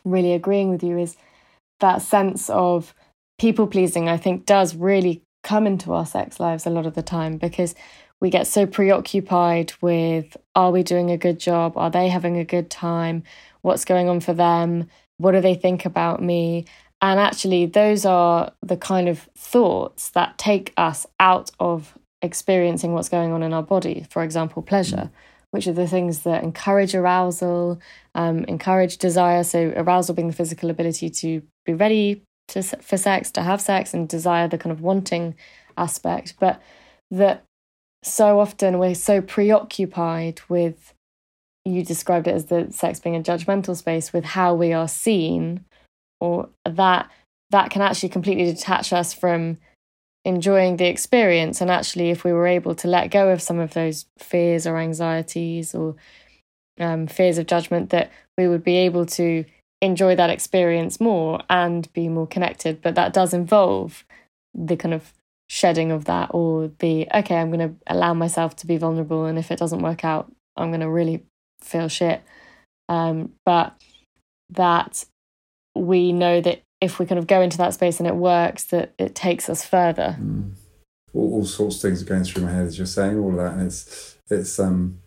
really 0.03 0.33
agreeing 0.33 0.69
with 0.71 0.83
you 0.83 0.97
is 0.97 1.15
that 1.79 2.01
sense 2.01 2.49
of 2.49 2.95
people 3.39 3.67
pleasing, 3.67 4.07
I 4.07 4.17
think, 4.17 4.45
does 4.45 4.75
really 4.75 5.23
come 5.43 5.65
into 5.65 5.93
our 5.93 6.05
sex 6.05 6.39
lives 6.39 6.65
a 6.65 6.69
lot 6.69 6.85
of 6.85 6.95
the 6.95 7.01
time 7.01 7.37
because 7.37 7.73
we 8.19 8.29
get 8.29 8.47
so 8.47 8.65
preoccupied 8.65 9.71
with 9.81 10.35
are 10.55 10.71
we 10.71 10.83
doing 10.83 11.09
a 11.09 11.17
good 11.17 11.39
job? 11.39 11.77
Are 11.77 11.89
they 11.89 12.09
having 12.09 12.37
a 12.37 12.43
good 12.43 12.69
time? 12.69 13.23
What's 13.61 13.85
going 13.85 14.09
on 14.09 14.19
for 14.19 14.33
them? 14.33 14.89
What 15.17 15.31
do 15.31 15.41
they 15.41 15.55
think 15.55 15.85
about 15.85 16.21
me? 16.21 16.65
And 17.01 17.19
actually, 17.19 17.65
those 17.65 18.05
are 18.05 18.51
the 18.61 18.75
kind 18.75 19.07
of 19.07 19.29
thoughts 19.37 20.09
that 20.09 20.37
take 20.37 20.73
us 20.75 21.05
out 21.19 21.49
of 21.59 21.97
experiencing 22.21 22.93
what's 22.93 23.07
going 23.07 23.31
on 23.31 23.41
in 23.41 23.53
our 23.53 23.63
body. 23.63 24.05
For 24.09 24.21
example, 24.21 24.61
pleasure, 24.61 25.09
which 25.51 25.65
are 25.65 25.73
the 25.73 25.87
things 25.87 26.23
that 26.23 26.43
encourage 26.43 26.93
arousal, 26.93 27.79
um, 28.15 28.43
encourage 28.45 28.97
desire. 28.97 29.45
So, 29.45 29.71
arousal 29.77 30.13
being 30.13 30.27
the 30.27 30.33
physical 30.33 30.69
ability 30.69 31.09
to 31.09 31.41
be 31.65 31.73
ready 31.73 32.23
to, 32.49 32.63
for 32.63 32.97
sex, 32.97 33.31
to 33.31 33.41
have 33.41 33.61
sex, 33.61 33.93
and 33.93 34.07
desire 34.07 34.47
the 34.47 34.57
kind 34.57 34.71
of 34.71 34.81
wanting 34.81 35.35
aspect, 35.77 36.35
but 36.39 36.61
that 37.11 37.43
so 38.03 38.39
often 38.39 38.79
we're 38.79 38.95
so 38.95 39.21
preoccupied 39.21 40.41
with 40.47 40.93
you 41.65 41.83
described 41.83 42.27
it 42.27 42.33
as 42.33 42.45
the 42.45 42.67
sex 42.71 42.99
being 42.99 43.15
a 43.15 43.21
judgmental 43.21 43.75
space 43.75 44.13
with 44.13 44.23
how 44.23 44.53
we 44.53 44.73
are 44.73 44.87
seen 44.87 45.65
or 46.19 46.49
that 46.65 47.09
that 47.51 47.69
can 47.69 47.81
actually 47.81 48.09
completely 48.09 48.45
detach 48.45 48.93
us 48.93 49.13
from 49.13 49.57
enjoying 50.25 50.77
the 50.77 50.87
experience. 50.87 51.61
And 51.61 51.69
actually 51.69 52.09
if 52.09 52.23
we 52.23 52.31
were 52.31 52.47
able 52.47 52.75
to 52.75 52.87
let 52.87 53.11
go 53.11 53.29
of 53.29 53.41
some 53.41 53.59
of 53.59 53.73
those 53.73 54.05
fears 54.17 54.67
or 54.67 54.77
anxieties 54.77 55.73
or 55.73 55.95
um, 56.79 57.07
fears 57.07 57.37
of 57.37 57.47
judgment 57.47 57.89
that 57.89 58.11
we 58.37 58.47
would 58.47 58.63
be 58.63 58.77
able 58.77 59.05
to 59.05 59.43
enjoy 59.81 60.15
that 60.15 60.29
experience 60.29 60.99
more 60.99 61.41
and 61.49 61.91
be 61.93 62.09
more 62.09 62.27
connected. 62.27 62.81
But 62.81 62.95
that 62.95 63.13
does 63.13 63.33
involve 63.33 64.03
the 64.53 64.75
kind 64.75 64.93
of 64.93 65.13
shedding 65.47 65.91
of 65.91 66.05
that 66.05 66.31
or 66.33 66.71
the, 66.79 67.07
okay, 67.13 67.37
I'm 67.37 67.51
going 67.51 67.69
to 67.69 67.75
allow 67.87 68.13
myself 68.13 68.55
to 68.57 68.67
be 68.67 68.77
vulnerable. 68.77 69.25
And 69.25 69.39
if 69.39 69.51
it 69.51 69.59
doesn't 69.59 69.81
work 69.81 70.03
out, 70.03 70.31
I'm 70.57 70.69
going 70.69 70.81
to 70.81 70.89
really 70.89 71.23
feel 71.61 71.87
shit. 71.87 72.21
Um, 72.87 73.33
but 73.45 73.75
that 74.51 75.05
we 75.75 76.11
know 76.11 76.41
that 76.41 76.61
if 76.81 76.99
we 76.99 77.05
kind 77.05 77.19
of 77.19 77.27
go 77.27 77.41
into 77.41 77.57
that 77.57 77.73
space 77.73 77.99
and 77.99 78.07
it 78.07 78.15
works, 78.15 78.65
that 78.65 78.93
it 78.97 79.15
takes 79.15 79.49
us 79.49 79.65
further. 79.65 80.17
Mm. 80.19 80.53
All, 81.13 81.33
all, 81.33 81.45
sorts 81.45 81.77
of 81.77 81.81
things 81.81 82.01
are 82.01 82.05
going 82.05 82.23
through 82.23 82.43
my 82.43 82.51
head 82.51 82.67
as 82.67 82.77
you're 82.77 82.87
saying 82.87 83.17
all 83.19 83.31
that, 83.31 83.53
and 83.53 83.63
it's 83.63 84.17
it's 84.29 84.59
um 84.59 84.99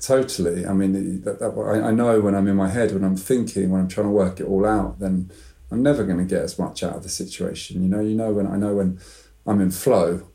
Totally. 0.00 0.66
I 0.66 0.72
mean, 0.72 1.22
that, 1.22 1.40
that, 1.40 1.50
I, 1.50 1.88
I 1.88 1.90
know 1.90 2.20
when 2.20 2.34
I'm 2.34 2.48
in 2.48 2.56
my 2.56 2.68
head, 2.68 2.92
when 2.92 3.04
I'm 3.04 3.16
thinking, 3.16 3.70
when 3.70 3.82
I'm 3.82 3.88
trying 3.88 4.06
to 4.06 4.12
work 4.12 4.40
it 4.40 4.46
all 4.46 4.64
out, 4.64 4.98
then 4.98 5.30
I'm 5.70 5.82
never 5.82 6.04
going 6.04 6.18
to 6.18 6.24
get 6.24 6.42
as 6.42 6.58
much 6.58 6.82
out 6.82 6.96
of 6.96 7.02
the 7.02 7.08
situation. 7.08 7.82
You 7.82 7.88
know, 7.88 8.00
you 8.00 8.14
know 8.14 8.32
when 8.32 8.46
I 8.46 8.56
know 8.56 8.74
when 8.76 8.98
I'm 9.46 9.60
in 9.60 9.70
flow 9.70 10.28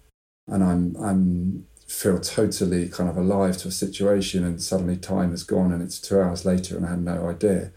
and 0.47 0.63
I'm 0.63 0.95
I'm 0.97 1.65
feel 1.87 2.19
totally 2.19 2.87
kind 2.87 3.09
of 3.09 3.17
alive 3.17 3.57
to 3.57 3.67
a 3.67 3.71
situation 3.71 4.43
and 4.43 4.61
suddenly 4.61 4.95
time 4.95 5.31
has 5.31 5.43
gone 5.43 5.71
and 5.71 5.81
it's 5.81 5.99
two 5.99 6.21
hours 6.21 6.45
later 6.45 6.77
and 6.77 6.85
I 6.85 6.91
had 6.91 7.01
no 7.01 7.27
idea. 7.27 7.71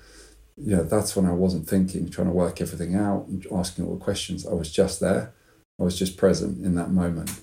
Yeah, 0.58 0.82
that's 0.82 1.16
when 1.16 1.24
I 1.24 1.32
wasn't 1.32 1.66
thinking, 1.66 2.10
trying 2.10 2.26
to 2.26 2.32
work 2.32 2.60
everything 2.60 2.94
out 2.94 3.26
and 3.28 3.46
asking 3.50 3.86
all 3.86 3.94
the 3.94 4.04
questions. 4.04 4.46
I 4.46 4.52
was 4.52 4.70
just 4.70 5.00
there. 5.00 5.32
I 5.80 5.84
was 5.84 5.98
just 5.98 6.18
present 6.18 6.62
in 6.62 6.74
that 6.74 6.90
moment. 6.90 7.40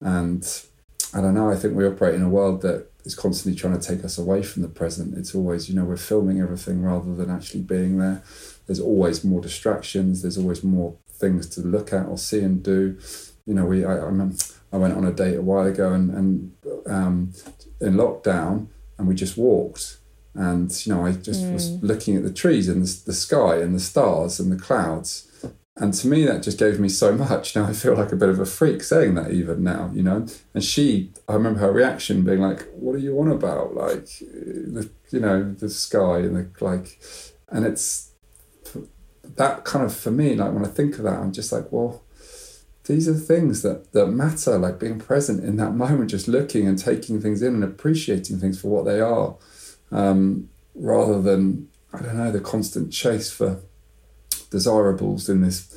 And 0.00 0.44
I 1.14 1.20
don't 1.20 1.34
know, 1.34 1.50
I 1.50 1.56
think 1.56 1.74
we 1.74 1.86
operate 1.86 2.14
in 2.14 2.22
a 2.22 2.28
world 2.28 2.62
that 2.62 2.90
is 3.04 3.14
constantly 3.14 3.58
trying 3.58 3.78
to 3.78 3.86
take 3.86 4.04
us 4.04 4.18
away 4.18 4.42
from 4.42 4.62
the 4.62 4.68
present. 4.68 5.16
It's 5.16 5.34
always, 5.34 5.68
you 5.68 5.74
know, 5.74 5.84
we're 5.84 5.96
filming 5.96 6.40
everything 6.40 6.82
rather 6.82 7.14
than 7.14 7.30
actually 7.30 7.62
being 7.62 7.98
there. 7.98 8.22
There's 8.66 8.80
always 8.80 9.24
more 9.24 9.40
distractions. 9.40 10.20
There's 10.20 10.36
always 10.36 10.62
more 10.62 10.96
things 11.10 11.48
to 11.50 11.62
look 11.62 11.92
at 11.92 12.06
or 12.06 12.18
see 12.18 12.40
and 12.40 12.62
do. 12.62 12.98
You 13.46 13.54
know, 13.54 13.64
we 13.64 13.84
I, 13.84 13.96
I, 13.96 14.30
I 14.72 14.76
went 14.76 14.94
on 14.94 15.06
a 15.06 15.12
date 15.12 15.36
a 15.36 15.42
while 15.42 15.66
ago 15.66 15.92
and 15.92 16.10
and 16.10 16.52
um, 16.86 17.32
in 17.80 17.94
lockdown, 17.94 18.68
and 18.98 19.08
we 19.08 19.14
just 19.14 19.38
walked. 19.38 19.98
And 20.34 20.70
you 20.86 20.94
know, 20.94 21.06
I 21.06 21.12
just 21.12 21.42
mm. 21.44 21.54
was 21.54 21.70
looking 21.82 22.16
at 22.16 22.22
the 22.22 22.32
trees 22.32 22.68
and 22.68 22.84
the, 22.84 23.06
the 23.06 23.14
sky 23.14 23.56
and 23.56 23.74
the 23.74 23.80
stars 23.80 24.38
and 24.38 24.52
the 24.52 24.62
clouds, 24.62 25.26
and 25.80 25.94
to 25.94 26.08
me, 26.08 26.24
that 26.24 26.42
just 26.42 26.58
gave 26.58 26.80
me 26.80 26.88
so 26.88 27.12
much. 27.12 27.54
Now 27.54 27.66
I 27.66 27.72
feel 27.72 27.94
like 27.94 28.12
a 28.12 28.16
bit 28.16 28.28
of 28.28 28.40
a 28.40 28.46
freak 28.46 28.82
saying 28.82 29.14
that, 29.14 29.30
even 29.30 29.62
now, 29.62 29.90
you 29.94 30.02
know. 30.02 30.26
And 30.52 30.64
she, 30.64 31.12
I 31.28 31.34
remember 31.34 31.60
her 31.60 31.72
reaction 31.72 32.24
being 32.24 32.40
like, 32.40 32.66
"What 32.72 32.96
are 32.96 32.98
you 32.98 33.18
on 33.20 33.30
about? 33.30 33.74
Like, 33.74 34.06
the, 34.18 34.90
you 35.10 35.20
know, 35.20 35.52
the 35.52 35.70
sky 35.70 36.18
and 36.18 36.36
the 36.36 36.64
like." 36.64 37.00
And 37.50 37.64
it's 37.64 38.10
that 39.36 39.64
kind 39.64 39.84
of 39.84 39.94
for 39.94 40.10
me. 40.10 40.34
Like 40.34 40.52
when 40.52 40.64
I 40.64 40.68
think 40.68 40.96
of 40.98 41.04
that, 41.04 41.18
I'm 41.18 41.32
just 41.32 41.52
like, 41.52 41.70
well, 41.70 42.02
these 42.84 43.08
are 43.08 43.14
things 43.14 43.62
that 43.62 43.92
that 43.92 44.08
matter. 44.08 44.58
Like 44.58 44.80
being 44.80 44.98
present 44.98 45.44
in 45.44 45.56
that 45.56 45.74
moment, 45.74 46.10
just 46.10 46.26
looking 46.26 46.66
and 46.66 46.76
taking 46.76 47.20
things 47.20 47.40
in 47.40 47.54
and 47.54 47.64
appreciating 47.64 48.40
things 48.40 48.60
for 48.60 48.68
what 48.68 48.84
they 48.84 49.00
are, 49.00 49.36
um, 49.92 50.48
rather 50.74 51.22
than 51.22 51.68
I 51.92 52.02
don't 52.02 52.16
know 52.16 52.32
the 52.32 52.40
constant 52.40 52.92
chase 52.92 53.30
for 53.30 53.62
desirables 54.50 55.28
in 55.28 55.40
this 55.40 55.74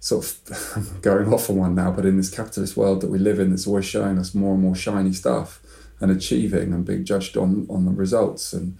sort 0.00 0.24
of 0.24 0.98
going 1.02 1.32
off 1.32 1.48
on 1.48 1.56
one 1.56 1.74
now, 1.74 1.90
but 1.90 2.04
in 2.04 2.16
this 2.16 2.30
capitalist 2.30 2.76
world 2.76 3.00
that 3.00 3.10
we 3.10 3.18
live 3.18 3.38
in, 3.38 3.50
that's 3.50 3.66
always 3.66 3.84
showing 3.84 4.18
us 4.18 4.34
more 4.34 4.54
and 4.54 4.62
more 4.62 4.74
shiny 4.74 5.12
stuff 5.12 5.60
and 6.00 6.10
achieving 6.10 6.72
and 6.72 6.84
being 6.84 7.04
judged 7.04 7.36
on 7.36 7.66
on 7.70 7.84
the 7.84 7.92
results. 7.92 8.52
And 8.52 8.76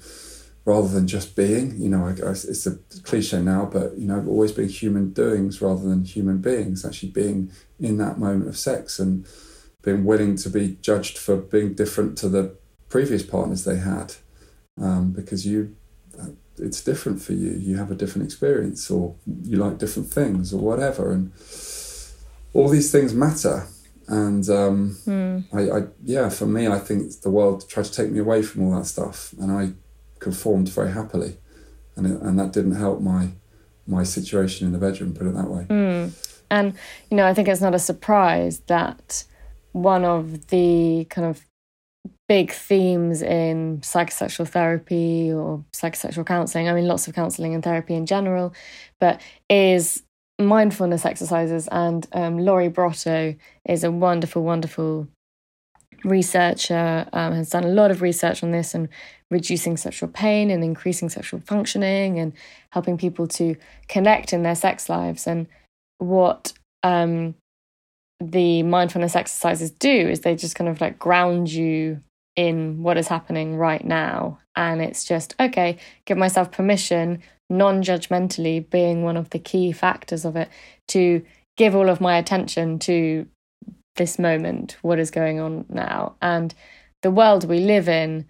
rather 0.64 0.88
than 0.88 1.06
just 1.06 1.34
being, 1.34 1.76
you 1.80 1.88
know, 1.88 2.06
it's 2.06 2.66
a 2.66 2.76
cliche 3.02 3.40
now, 3.40 3.68
but 3.72 3.98
you 3.98 4.06
know, 4.06 4.24
always 4.28 4.52
being 4.52 4.68
human 4.68 5.12
doings 5.12 5.60
rather 5.60 5.88
than 5.88 6.04
human 6.04 6.38
beings, 6.38 6.84
actually 6.84 7.10
being 7.10 7.50
in 7.80 7.96
that 7.98 8.18
moment 8.18 8.48
of 8.48 8.56
sex 8.56 8.98
and 8.98 9.26
being 9.82 10.04
willing 10.04 10.36
to 10.36 10.48
be 10.48 10.76
judged 10.80 11.18
for 11.18 11.36
being 11.36 11.74
different 11.74 12.16
to 12.18 12.28
the 12.28 12.56
previous 12.88 13.22
partners 13.24 13.64
they 13.64 13.78
had, 13.78 14.14
um, 14.80 15.10
because 15.10 15.46
you 15.46 15.76
it's 16.58 16.82
different 16.82 17.22
for 17.22 17.32
you. 17.32 17.50
You 17.50 17.76
have 17.76 17.90
a 17.90 17.94
different 17.94 18.26
experience, 18.26 18.90
or 18.90 19.14
you 19.44 19.56
like 19.56 19.78
different 19.78 20.10
things, 20.10 20.52
or 20.52 20.60
whatever, 20.60 21.12
and 21.12 21.32
all 22.52 22.68
these 22.68 22.90
things 22.90 23.14
matter. 23.14 23.66
And 24.08 24.48
um, 24.50 24.96
mm. 25.06 25.44
I, 25.52 25.78
I, 25.78 25.88
yeah, 26.04 26.28
for 26.28 26.46
me, 26.46 26.66
I 26.66 26.78
think 26.78 27.20
the 27.22 27.30
world 27.30 27.68
tried 27.68 27.84
to 27.86 27.92
take 27.92 28.10
me 28.10 28.18
away 28.18 28.42
from 28.42 28.64
all 28.64 28.78
that 28.78 28.86
stuff, 28.86 29.34
and 29.40 29.50
I 29.52 29.72
conformed 30.18 30.68
very 30.68 30.92
happily, 30.92 31.38
and 31.96 32.06
it, 32.06 32.20
and 32.20 32.38
that 32.38 32.52
didn't 32.52 32.76
help 32.76 33.00
my 33.00 33.30
my 33.86 34.04
situation 34.04 34.66
in 34.66 34.72
the 34.72 34.78
bedroom. 34.78 35.14
Put 35.14 35.26
it 35.26 35.34
that 35.34 35.48
way. 35.48 35.66
Mm. 35.68 36.12
And 36.50 36.74
you 37.10 37.16
know, 37.16 37.26
I 37.26 37.34
think 37.34 37.48
it's 37.48 37.60
not 37.60 37.74
a 37.74 37.78
surprise 37.78 38.60
that 38.66 39.24
one 39.72 40.04
of 40.04 40.48
the 40.48 41.06
kind 41.08 41.26
of 41.26 41.40
big 42.32 42.50
themes 42.50 43.20
in 43.20 43.78
psychosexual 43.82 44.48
therapy 44.48 45.30
or 45.30 45.62
psychosexual 45.74 46.24
counseling. 46.24 46.66
I 46.66 46.72
mean, 46.72 46.88
lots 46.88 47.06
of 47.06 47.12
counseling 47.12 47.52
and 47.52 47.62
therapy 47.62 47.92
in 47.92 48.06
general, 48.06 48.54
but 48.98 49.20
is 49.50 50.02
mindfulness 50.38 51.04
exercises. 51.04 51.68
And 51.70 52.08
um, 52.14 52.38
Lori 52.38 52.68
Brotto 52.68 53.34
is 53.68 53.84
a 53.84 53.90
wonderful, 53.90 54.42
wonderful 54.42 55.08
researcher, 56.04 57.06
um, 57.12 57.34
has 57.34 57.50
done 57.50 57.64
a 57.64 57.68
lot 57.68 57.90
of 57.90 58.00
research 58.00 58.42
on 58.42 58.50
this 58.50 58.74
and 58.74 58.88
reducing 59.30 59.76
sexual 59.76 60.08
pain 60.08 60.50
and 60.50 60.64
increasing 60.64 61.10
sexual 61.10 61.40
functioning 61.40 62.18
and 62.18 62.32
helping 62.70 62.96
people 62.96 63.28
to 63.28 63.56
connect 63.88 64.32
in 64.32 64.42
their 64.42 64.54
sex 64.54 64.88
lives. 64.88 65.26
And 65.26 65.48
what 65.98 66.54
um, 66.82 67.34
the 68.20 68.62
mindfulness 68.62 69.16
exercises 69.16 69.70
do 69.70 70.08
is 70.08 70.20
they 70.20 70.34
just 70.34 70.54
kind 70.54 70.70
of 70.70 70.80
like 70.80 70.98
ground 70.98 71.52
you 71.52 72.00
in 72.36 72.82
what 72.82 72.96
is 72.96 73.08
happening 73.08 73.56
right 73.56 73.84
now. 73.84 74.38
And 74.56 74.80
it's 74.80 75.04
just, 75.04 75.34
okay, 75.40 75.78
give 76.04 76.18
myself 76.18 76.50
permission, 76.50 77.22
non 77.50 77.82
judgmentally 77.82 78.68
being 78.70 79.02
one 79.02 79.16
of 79.16 79.30
the 79.30 79.38
key 79.38 79.72
factors 79.72 80.24
of 80.24 80.36
it, 80.36 80.48
to 80.88 81.24
give 81.56 81.74
all 81.74 81.88
of 81.88 82.00
my 82.00 82.16
attention 82.16 82.78
to 82.80 83.26
this 83.96 84.18
moment, 84.18 84.76
what 84.82 84.98
is 84.98 85.10
going 85.10 85.40
on 85.40 85.64
now. 85.68 86.14
And 86.22 86.54
the 87.02 87.10
world 87.10 87.44
we 87.44 87.60
live 87.60 87.88
in 87.88 88.26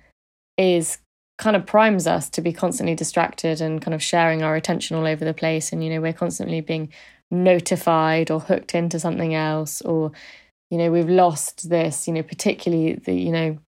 is 0.58 0.98
kind 1.38 1.56
of 1.56 1.66
primes 1.66 2.06
us 2.06 2.28
to 2.30 2.40
be 2.40 2.52
constantly 2.52 2.94
distracted 2.94 3.60
and 3.60 3.80
kind 3.80 3.94
of 3.94 4.02
sharing 4.02 4.42
our 4.42 4.54
attention 4.54 4.96
all 4.96 5.06
over 5.06 5.24
the 5.24 5.34
place. 5.34 5.72
And, 5.72 5.82
you 5.82 5.90
know, 5.90 6.00
we're 6.00 6.12
constantly 6.12 6.60
being 6.60 6.92
notified 7.32 8.30
or 8.30 8.38
hooked 8.38 8.74
into 8.74 9.00
something 9.00 9.34
else 9.34 9.80
or 9.82 10.12
you 10.70 10.76
know 10.76 10.90
we've 10.90 11.08
lost 11.08 11.70
this 11.70 12.06
you 12.06 12.12
know 12.12 12.22
particularly 12.22 12.92
the 12.92 13.14
you 13.14 13.32
know 13.32 13.58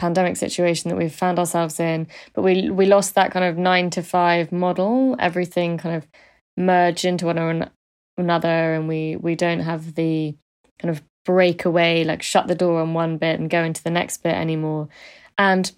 pandemic 0.00 0.36
situation 0.36 0.88
that 0.88 0.96
we've 0.96 1.14
found 1.14 1.38
ourselves 1.38 1.78
in. 1.78 2.08
But 2.32 2.42
we 2.42 2.70
we 2.70 2.86
lost 2.86 3.14
that 3.14 3.30
kind 3.30 3.44
of 3.44 3.56
nine 3.56 3.90
to 3.90 4.02
five 4.02 4.50
model. 4.50 5.14
Everything 5.18 5.78
kind 5.78 5.94
of 5.94 6.08
merged 6.56 7.04
into 7.04 7.26
one 7.26 7.70
another, 8.16 8.74
and 8.74 8.88
we 8.88 9.16
we 9.16 9.34
don't 9.36 9.60
have 9.60 9.94
the 9.94 10.34
kind 10.78 10.90
of 10.90 11.02
break 11.26 11.64
away, 11.64 12.02
like 12.04 12.22
shut 12.22 12.46
the 12.46 12.54
door 12.54 12.80
on 12.80 12.94
one 12.94 13.18
bit 13.18 13.38
and 13.38 13.50
go 13.50 13.62
into 13.62 13.82
the 13.82 13.90
next 13.90 14.22
bit 14.22 14.34
anymore. 14.34 14.88
And 15.36 15.70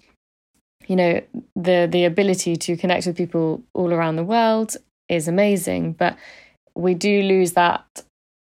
you 0.87 0.95
know 0.95 1.21
the 1.55 1.87
the 1.91 2.05
ability 2.05 2.55
to 2.55 2.77
connect 2.77 3.05
with 3.05 3.17
people 3.17 3.61
all 3.73 3.93
around 3.93 4.15
the 4.15 4.23
world 4.23 4.77
is 5.09 5.27
amazing, 5.27 5.93
but 5.93 6.17
we 6.75 6.93
do 6.93 7.21
lose 7.21 7.53
that 7.53 7.85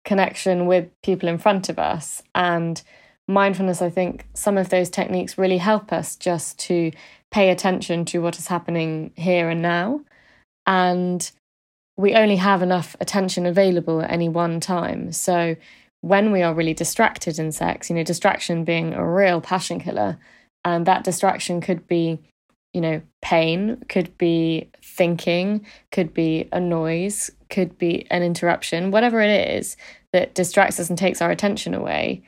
connection 0.04 0.66
with 0.66 0.88
people 1.02 1.28
in 1.28 1.38
front 1.38 1.68
of 1.68 1.78
us 1.78 2.22
and 2.34 2.82
mindfulness, 3.28 3.80
I 3.80 3.90
think 3.90 4.26
some 4.34 4.58
of 4.58 4.68
those 4.68 4.90
techniques 4.90 5.38
really 5.38 5.58
help 5.58 5.92
us 5.92 6.16
just 6.16 6.58
to 6.60 6.92
pay 7.30 7.50
attention 7.50 8.04
to 8.06 8.20
what 8.20 8.38
is 8.38 8.46
happening 8.46 9.12
here 9.16 9.48
and 9.48 9.62
now. 9.62 10.00
And 10.66 11.30
we 11.96 12.14
only 12.14 12.36
have 12.36 12.62
enough 12.62 12.96
attention 13.00 13.46
available 13.46 14.02
at 14.02 14.10
any 14.10 14.28
one 14.28 14.60
time. 14.60 15.12
So 15.12 15.56
when 16.00 16.32
we 16.32 16.42
are 16.42 16.54
really 16.54 16.74
distracted 16.74 17.38
in 17.38 17.52
sex, 17.52 17.88
you 17.88 17.96
know, 17.96 18.02
distraction 18.02 18.64
being 18.64 18.92
a 18.92 19.06
real 19.06 19.40
passion 19.40 19.80
killer, 19.80 20.18
and 20.64 20.86
that 20.86 21.04
distraction 21.04 21.60
could 21.60 21.86
be, 21.86 22.18
you 22.72 22.80
know, 22.80 23.00
pain, 23.22 23.82
could 23.88 24.16
be 24.18 24.70
thinking, 24.82 25.64
could 25.92 26.12
be 26.12 26.48
a 26.52 26.60
noise, 26.60 27.30
could 27.48 27.78
be 27.78 28.06
an 28.10 28.22
interruption, 28.22 28.90
whatever 28.90 29.20
it 29.20 29.56
is 29.56 29.76
that 30.12 30.34
distracts 30.34 30.78
us 30.80 30.88
and 30.88 30.98
takes 30.98 31.22
our 31.22 31.30
attention 31.30 31.74
away 31.74 32.22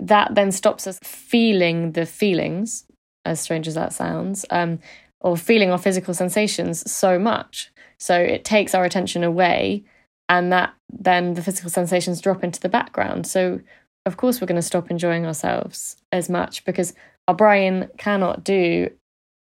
that 0.00 0.34
then 0.34 0.52
stops 0.52 0.86
us 0.86 0.98
feeling 1.02 1.92
the 1.92 2.06
feelings, 2.06 2.86
as 3.24 3.40
strange 3.40 3.68
as 3.68 3.74
that 3.74 3.92
sounds, 3.92 4.44
um, 4.50 4.78
or 5.20 5.36
feeling 5.36 5.70
our 5.70 5.78
physical 5.78 6.14
sensations 6.14 6.90
so 6.90 7.18
much. 7.18 7.70
So 7.98 8.18
it 8.18 8.44
takes 8.44 8.74
our 8.74 8.84
attention 8.84 9.24
away, 9.24 9.84
and 10.28 10.52
that 10.52 10.74
then 10.90 11.34
the 11.34 11.42
physical 11.42 11.70
sensations 11.70 12.20
drop 12.20 12.42
into 12.44 12.60
the 12.60 12.68
background. 12.68 13.26
So, 13.26 13.60
of 14.06 14.16
course, 14.16 14.40
we're 14.40 14.46
going 14.46 14.56
to 14.56 14.62
stop 14.62 14.90
enjoying 14.90 15.26
ourselves 15.26 15.96
as 16.12 16.28
much 16.28 16.64
because 16.64 16.94
our 17.28 17.34
brain 17.34 17.88
cannot 17.96 18.44
do 18.44 18.90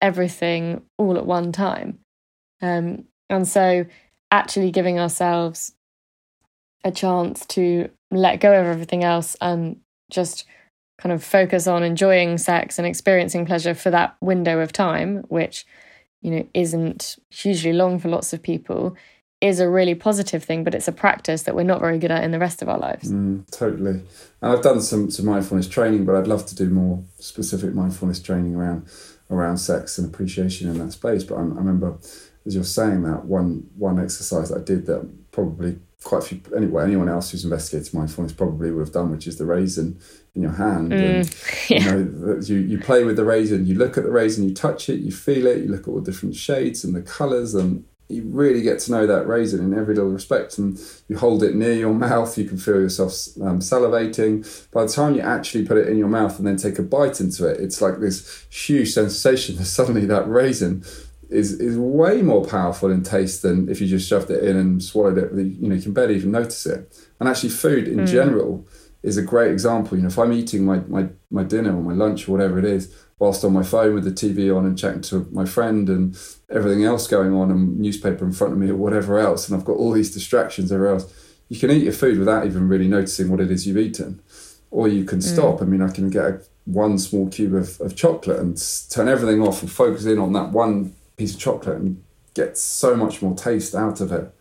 everything 0.01 0.83
all 0.99 1.17
at 1.17 1.27
one 1.27 1.53
time. 1.53 1.99
Um, 2.61 3.05
and 3.29 3.47
so, 3.49 3.87
actually 4.31 4.71
giving 4.71 4.99
ourselves 4.99 5.75
a 6.85 6.91
chance 6.91 7.47
to 7.47 7.89
let 8.11 8.41
go 8.41 8.53
of 8.53 8.67
everything 8.67 9.05
else 9.05 9.37
and 9.41 9.81
just 10.13 10.45
kind 10.99 11.13
of 11.13 11.25
focus 11.25 11.67
on 11.67 11.83
enjoying 11.83 12.39
sex 12.39 12.79
and 12.79 12.87
experiencing 12.87 13.45
pleasure 13.45 13.75
for 13.75 13.91
that 13.91 14.17
window 14.21 14.61
of 14.61 14.73
time, 14.73 15.25
which, 15.29 15.67
you 16.21 16.31
know, 16.31 16.47
isn't 16.55 17.17
hugely 17.31 17.73
long 17.73 17.99
for 17.99 18.09
lots 18.09 18.33
of 18.33 18.43
people, 18.43 18.97
is 19.41 19.59
a 19.59 19.69
really 19.69 19.97
positive 19.97 20.45
thing, 20.45 20.63
but 20.63 20.75
it's 20.75 20.87
a 20.87 20.93
practice 20.93 21.43
that 21.43 21.57
we're 21.57 21.65
not 21.65 21.81
very 21.81 21.99
good 21.99 22.13
at 22.13 22.23
in 22.23 22.31
the 22.31 22.39
rest 22.39 22.63
of 22.63 22.69
our 22.69 22.79
lives. 22.79 23.11
Mm, 23.11 23.51
totally. 23.51 24.03
And 24.41 24.53
I've 24.53 24.63
done 24.63 24.81
some, 24.81 25.11
some 25.11 25.27
mindfulness 25.27 25.67
training, 25.67 26.05
but 26.05 26.15
I'd 26.15 26.29
love 26.29 26.47
to 26.47 26.55
do 26.55 26.69
more 26.71 27.03
specific 27.19 27.75
mindfulness 27.75 28.21
training 28.21 28.55
around 28.55 28.87
around 29.31 29.57
sex 29.57 29.97
and 29.99 30.13
appreciation 30.13 30.69
in 30.69 30.79
that 30.79 30.93
space. 30.93 31.25
But 31.25 31.37
I, 31.37 31.39
I 31.39 31.43
remember, 31.43 31.97
as 32.47 32.55
you're 32.55 32.65
saying 32.65 33.03
that, 33.03 33.25
one 33.25 33.67
one 33.77 33.99
exercise 33.99 34.51
that 34.51 34.61
I 34.61 34.65
did 34.65 34.87
that 34.87 35.11
probably 35.33 35.79
quite 36.05 36.19
a 36.19 36.27
few 36.27 36.41
anyway 36.57 36.85
anyone 36.85 37.09
else 37.09 37.31
who's 37.31 37.45
investigated 37.45 37.95
mindfulness 37.95 38.33
probably 38.33 38.71
would 38.71 38.81
have 38.81 38.93
done 38.93 39.11
which 39.11 39.27
is 39.27 39.39
the 39.39 39.47
raisin 39.47 39.99
in 40.35 40.43
your 40.43 40.53
hand. 40.53 40.91
Mm, 40.91 41.01
and 41.01 41.71
yeah. 41.71 41.79
you 41.79 42.05
know 42.05 42.41
you, 42.41 42.57
you 42.57 42.79
play 42.79 43.05
with 43.05 43.17
the 43.17 43.25
raisin 43.25 43.67
you 43.67 43.75
look 43.75 43.97
at 43.97 44.05
the 44.05 44.11
raisin 44.11 44.49
you 44.49 44.55
touch 44.55 44.89
it 44.89 45.01
you 45.01 45.13
feel 45.13 45.47
it 45.47 45.59
you 45.59 45.69
look 45.69 45.83
at 45.83 45.89
all 45.89 46.01
the 46.01 46.11
different 46.11 46.35
shades 46.35 46.85
and 46.85 46.95
the 46.95 47.03
colors 47.03 47.55
and 47.55 47.85
you 48.09 48.25
really 48.27 48.61
get 48.61 48.79
to 48.79 48.91
know 48.91 49.07
that 49.07 49.27
raisin 49.27 49.61
in 49.61 49.79
every 49.79 49.95
little 49.95 50.11
respect. 50.11 50.59
And 50.59 50.79
you 51.09 51.17
hold 51.17 51.43
it 51.43 51.55
near 51.55 51.73
your 51.73 51.95
mouth 51.95 52.37
you 52.37 52.45
can 52.45 52.59
feel 52.59 52.81
yourself 52.81 53.13
um, 53.41 53.61
salivating. 53.61 54.71
By 54.71 54.85
the 54.85 54.93
time 54.93 55.15
you 55.15 55.23
actually 55.23 55.65
put 55.65 55.79
it 55.79 55.89
in 55.89 55.97
your 55.97 56.09
mouth 56.09 56.37
and 56.39 56.47
then 56.47 56.57
take 56.57 56.79
a 56.79 56.83
bite 56.83 57.21
into 57.21 57.47
it 57.47 57.61
it's 57.61 57.81
like 57.81 58.01
this 58.01 58.47
huge 58.51 58.93
sensation 58.93 59.57
that 59.57 59.65
suddenly 59.65 60.05
that 60.07 60.29
raisin 60.29 60.85
is 61.33 61.61
is 61.61 61.77
way 61.79 62.23
more 62.23 62.45
powerful 62.45 62.91
in 62.91 63.03
taste 63.03 63.43
than 63.43 63.69
if 63.69 63.81
you 63.81 63.87
just 63.87 64.09
shoved 64.09 64.31
it 64.31 64.45
in 64.45 64.57
and 64.57 64.83
swallowed 64.83 65.19
it 65.19 65.33
you 65.33 65.69
know 65.69 65.75
you 65.75 65.83
can 65.83 65.93
barely 65.93 66.17
even 66.17 66.31
notice 66.31 66.67
it 66.67 66.95
and 67.19 67.29
actually 67.29 67.49
food 67.49 67.89
in 67.89 68.01
mm. 68.01 68.07
general 68.07 68.67
is 69.03 69.17
a 69.17 69.23
great 69.23 69.51
example 69.51 69.97
you 69.97 70.03
know 70.03 70.09
if 70.09 70.19
i'm 70.19 70.33
eating 70.33 70.65
my, 70.65 70.79
my 70.89 71.09
my 71.31 71.43
dinner 71.43 71.75
or 71.77 71.83
my 71.83 71.95
lunch 71.95 72.29
or 72.29 72.33
whatever 72.33 72.59
it 72.59 72.65
is 72.65 72.95
whilst 73.23 73.45
on 73.45 73.53
my 73.53 73.63
phone 73.63 73.95
with 73.95 74.03
the 74.03 74.11
TV 74.11 74.55
on 74.55 74.67
and 74.67 74.77
chatting 74.77 75.01
to 75.01 75.29
my 75.31 75.45
friend 75.45 75.89
and 75.89 76.19
everything 76.51 76.83
else 76.83 77.07
going 77.07 77.33
on 77.33 77.53
and 77.53 77.79
newspaper 77.79 78.25
in 78.25 78.33
front 78.33 78.53
of 78.53 78.59
me 78.59 78.69
or 78.69 78.75
whatever 78.75 79.17
else, 79.21 79.49
and 79.49 79.57
I've 79.57 79.65
got 79.65 79.77
all 79.77 79.93
these 79.93 80.13
distractions 80.13 80.73
everywhere 80.73 80.95
else. 80.95 81.39
You 81.49 81.57
can 81.57 81.71
eat 81.71 81.85
your 81.85 81.93
food 81.93 82.19
without 82.19 82.47
even 82.47 82.67
really 82.67 82.89
noticing 82.89 83.31
what 83.31 83.39
it 83.39 83.49
is 83.49 83.65
you've 83.65 83.79
eaten, 83.79 84.21
or 84.73 84.89
you 84.89 85.05
can 85.05 85.21
mm. 85.21 85.23
stop. 85.23 85.63
I 85.63 85.67
mean, 85.67 85.83
I 85.83 85.91
can 85.91 86.11
get 86.11 86.25
a, 86.25 86.43
one 86.65 86.99
small 86.99 87.29
cube 87.29 87.55
of, 87.55 87.81
of 87.81 87.95
chocolate 87.95 88.41
and 88.41 88.61
turn 88.91 89.07
everything 89.07 89.41
off 89.41 89.63
and 89.63 89.71
focus 89.71 90.05
in 90.05 90.19
on 90.19 90.33
that 90.33 90.51
one 90.51 90.93
piece 91.17 91.35
of 91.35 91.41
chocolate 91.41 91.79
and 91.79 92.03
get 92.35 92.57
so 92.57 92.97
much 92.97 93.23
more 93.23 93.35
taste 93.35 93.75
out 93.75 94.01
of 94.01 94.13
it. 94.13 94.35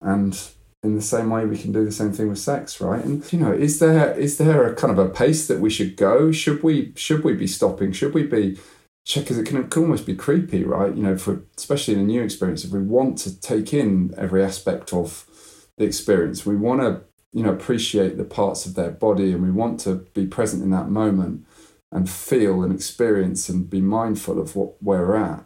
And 0.00 0.38
in 0.84 0.94
the 0.94 1.02
same 1.02 1.30
way 1.30 1.46
we 1.46 1.56
can 1.56 1.72
do 1.72 1.84
the 1.84 1.90
same 1.90 2.12
thing 2.12 2.28
with 2.28 2.38
sex 2.38 2.80
right? 2.80 3.02
And 3.02 3.32
you 3.32 3.38
know 3.38 3.52
is 3.52 3.78
there 3.78 4.12
is 4.12 4.36
there 4.38 4.66
a 4.66 4.74
kind 4.74 4.92
of 4.96 4.98
a 4.98 5.08
pace 5.08 5.48
that 5.48 5.60
we 5.60 5.70
should 5.70 5.96
go? 5.96 6.30
Should 6.30 6.62
we 6.62 6.92
should 6.94 7.24
we 7.24 7.32
be 7.32 7.46
stopping? 7.46 7.90
Should 7.92 8.14
we 8.14 8.24
be 8.24 8.58
because 9.14 9.36
it 9.36 9.46
can, 9.46 9.68
can 9.68 9.82
almost 9.82 10.06
be 10.06 10.14
creepy 10.14 10.62
right? 10.64 10.94
You 10.94 11.02
know 11.02 11.16
for 11.16 11.42
especially 11.56 11.94
in 11.94 12.00
a 12.00 12.04
new 12.04 12.22
experience 12.22 12.64
if 12.64 12.70
we 12.70 12.82
want 12.82 13.18
to 13.18 13.40
take 13.40 13.72
in 13.72 14.14
every 14.16 14.44
aspect 14.44 14.92
of 14.92 15.26
the 15.78 15.84
experience 15.84 16.46
we 16.46 16.54
want 16.54 16.80
to 16.82 17.00
you 17.32 17.42
know 17.42 17.50
appreciate 17.50 18.16
the 18.16 18.24
parts 18.24 18.66
of 18.66 18.74
their 18.74 18.90
body 18.90 19.32
and 19.32 19.42
we 19.42 19.50
want 19.50 19.80
to 19.80 20.06
be 20.14 20.26
present 20.26 20.62
in 20.62 20.70
that 20.70 20.88
moment 20.88 21.44
and 21.90 22.10
feel 22.10 22.62
and 22.62 22.72
experience 22.72 23.48
and 23.48 23.70
be 23.70 23.80
mindful 23.80 24.40
of 24.40 24.54
what 24.54 24.80
where 24.82 25.06
we're 25.06 25.16
at 25.16 25.44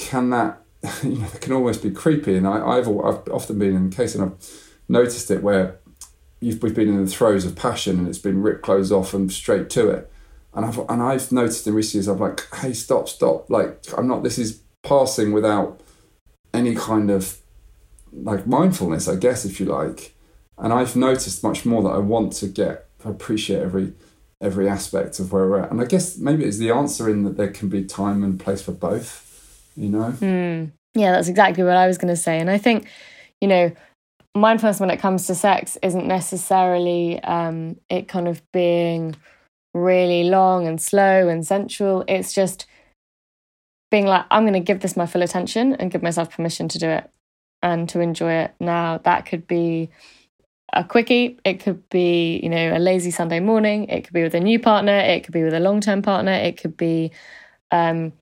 can 0.00 0.30
that 0.30 0.60
you 1.02 1.18
know, 1.18 1.26
it 1.26 1.40
can 1.40 1.52
almost 1.52 1.82
be 1.82 1.90
creepy. 1.90 2.36
And 2.36 2.46
I, 2.46 2.76
have 2.76 2.88
I've 2.88 3.28
often 3.28 3.58
been 3.58 3.76
in 3.76 3.90
the 3.90 3.96
case, 3.96 4.14
and 4.14 4.24
I've 4.24 4.70
noticed 4.88 5.30
it 5.30 5.42
where 5.42 5.78
you've, 6.40 6.62
we've 6.62 6.74
been 6.74 6.88
in 6.88 7.04
the 7.04 7.10
throes 7.10 7.44
of 7.44 7.54
passion, 7.54 7.98
and 7.98 8.08
it's 8.08 8.18
been 8.18 8.42
ripped 8.42 8.62
clothes 8.62 8.90
off 8.90 9.12
and 9.14 9.30
straight 9.30 9.68
to 9.70 9.90
it. 9.90 10.10
And 10.54 10.64
I've 10.64 10.78
and 10.78 11.02
I've 11.02 11.30
noticed 11.30 11.66
in 11.66 11.74
recent 11.74 11.94
years, 11.94 12.08
I'm 12.08 12.18
like, 12.18 12.46
hey, 12.56 12.72
stop, 12.72 13.08
stop! 13.08 13.50
Like 13.50 13.84
I'm 13.96 14.08
not. 14.08 14.22
This 14.22 14.38
is 14.38 14.62
passing 14.82 15.32
without 15.32 15.80
any 16.52 16.74
kind 16.74 17.10
of 17.10 17.38
like 18.12 18.46
mindfulness, 18.46 19.06
I 19.06 19.16
guess, 19.16 19.44
if 19.44 19.60
you 19.60 19.66
like. 19.66 20.14
And 20.58 20.72
I've 20.72 20.96
noticed 20.96 21.42
much 21.42 21.64
more 21.64 21.82
that 21.82 21.90
I 21.90 21.98
want 21.98 22.32
to 22.34 22.48
get 22.48 22.86
appreciate 23.04 23.62
every 23.62 23.92
every 24.40 24.68
aspect 24.68 25.20
of 25.20 25.32
where 25.32 25.46
we're 25.46 25.60
at. 25.60 25.70
And 25.70 25.80
I 25.80 25.84
guess 25.84 26.16
maybe 26.16 26.44
it's 26.44 26.58
the 26.58 26.70
answer 26.70 27.08
in 27.08 27.24
that 27.24 27.36
there 27.36 27.50
can 27.50 27.68
be 27.68 27.84
time 27.84 28.24
and 28.24 28.40
place 28.40 28.62
for 28.62 28.72
both 28.72 29.29
you 29.80 29.88
know? 29.88 30.12
Mm. 30.12 30.72
Yeah, 30.94 31.12
that's 31.12 31.28
exactly 31.28 31.64
what 31.64 31.76
I 31.76 31.86
was 31.86 31.98
going 31.98 32.14
to 32.14 32.20
say. 32.20 32.38
And 32.38 32.50
I 32.50 32.58
think, 32.58 32.86
you 33.40 33.48
know, 33.48 33.72
mindfulness 34.34 34.80
when 34.80 34.90
it 34.90 34.98
comes 34.98 35.26
to 35.26 35.34
sex 35.34 35.78
isn't 35.82 36.06
necessarily 36.06 37.22
um, 37.22 37.76
it 37.88 38.08
kind 38.08 38.28
of 38.28 38.42
being 38.52 39.16
really 39.74 40.24
long 40.24 40.66
and 40.66 40.80
slow 40.80 41.28
and 41.28 41.46
sensual. 41.46 42.04
It's 42.08 42.32
just 42.32 42.66
being 43.90 44.06
like, 44.06 44.26
I'm 44.30 44.44
going 44.44 44.54
to 44.54 44.60
give 44.60 44.80
this 44.80 44.96
my 44.96 45.06
full 45.06 45.22
attention 45.22 45.74
and 45.74 45.90
give 45.90 46.02
myself 46.02 46.30
permission 46.30 46.68
to 46.68 46.78
do 46.78 46.88
it 46.88 47.10
and 47.62 47.88
to 47.88 48.00
enjoy 48.00 48.32
it. 48.32 48.54
Now, 48.60 48.98
that 48.98 49.26
could 49.26 49.46
be 49.46 49.90
a 50.72 50.84
quickie, 50.84 51.38
it 51.44 51.60
could 51.60 51.88
be, 51.90 52.38
you 52.42 52.48
know, 52.48 52.76
a 52.76 52.78
lazy 52.78 53.10
Sunday 53.10 53.40
morning, 53.40 53.88
it 53.88 54.04
could 54.04 54.12
be 54.12 54.22
with 54.22 54.34
a 54.34 54.40
new 54.40 54.58
partner, 54.60 54.96
it 54.96 55.24
could 55.24 55.32
be 55.32 55.42
with 55.42 55.54
a 55.54 55.60
long 55.60 55.80
term 55.80 56.00
partner, 56.00 56.32
it 56.32 56.60
could 56.60 56.76
be 56.76 57.10
um, 57.72 58.12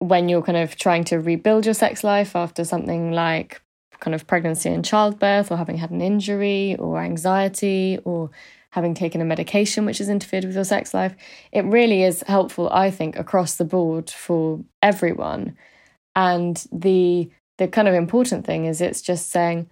when 0.00 0.28
you're 0.28 0.42
kind 0.42 0.58
of 0.58 0.76
trying 0.76 1.04
to 1.04 1.18
rebuild 1.20 1.64
your 1.64 1.74
sex 1.74 2.02
life 2.02 2.34
after 2.34 2.64
something 2.64 3.12
like 3.12 3.62
kind 4.00 4.14
of 4.14 4.26
pregnancy 4.26 4.70
and 4.70 4.84
childbirth 4.84 5.52
or 5.52 5.56
having 5.56 5.76
had 5.76 5.90
an 5.90 6.00
injury 6.00 6.74
or 6.78 6.98
anxiety 6.98 7.98
or 8.04 8.30
having 8.70 8.94
taken 8.94 9.20
a 9.20 9.24
medication 9.24 9.84
which 9.84 9.98
has 9.98 10.08
interfered 10.08 10.44
with 10.44 10.54
your 10.54 10.64
sex 10.64 10.94
life 10.94 11.14
it 11.52 11.64
really 11.66 12.02
is 12.02 12.24
helpful 12.26 12.70
i 12.70 12.90
think 12.90 13.16
across 13.16 13.56
the 13.56 13.64
board 13.64 14.08
for 14.08 14.60
everyone 14.82 15.54
and 16.16 16.66
the 16.72 17.30
the 17.58 17.68
kind 17.68 17.86
of 17.88 17.94
important 17.94 18.46
thing 18.46 18.64
is 18.64 18.80
it's 18.80 19.02
just 19.02 19.30
saying 19.30 19.68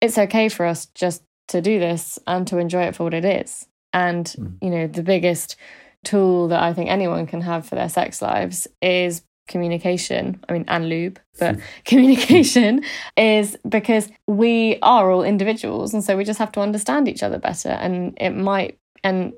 it's 0.00 0.18
okay 0.18 0.48
for 0.48 0.64
us 0.64 0.86
just 0.94 1.24
to 1.48 1.60
do 1.60 1.80
this 1.80 2.20
and 2.28 2.46
to 2.46 2.58
enjoy 2.58 2.84
it 2.84 2.94
for 2.94 3.02
what 3.02 3.14
it 3.14 3.24
is 3.24 3.66
and 3.92 4.26
mm. 4.38 4.54
you 4.60 4.70
know 4.70 4.86
the 4.86 5.02
biggest 5.02 5.56
tool 6.04 6.48
that 6.48 6.62
i 6.62 6.72
think 6.72 6.88
anyone 6.88 7.26
can 7.26 7.40
have 7.40 7.66
for 7.66 7.74
their 7.74 7.88
sex 7.88 8.22
lives 8.22 8.68
is 8.80 9.22
communication, 9.52 10.42
I 10.48 10.54
mean, 10.54 10.64
and 10.66 10.88
lube, 10.88 11.20
but 11.38 11.58
communication 11.84 12.82
is 13.16 13.56
because 13.68 14.08
we 14.26 14.78
are 14.82 15.10
all 15.10 15.22
individuals. 15.22 15.92
And 15.92 16.02
so 16.02 16.16
we 16.16 16.24
just 16.24 16.38
have 16.38 16.52
to 16.52 16.60
understand 16.60 17.06
each 17.06 17.22
other 17.22 17.38
better. 17.38 17.68
And 17.68 18.16
it 18.18 18.30
might, 18.30 18.78
and 19.04 19.34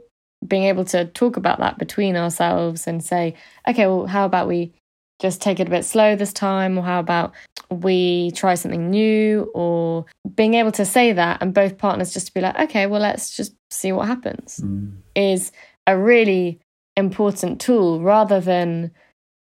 being 0.46 0.64
able 0.64 0.84
to 0.86 1.06
talk 1.06 1.36
about 1.36 1.58
that 1.58 1.78
between 1.78 2.16
ourselves 2.16 2.86
and 2.86 3.02
say, 3.04 3.34
okay, 3.68 3.86
well, 3.86 4.06
how 4.06 4.24
about 4.24 4.46
we 4.46 4.72
just 5.20 5.42
take 5.42 5.58
it 5.58 5.66
a 5.66 5.70
bit 5.70 5.84
slow 5.84 6.14
this 6.14 6.32
time? 6.32 6.78
Or 6.78 6.82
how 6.82 7.00
about 7.00 7.32
we 7.70 8.30
try 8.32 8.54
something 8.54 8.90
new? 8.90 9.50
Or 9.52 10.06
being 10.36 10.54
able 10.54 10.72
to 10.72 10.84
say 10.84 11.12
that 11.12 11.42
and 11.42 11.52
both 11.52 11.76
partners 11.76 12.14
just 12.14 12.28
to 12.28 12.34
be 12.34 12.40
like, 12.40 12.58
okay, 12.58 12.86
well, 12.86 13.00
let's 13.00 13.36
just 13.36 13.54
see 13.70 13.90
what 13.90 14.06
happens 14.06 14.60
mm. 14.62 14.92
is 15.16 15.50
a 15.86 15.98
really 15.98 16.60
important 16.96 17.60
tool 17.60 18.00
rather 18.00 18.40
than 18.40 18.92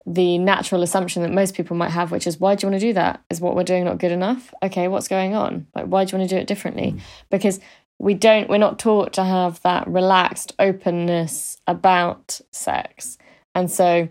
the 0.10 0.38
natural 0.38 0.84
assumption 0.84 1.22
that 1.22 1.34
most 1.34 1.54
people 1.54 1.76
might 1.76 1.92
have, 1.92 2.12
which 2.12 2.26
is, 2.26 2.40
why 2.40 2.56
do 2.56 2.66
you 2.66 2.72
want 2.72 2.82
to 2.82 2.88
do 2.88 2.94
that? 2.94 3.22
Is 3.30 3.42
what 3.42 3.58
we're 3.58 3.64
doing 3.64 3.84
not 3.84 3.98
good 3.98 4.14
enough? 4.14 4.54
Okay, 4.64 4.88
what's 4.88 5.10
going 5.10 5.36
on? 5.36 5.68
Like, 5.76 5.86
why 5.86 6.06
do 6.06 6.12
you 6.12 6.18
want 6.18 6.30
to 6.30 6.36
do 6.36 6.40
it 6.40 6.48
differently? 6.48 6.94
Mm. 6.94 7.00
Because 7.30 7.60
we 8.00 8.14
don't, 8.14 8.50
we're 8.50 8.58
not 8.58 8.80
taught 8.80 9.12
to 9.14 9.24
have 9.24 9.62
that 9.64 9.86
relaxed 9.86 10.54
openness 10.60 11.58
about 11.68 12.40
sex. 12.52 13.18
And 13.54 13.70
so, 13.70 14.08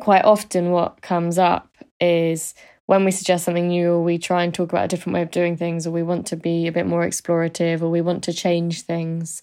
quite 0.00 0.24
often, 0.24 0.70
what 0.70 1.00
comes 1.00 1.38
up 1.38 1.74
is 1.98 2.52
when 2.84 3.06
we 3.06 3.10
suggest 3.10 3.44
something 3.44 3.68
new, 3.68 3.92
or 3.92 4.02
we 4.02 4.18
try 4.18 4.44
and 4.44 4.52
talk 4.52 4.70
about 4.70 4.84
a 4.84 4.88
different 4.88 5.14
way 5.14 5.22
of 5.22 5.30
doing 5.30 5.56
things, 5.56 5.86
or 5.86 5.92
we 5.92 6.02
want 6.02 6.26
to 6.26 6.36
be 6.36 6.66
a 6.66 6.72
bit 6.72 6.86
more 6.86 7.06
explorative, 7.06 7.80
or 7.80 7.88
we 7.88 8.02
want 8.02 8.24
to 8.24 8.34
change 8.34 8.82
things, 8.82 9.40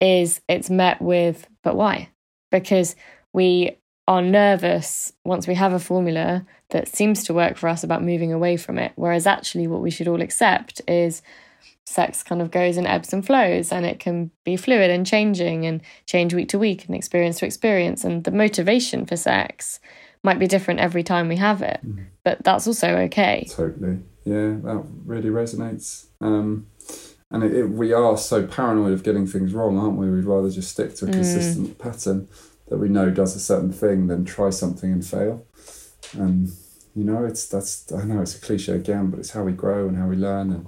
is 0.00 0.40
it's 0.48 0.70
met 0.70 1.02
with, 1.02 1.48
but 1.64 1.74
why? 1.74 2.10
Because 2.52 2.94
we 3.32 3.76
are 4.10 4.20
nervous 4.20 5.12
once 5.24 5.46
we 5.46 5.54
have 5.54 5.72
a 5.72 5.78
formula 5.78 6.44
that 6.70 6.88
seems 6.88 7.22
to 7.22 7.32
work 7.32 7.56
for 7.56 7.68
us 7.68 7.84
about 7.84 8.02
moving 8.02 8.32
away 8.32 8.56
from 8.56 8.76
it. 8.76 8.90
Whereas 8.96 9.24
actually, 9.24 9.68
what 9.68 9.82
we 9.82 9.90
should 9.92 10.08
all 10.08 10.20
accept 10.20 10.80
is 10.88 11.22
sex 11.86 12.24
kind 12.24 12.42
of 12.42 12.50
goes 12.50 12.76
in 12.76 12.86
ebbs 12.86 13.12
and 13.12 13.24
flows 13.24 13.70
and 13.70 13.86
it 13.86 14.00
can 14.00 14.32
be 14.44 14.56
fluid 14.56 14.90
and 14.90 15.06
changing 15.06 15.64
and 15.64 15.80
change 16.06 16.34
week 16.34 16.48
to 16.48 16.58
week 16.58 16.86
and 16.86 16.96
experience 16.96 17.38
to 17.38 17.46
experience. 17.46 18.02
And 18.02 18.24
the 18.24 18.32
motivation 18.32 19.06
for 19.06 19.16
sex 19.16 19.78
might 20.24 20.40
be 20.40 20.48
different 20.48 20.80
every 20.80 21.04
time 21.04 21.28
we 21.28 21.36
have 21.36 21.62
it, 21.62 21.78
mm. 21.86 22.06
but 22.24 22.42
that's 22.42 22.66
also 22.66 22.96
okay. 22.96 23.46
Totally. 23.48 24.00
Yeah, 24.24 24.56
that 24.64 24.84
really 25.04 25.30
resonates. 25.30 26.06
Um, 26.20 26.66
and 27.30 27.44
it, 27.44 27.54
it, 27.54 27.66
we 27.66 27.92
are 27.92 28.16
so 28.16 28.44
paranoid 28.44 28.92
of 28.92 29.04
getting 29.04 29.28
things 29.28 29.54
wrong, 29.54 29.78
aren't 29.78 29.98
we? 29.98 30.10
We'd 30.10 30.24
rather 30.24 30.50
just 30.50 30.72
stick 30.72 30.96
to 30.96 31.04
a 31.04 31.08
mm. 31.08 31.12
consistent 31.12 31.78
pattern 31.78 32.28
that 32.70 32.78
we 32.78 32.88
know 32.88 33.10
does 33.10 33.36
a 33.36 33.40
certain 33.40 33.72
thing 33.72 34.06
than 34.06 34.24
try 34.24 34.48
something 34.50 34.90
and 34.90 35.04
fail. 35.04 35.44
And 36.12 36.50
you 36.94 37.04
know, 37.04 37.24
it's 37.24 37.46
that's 37.46 37.90
I 37.92 38.04
know 38.04 38.22
it's 38.22 38.36
a 38.36 38.40
cliche 38.40 38.72
again, 38.72 39.10
but 39.10 39.20
it's 39.20 39.30
how 39.30 39.42
we 39.42 39.52
grow 39.52 39.88
and 39.88 39.96
how 39.96 40.06
we 40.06 40.16
learn. 40.16 40.52
And 40.52 40.66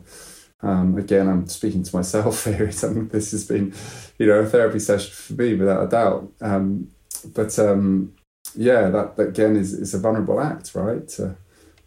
um, 0.62 0.98
again, 0.98 1.28
I'm 1.28 1.46
speaking 1.46 1.82
to 1.82 1.96
myself 1.96 2.44
here. 2.46 2.70
Something 2.70 3.08
this 3.08 3.30
has 3.30 3.46
been, 3.46 3.74
you 4.18 4.26
know, 4.26 4.40
a 4.40 4.46
therapy 4.46 4.78
session 4.78 5.10
for 5.12 5.40
me 5.40 5.54
without 5.54 5.84
a 5.84 5.88
doubt. 5.88 6.32
Um, 6.40 6.88
but 7.34 7.56
um, 7.58 8.14
yeah, 8.54 8.88
that, 8.90 9.16
that 9.16 9.28
again 9.28 9.56
is 9.56 9.72
is 9.72 9.94
a 9.94 9.98
vulnerable 9.98 10.40
act, 10.40 10.74
right? 10.74 11.06
To 11.08 11.36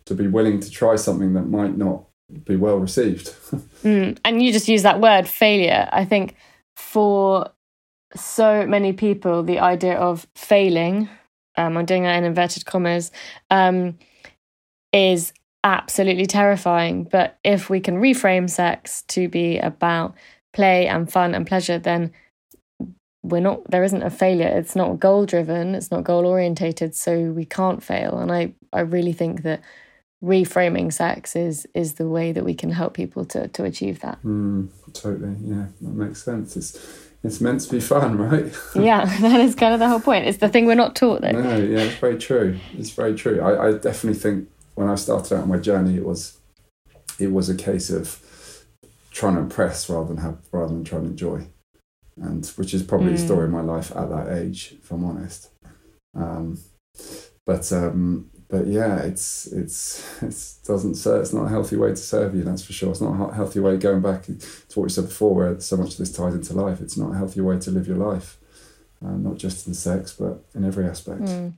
to 0.06 0.14
be 0.16 0.28
willing 0.28 0.60
to 0.60 0.70
try 0.70 0.96
something 0.96 1.34
that 1.34 1.48
might 1.48 1.78
not 1.78 2.06
be 2.46 2.56
well 2.56 2.78
received. 2.78 3.28
mm, 3.84 4.18
and 4.24 4.42
you 4.42 4.52
just 4.52 4.68
use 4.68 4.84
that 4.84 5.02
word 5.02 5.28
failure. 5.28 5.90
I 5.92 6.06
think 6.06 6.36
for 6.76 7.50
so 8.16 8.66
many 8.66 8.94
people 8.94 9.44
the 9.44 9.60
idea 9.60 9.96
of 9.98 10.28
failing, 10.36 11.10
um, 11.58 11.78
I'm 11.78 11.86
doing 11.86 12.04
that 12.04 12.18
in 12.18 12.24
inverted 12.24 12.66
commas, 12.66 13.12
um, 13.50 13.98
is 14.94 15.34
absolutely 15.64 16.26
terrifying. 16.26 17.04
But 17.04 17.38
if 17.44 17.70
we 17.70 17.80
can 17.80 17.96
reframe 17.96 18.50
sex 18.50 19.04
to 19.10 19.28
be 19.28 19.58
about 19.60 20.16
play 20.54 20.88
and 20.88 21.12
fun 21.12 21.36
and 21.36 21.46
pleasure, 21.46 21.80
then 21.80 22.12
we're 23.24 23.42
not 23.42 23.70
there 23.70 23.84
isn't 23.84 24.04
a 24.04 24.10
failure. 24.10 24.48
It's 24.48 24.76
not 24.76 25.00
goal 25.00 25.26
driven 25.26 25.76
it's 25.76 25.92
not 25.92 26.04
goal 26.04 26.26
orientated 26.26 26.96
so 26.96 27.32
we 27.32 27.46
can't 27.46 27.84
fail. 27.84 28.20
And 28.20 28.32
i 28.32 28.54
i 28.72 28.82
really 28.82 29.14
think 29.14 29.42
that 29.42 29.62
reframing 30.24 30.94
sex 30.94 31.36
is 31.36 31.68
is 31.74 31.96
the 31.96 32.08
way 32.08 32.32
that 32.32 32.46
we 32.46 32.54
can 32.54 32.72
help 32.72 32.94
people 32.94 33.26
to 33.26 33.48
to 33.50 33.64
achieve 33.64 34.00
that. 34.02 34.22
Mm, 34.24 34.70
totally. 34.94 35.36
Yeah 35.42 35.66
that 35.82 35.94
makes 35.94 36.24
sense. 36.24 36.56
It's 36.56 37.05
it's 37.26 37.42
meant 37.42 37.62
to 37.62 37.72
be 37.72 37.80
fun 37.80 38.18
right? 38.30 38.54
Yeah 38.76 39.06
that 39.22 39.42
is 39.42 39.56
kind 39.56 39.74
of 39.74 39.80
the 39.80 39.88
whole 39.88 40.00
point. 40.00 40.26
It's 40.26 40.38
the 40.38 40.50
thing 40.50 40.66
we're 40.66 40.76
not 40.76 40.96
taught 40.96 41.22
though 41.22 41.32
no 41.32 41.58
yeah 41.58 41.80
it's 41.80 41.96
very 41.96 42.18
true. 42.18 42.60
It's 42.78 42.92
very 42.92 43.16
true. 43.16 43.42
I, 43.42 43.68
I 43.68 43.72
definitely 43.74 44.20
think 44.20 44.50
when 44.76 44.90
i 44.90 44.96
started 44.96 45.34
out 45.34 45.44
on 45.44 45.50
my 45.50 45.58
journey 45.58 45.96
it 45.96 46.06
was 46.06 46.38
it 47.18 47.32
was 47.32 47.50
a 47.50 47.56
case 47.56 47.90
of 47.90 48.22
trying 49.16 49.36
to 49.36 49.42
impress 49.42 49.90
rather 49.90 50.10
than 50.10 50.18
have 50.18 50.38
rather 50.52 50.74
than 50.74 50.84
trying 50.84 51.04
to 51.04 51.10
enjoy. 51.10 51.48
And 52.18 52.46
which 52.58 52.74
is 52.74 52.84
probably 52.84 53.12
mm. 53.12 53.18
the 53.18 53.26
story 53.26 53.46
of 53.46 53.52
my 53.52 53.62
life 53.62 53.92
at 53.96 54.10
that 54.10 54.38
age, 54.38 54.76
if 54.82 54.92
I'm 54.92 55.04
honest. 55.04 55.50
Um, 56.14 56.60
but 57.46 57.72
um, 57.74 58.30
but 58.48 58.68
yeah, 58.68 59.00
it's 59.00 59.48
it's 59.48 60.22
it 60.22 60.68
doesn't 60.68 60.96
serve. 60.96 61.22
It's 61.22 61.34
not 61.34 61.46
a 61.46 61.50
healthy 61.50 61.78
way 61.78 61.90
to 61.90 61.96
serve 61.96 62.36
you. 62.36 62.44
That's 62.44 62.64
for 62.64 62.74
sure. 62.74 62.92
It's 62.92 63.02
not 63.02 63.32
a 63.32 63.34
healthy 63.34 63.60
way. 63.60 63.78
Going 63.78 64.02
back 64.02 64.24
to 64.26 64.80
what 64.80 64.86
you 64.86 64.90
said 64.90 65.06
before, 65.06 65.34
where 65.34 65.60
so 65.60 65.78
much 65.78 65.94
of 65.94 65.98
this 65.98 66.12
ties 66.12 66.36
into 66.36 66.54
life. 66.54 66.82
It's 66.82 66.98
not 66.98 67.12
a 67.12 67.18
healthy 67.18 67.42
way 67.42 67.60
to 67.60 67.72
live 67.72 67.88
your 67.88 67.98
life. 67.98 68.38
Uh, 69.06 69.12
not 69.12 69.38
just 69.38 69.68
in 69.68 69.74
sex, 69.74 70.14
but 70.18 70.44
in 70.56 70.64
every 70.64 70.86
aspect. 70.86 71.22
Mm. 71.22 71.54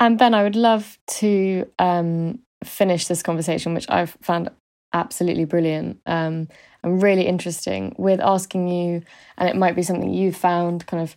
And 0.00 0.18
Ben, 0.18 0.34
I 0.34 0.42
would 0.42 0.56
love 0.56 0.98
to 1.06 1.70
um, 1.78 2.40
finish 2.64 3.06
this 3.06 3.22
conversation, 3.22 3.74
which 3.74 3.88
I've 3.88 4.16
found 4.22 4.50
absolutely 4.92 5.44
brilliant. 5.44 6.00
Um, 6.06 6.48
and 6.82 7.02
really 7.02 7.26
interesting 7.26 7.94
with 7.98 8.20
asking 8.20 8.68
you, 8.68 9.02
and 9.36 9.48
it 9.48 9.56
might 9.56 9.76
be 9.76 9.82
something 9.82 10.12
you 10.12 10.32
found 10.32 10.86
kind 10.86 11.02
of 11.02 11.16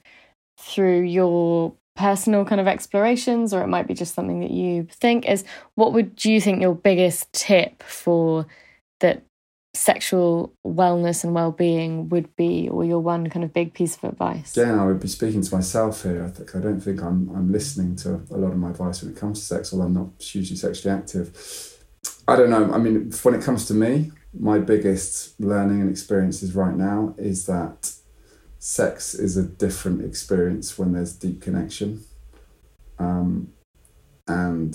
through 0.58 1.02
your 1.02 1.74
personal 1.96 2.46
kind 2.46 2.60
of 2.60 2.68
explorations, 2.68 3.54
or 3.54 3.62
it 3.62 3.68
might 3.68 3.88
be 3.88 3.94
just 3.94 4.16
something 4.16 4.40
that 4.40 4.52
you 4.52 4.88
think 4.92 5.28
is 5.28 5.44
what 5.76 5.94
would 5.94 6.24
you 6.26 6.42
think 6.42 6.62
your 6.62 6.76
biggest 6.76 7.32
tip 7.34 7.84
for 7.84 8.48
that 9.00 9.24
sexual 9.76 10.54
wellness 10.66 11.24
and 11.24 11.34
well-being 11.34 12.08
would 12.10 12.36
be 12.36 12.70
or 12.70 12.86
your 12.86 13.00
one 13.00 13.28
kind 13.28 13.44
of 13.44 13.52
big 13.54 13.74
piece 13.74 13.96
of 13.98 14.04
advice? 14.04 14.56
Again 14.56 14.78
i 14.78 14.86
would 14.86 15.00
be 15.00 15.08
speaking 15.08 15.42
to 15.42 15.56
myself 15.56 16.04
here. 16.04 16.24
I 16.24 16.30
think 16.30 16.56
i 16.56 16.60
don't 16.60 16.80
think 16.80 17.02
i'm 17.02 17.30
i'm 17.36 17.52
listening 17.52 17.96
to 17.98 18.22
a 18.30 18.38
lot 18.38 18.52
of 18.52 18.58
my 18.58 18.70
advice 18.70 19.02
when 19.02 19.12
it 19.12 19.18
comes 19.18 19.40
to 19.40 19.46
sex 19.46 19.74
although 19.74 19.86
i'm 19.86 19.94
not 19.94 20.10
hugely 20.20 20.56
sexually 20.56 20.96
active. 20.96 21.80
I 22.28 22.36
don't 22.36 22.50
know. 22.50 22.72
I 22.72 22.78
mean 22.78 23.12
when 23.24 23.34
it 23.34 23.44
comes 23.44 23.66
to 23.68 23.74
me 23.74 24.12
my 24.40 24.60
biggest 24.60 25.40
learning 25.40 25.82
and 25.82 25.90
experiences 25.90 26.54
right 26.56 26.76
now 26.76 27.16
is 27.18 27.46
that 27.48 27.94
sex 28.64 29.14
is 29.14 29.36
a 29.36 29.44
different 29.44 30.02
experience 30.06 30.80
when 30.80 30.94
there's 30.94 31.14
deep 31.14 31.42
connection. 31.42 32.02
Um, 32.98 33.50
and 34.26 34.74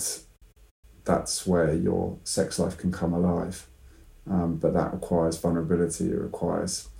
that's 1.06 1.46
where 1.46 1.72
your 1.72 2.18
sex 2.22 2.58
life 2.58 2.76
can 2.76 2.92
come 2.92 3.14
alive. 3.14 3.66
Um, 4.30 4.56
but 4.56 4.74
that 4.74 4.92
requires 4.92 5.38
vulnerability, 5.38 6.10
it 6.10 6.20
requires, 6.20 6.90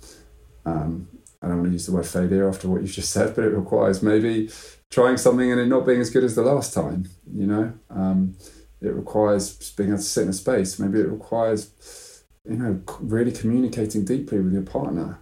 um, 0.65 1.07
I 1.43 1.47
don't 1.47 1.57
want 1.57 1.67
to 1.67 1.73
use 1.73 1.85
the 1.85 1.91
word 1.91 2.07
failure 2.07 2.49
after 2.49 2.67
what 2.67 2.81
you've 2.81 2.91
just 2.91 3.11
said, 3.11 3.35
but 3.35 3.43
it 3.43 3.49
requires 3.55 4.01
maybe 4.01 4.49
trying 4.89 5.17
something 5.17 5.51
and 5.51 5.61
it 5.61 5.67
not 5.67 5.85
being 5.85 6.01
as 6.01 6.09
good 6.09 6.23
as 6.23 6.33
the 6.33 6.41
last 6.41 6.73
time, 6.73 7.07
you 7.31 7.45
know? 7.45 7.71
Um, 7.91 8.35
it 8.81 8.95
requires 8.95 9.71
being 9.73 9.89
able 9.89 9.99
to 9.99 10.03
sit 10.03 10.23
in 10.23 10.29
a 10.29 10.33
space. 10.33 10.79
Maybe 10.79 11.01
it 11.01 11.07
requires 11.07 12.23
you 12.49 12.55
know, 12.55 12.81
really 12.99 13.31
communicating 13.31 14.05
deeply 14.05 14.39
with 14.39 14.53
your 14.53 14.63
partner, 14.63 15.19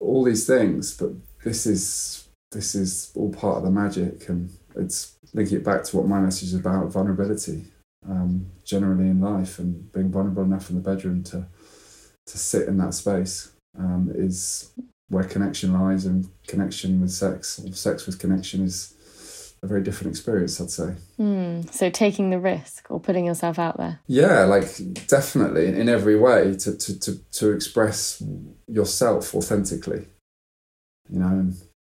all 0.00 0.24
these 0.24 0.46
things. 0.46 0.96
But 0.96 1.10
this 1.44 1.66
is 1.66 2.28
this 2.52 2.74
is 2.74 3.12
all 3.14 3.32
part 3.32 3.58
of 3.58 3.64
the 3.64 3.70
magic, 3.70 4.28
and 4.28 4.50
it's 4.74 5.16
linking 5.34 5.58
it 5.58 5.64
back 5.64 5.84
to 5.84 5.96
what 5.96 6.08
my 6.08 6.20
message 6.20 6.48
is 6.48 6.54
about: 6.54 6.92
vulnerability, 6.92 7.64
um, 8.08 8.46
generally 8.64 9.08
in 9.08 9.20
life, 9.20 9.58
and 9.58 9.90
being 9.92 10.10
vulnerable 10.10 10.44
enough 10.44 10.70
in 10.70 10.76
the 10.76 10.82
bedroom 10.82 11.22
to 11.24 11.46
to 12.26 12.38
sit 12.38 12.68
in 12.68 12.76
that 12.78 12.94
space 12.94 13.52
um, 13.78 14.10
is 14.14 14.72
where 15.08 15.24
connection 15.24 15.72
lies, 15.72 16.06
and 16.06 16.28
connection 16.46 17.00
with 17.00 17.10
sex, 17.10 17.60
or 17.60 17.72
sex 17.72 18.06
with 18.06 18.18
connection 18.18 18.64
is 18.64 18.95
a 19.66 19.68
very 19.68 19.82
different 19.82 20.12
experience, 20.12 20.60
I'd 20.60 20.70
say. 20.70 20.94
Mm, 21.18 21.72
so 21.72 21.90
taking 21.90 22.30
the 22.30 22.38
risk 22.38 22.86
or 22.88 23.00
putting 23.00 23.26
yourself 23.26 23.58
out 23.58 23.76
there. 23.76 24.00
Yeah, 24.06 24.44
like 24.44 24.68
definitely 25.06 25.66
in 25.66 25.88
every 25.88 26.18
way 26.18 26.54
to 26.56 26.76
to 26.76 27.00
to, 27.00 27.18
to 27.32 27.50
express 27.50 28.22
yourself 28.66 29.34
authentically. 29.34 30.06
You 31.08 31.18
know, 31.18 31.52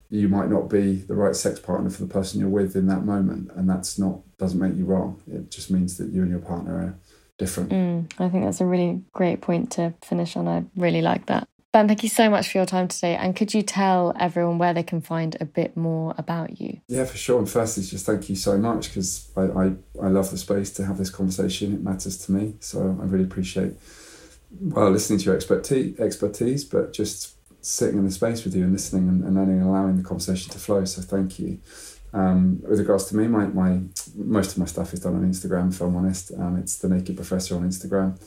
you 0.10 0.30
might 0.30 0.50
not 0.50 0.70
be 0.70 0.96
the 0.96 1.16
right 1.16 1.36
sex 1.36 1.60
partner 1.60 1.90
for 1.90 2.04
the 2.04 2.14
person 2.14 2.40
you're 2.40 2.50
with 2.50 2.76
in 2.76 2.88
that 2.88 3.04
moment, 3.06 3.52
and 3.56 3.70
that's 3.70 4.00
not 4.00 4.22
doesn't 4.38 4.60
make 4.60 4.76
you 4.76 4.86
wrong. 4.86 5.22
It 5.28 5.52
just 5.52 5.72
means 5.72 5.98
that 5.98 6.10
you 6.10 6.22
and 6.22 6.32
your 6.32 6.40
partner 6.40 6.74
are 6.76 7.00
different. 7.38 7.72
Mm, 7.72 8.12
I 8.20 8.30
think 8.30 8.46
that's 8.46 8.62
a 8.62 8.66
really 8.66 9.02
great 9.12 9.42
point 9.42 9.72
to 9.72 9.94
finish 10.04 10.38
on. 10.38 10.48
I 10.48 10.64
really 10.76 11.02
like 11.02 11.26
that. 11.26 11.48
Ben, 11.74 11.88
thank 11.88 12.04
you 12.04 12.10
so 12.10 12.30
much 12.30 12.50
for 12.50 12.60
your 12.60 12.68
time 12.68 12.88
today. 12.88 13.16
And 13.16 13.36
could 13.36 13.52
you 13.56 13.64
tell 13.64 14.14
everyone 14.20 14.60
where 14.60 14.76
they 14.76 14.84
can 14.84 15.02
find 15.02 15.36
a 15.42 15.46
bit 15.46 15.76
more 15.76 16.14
about 16.20 16.62
you? 16.62 16.82
Yeah, 16.88 17.06
for 17.06 17.18
sure. 17.18 17.40
And 17.40 17.50
firstly, 17.50 17.84
just 17.84 18.06
thank 18.06 18.30
you 18.30 18.36
so 18.36 18.60
much 18.60 18.90
because 18.90 19.32
I, 19.36 19.42
I, 19.42 19.74
I 20.00 20.08
love 20.10 20.30
the 20.30 20.38
space 20.38 20.72
to 20.74 20.86
have 20.86 21.00
this 21.00 21.10
conversation. 21.10 21.74
It 21.74 21.82
matters 21.82 22.20
to 22.26 22.32
me. 22.32 22.58
So 22.60 22.96
I 23.02 23.06
really 23.06 23.24
appreciate, 23.24 23.74
well, 24.62 24.92
listening 24.92 25.18
to 25.18 25.26
your 25.26 25.36
expertise, 25.36 26.00
expertise 26.00 26.64
but 26.64 26.94
just 26.94 27.38
sitting 27.66 27.98
in 27.98 28.06
the 28.06 28.12
space 28.12 28.44
with 28.44 28.56
you 28.56 28.66
and 28.66 28.72
listening 28.72 29.10
and, 29.10 29.24
and 29.24 29.34
learning 29.34 29.58
and 29.58 29.68
allowing 29.68 29.98
the 29.98 30.04
conversation 30.04 30.52
to 30.52 30.60
flow. 30.60 30.86
So 30.86 31.02
thank 31.02 31.40
you. 31.40 31.60
Um, 32.14 32.62
with 32.62 32.78
regards 32.78 33.06
to 33.06 33.16
me, 33.16 33.28
my, 33.28 33.48
my 33.48 33.80
most 34.16 34.52
of 34.52 34.60
my 34.60 34.66
stuff 34.66 34.94
is 34.94 35.00
done 35.00 35.16
on 35.16 35.28
Instagram, 35.28 35.74
if 35.74 35.82
I'm 35.82 35.96
honest. 35.96 36.34
Um, 36.38 36.56
it's 36.58 36.78
the 36.78 36.88
Naked 36.88 37.16
Professor 37.16 37.56
on 37.56 37.68
Instagram 37.68 38.20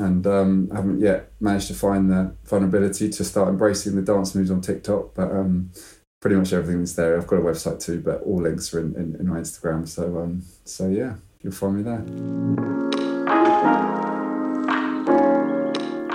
and 0.00 0.26
um, 0.26 0.70
haven't 0.70 1.00
yet 1.00 1.30
managed 1.40 1.68
to 1.68 1.74
find 1.74 2.10
the 2.10 2.34
vulnerability 2.44 3.10
to 3.10 3.24
start 3.24 3.48
embracing 3.48 3.94
the 3.96 4.02
dance 4.02 4.34
moves 4.34 4.50
on 4.50 4.60
TikTok. 4.60 5.14
But 5.14 5.30
um, 5.30 5.70
pretty 6.20 6.36
much 6.36 6.52
everything's 6.52 6.96
there. 6.96 7.16
I've 7.16 7.26
got 7.26 7.36
a 7.36 7.42
website 7.42 7.80
too, 7.80 8.00
but 8.00 8.22
all 8.22 8.40
links 8.40 8.72
are 8.74 8.80
in, 8.80 8.94
in, 8.96 9.16
in 9.20 9.28
my 9.28 9.40
Instagram. 9.40 9.86
So 9.86 10.18
um, 10.18 10.42
so 10.64 10.88
yeah, 10.88 11.14
you'll 11.42 11.52
find 11.52 11.76
me 11.76 11.82
there. 11.82 12.04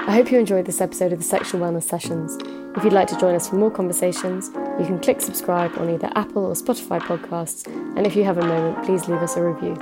I 0.08 0.12
hope 0.12 0.32
you 0.32 0.40
enjoyed 0.40 0.66
this 0.66 0.82
episode 0.82 1.12
of 1.14 1.20
the 1.20 1.26
Sexual 1.26 1.62
Wellness 1.62 1.84
Sessions. 1.84 2.38
If 2.78 2.84
you'd 2.84 2.94
like 2.94 3.08
to 3.08 3.20
join 3.20 3.36
us 3.36 3.50
for 3.50 3.56
more 3.56 3.72
conversations, 3.72 4.50
you 4.80 4.86
can 4.86 5.00
click 5.00 5.22
subscribe 5.22 5.78
on 5.78 5.90
either 5.90 6.12
Apple 6.16 6.46
or 6.46 6.54
Spotify 6.54 7.00
podcasts. 7.00 7.66
And 7.98 8.06
if 8.06 8.16
you 8.16 8.24
have 8.24 8.38
a 8.38 8.46
moment, 8.46 8.86
please 8.86 9.08
leave 9.08 9.22
us 9.22 9.36
a 9.36 9.44
review. 9.44 9.76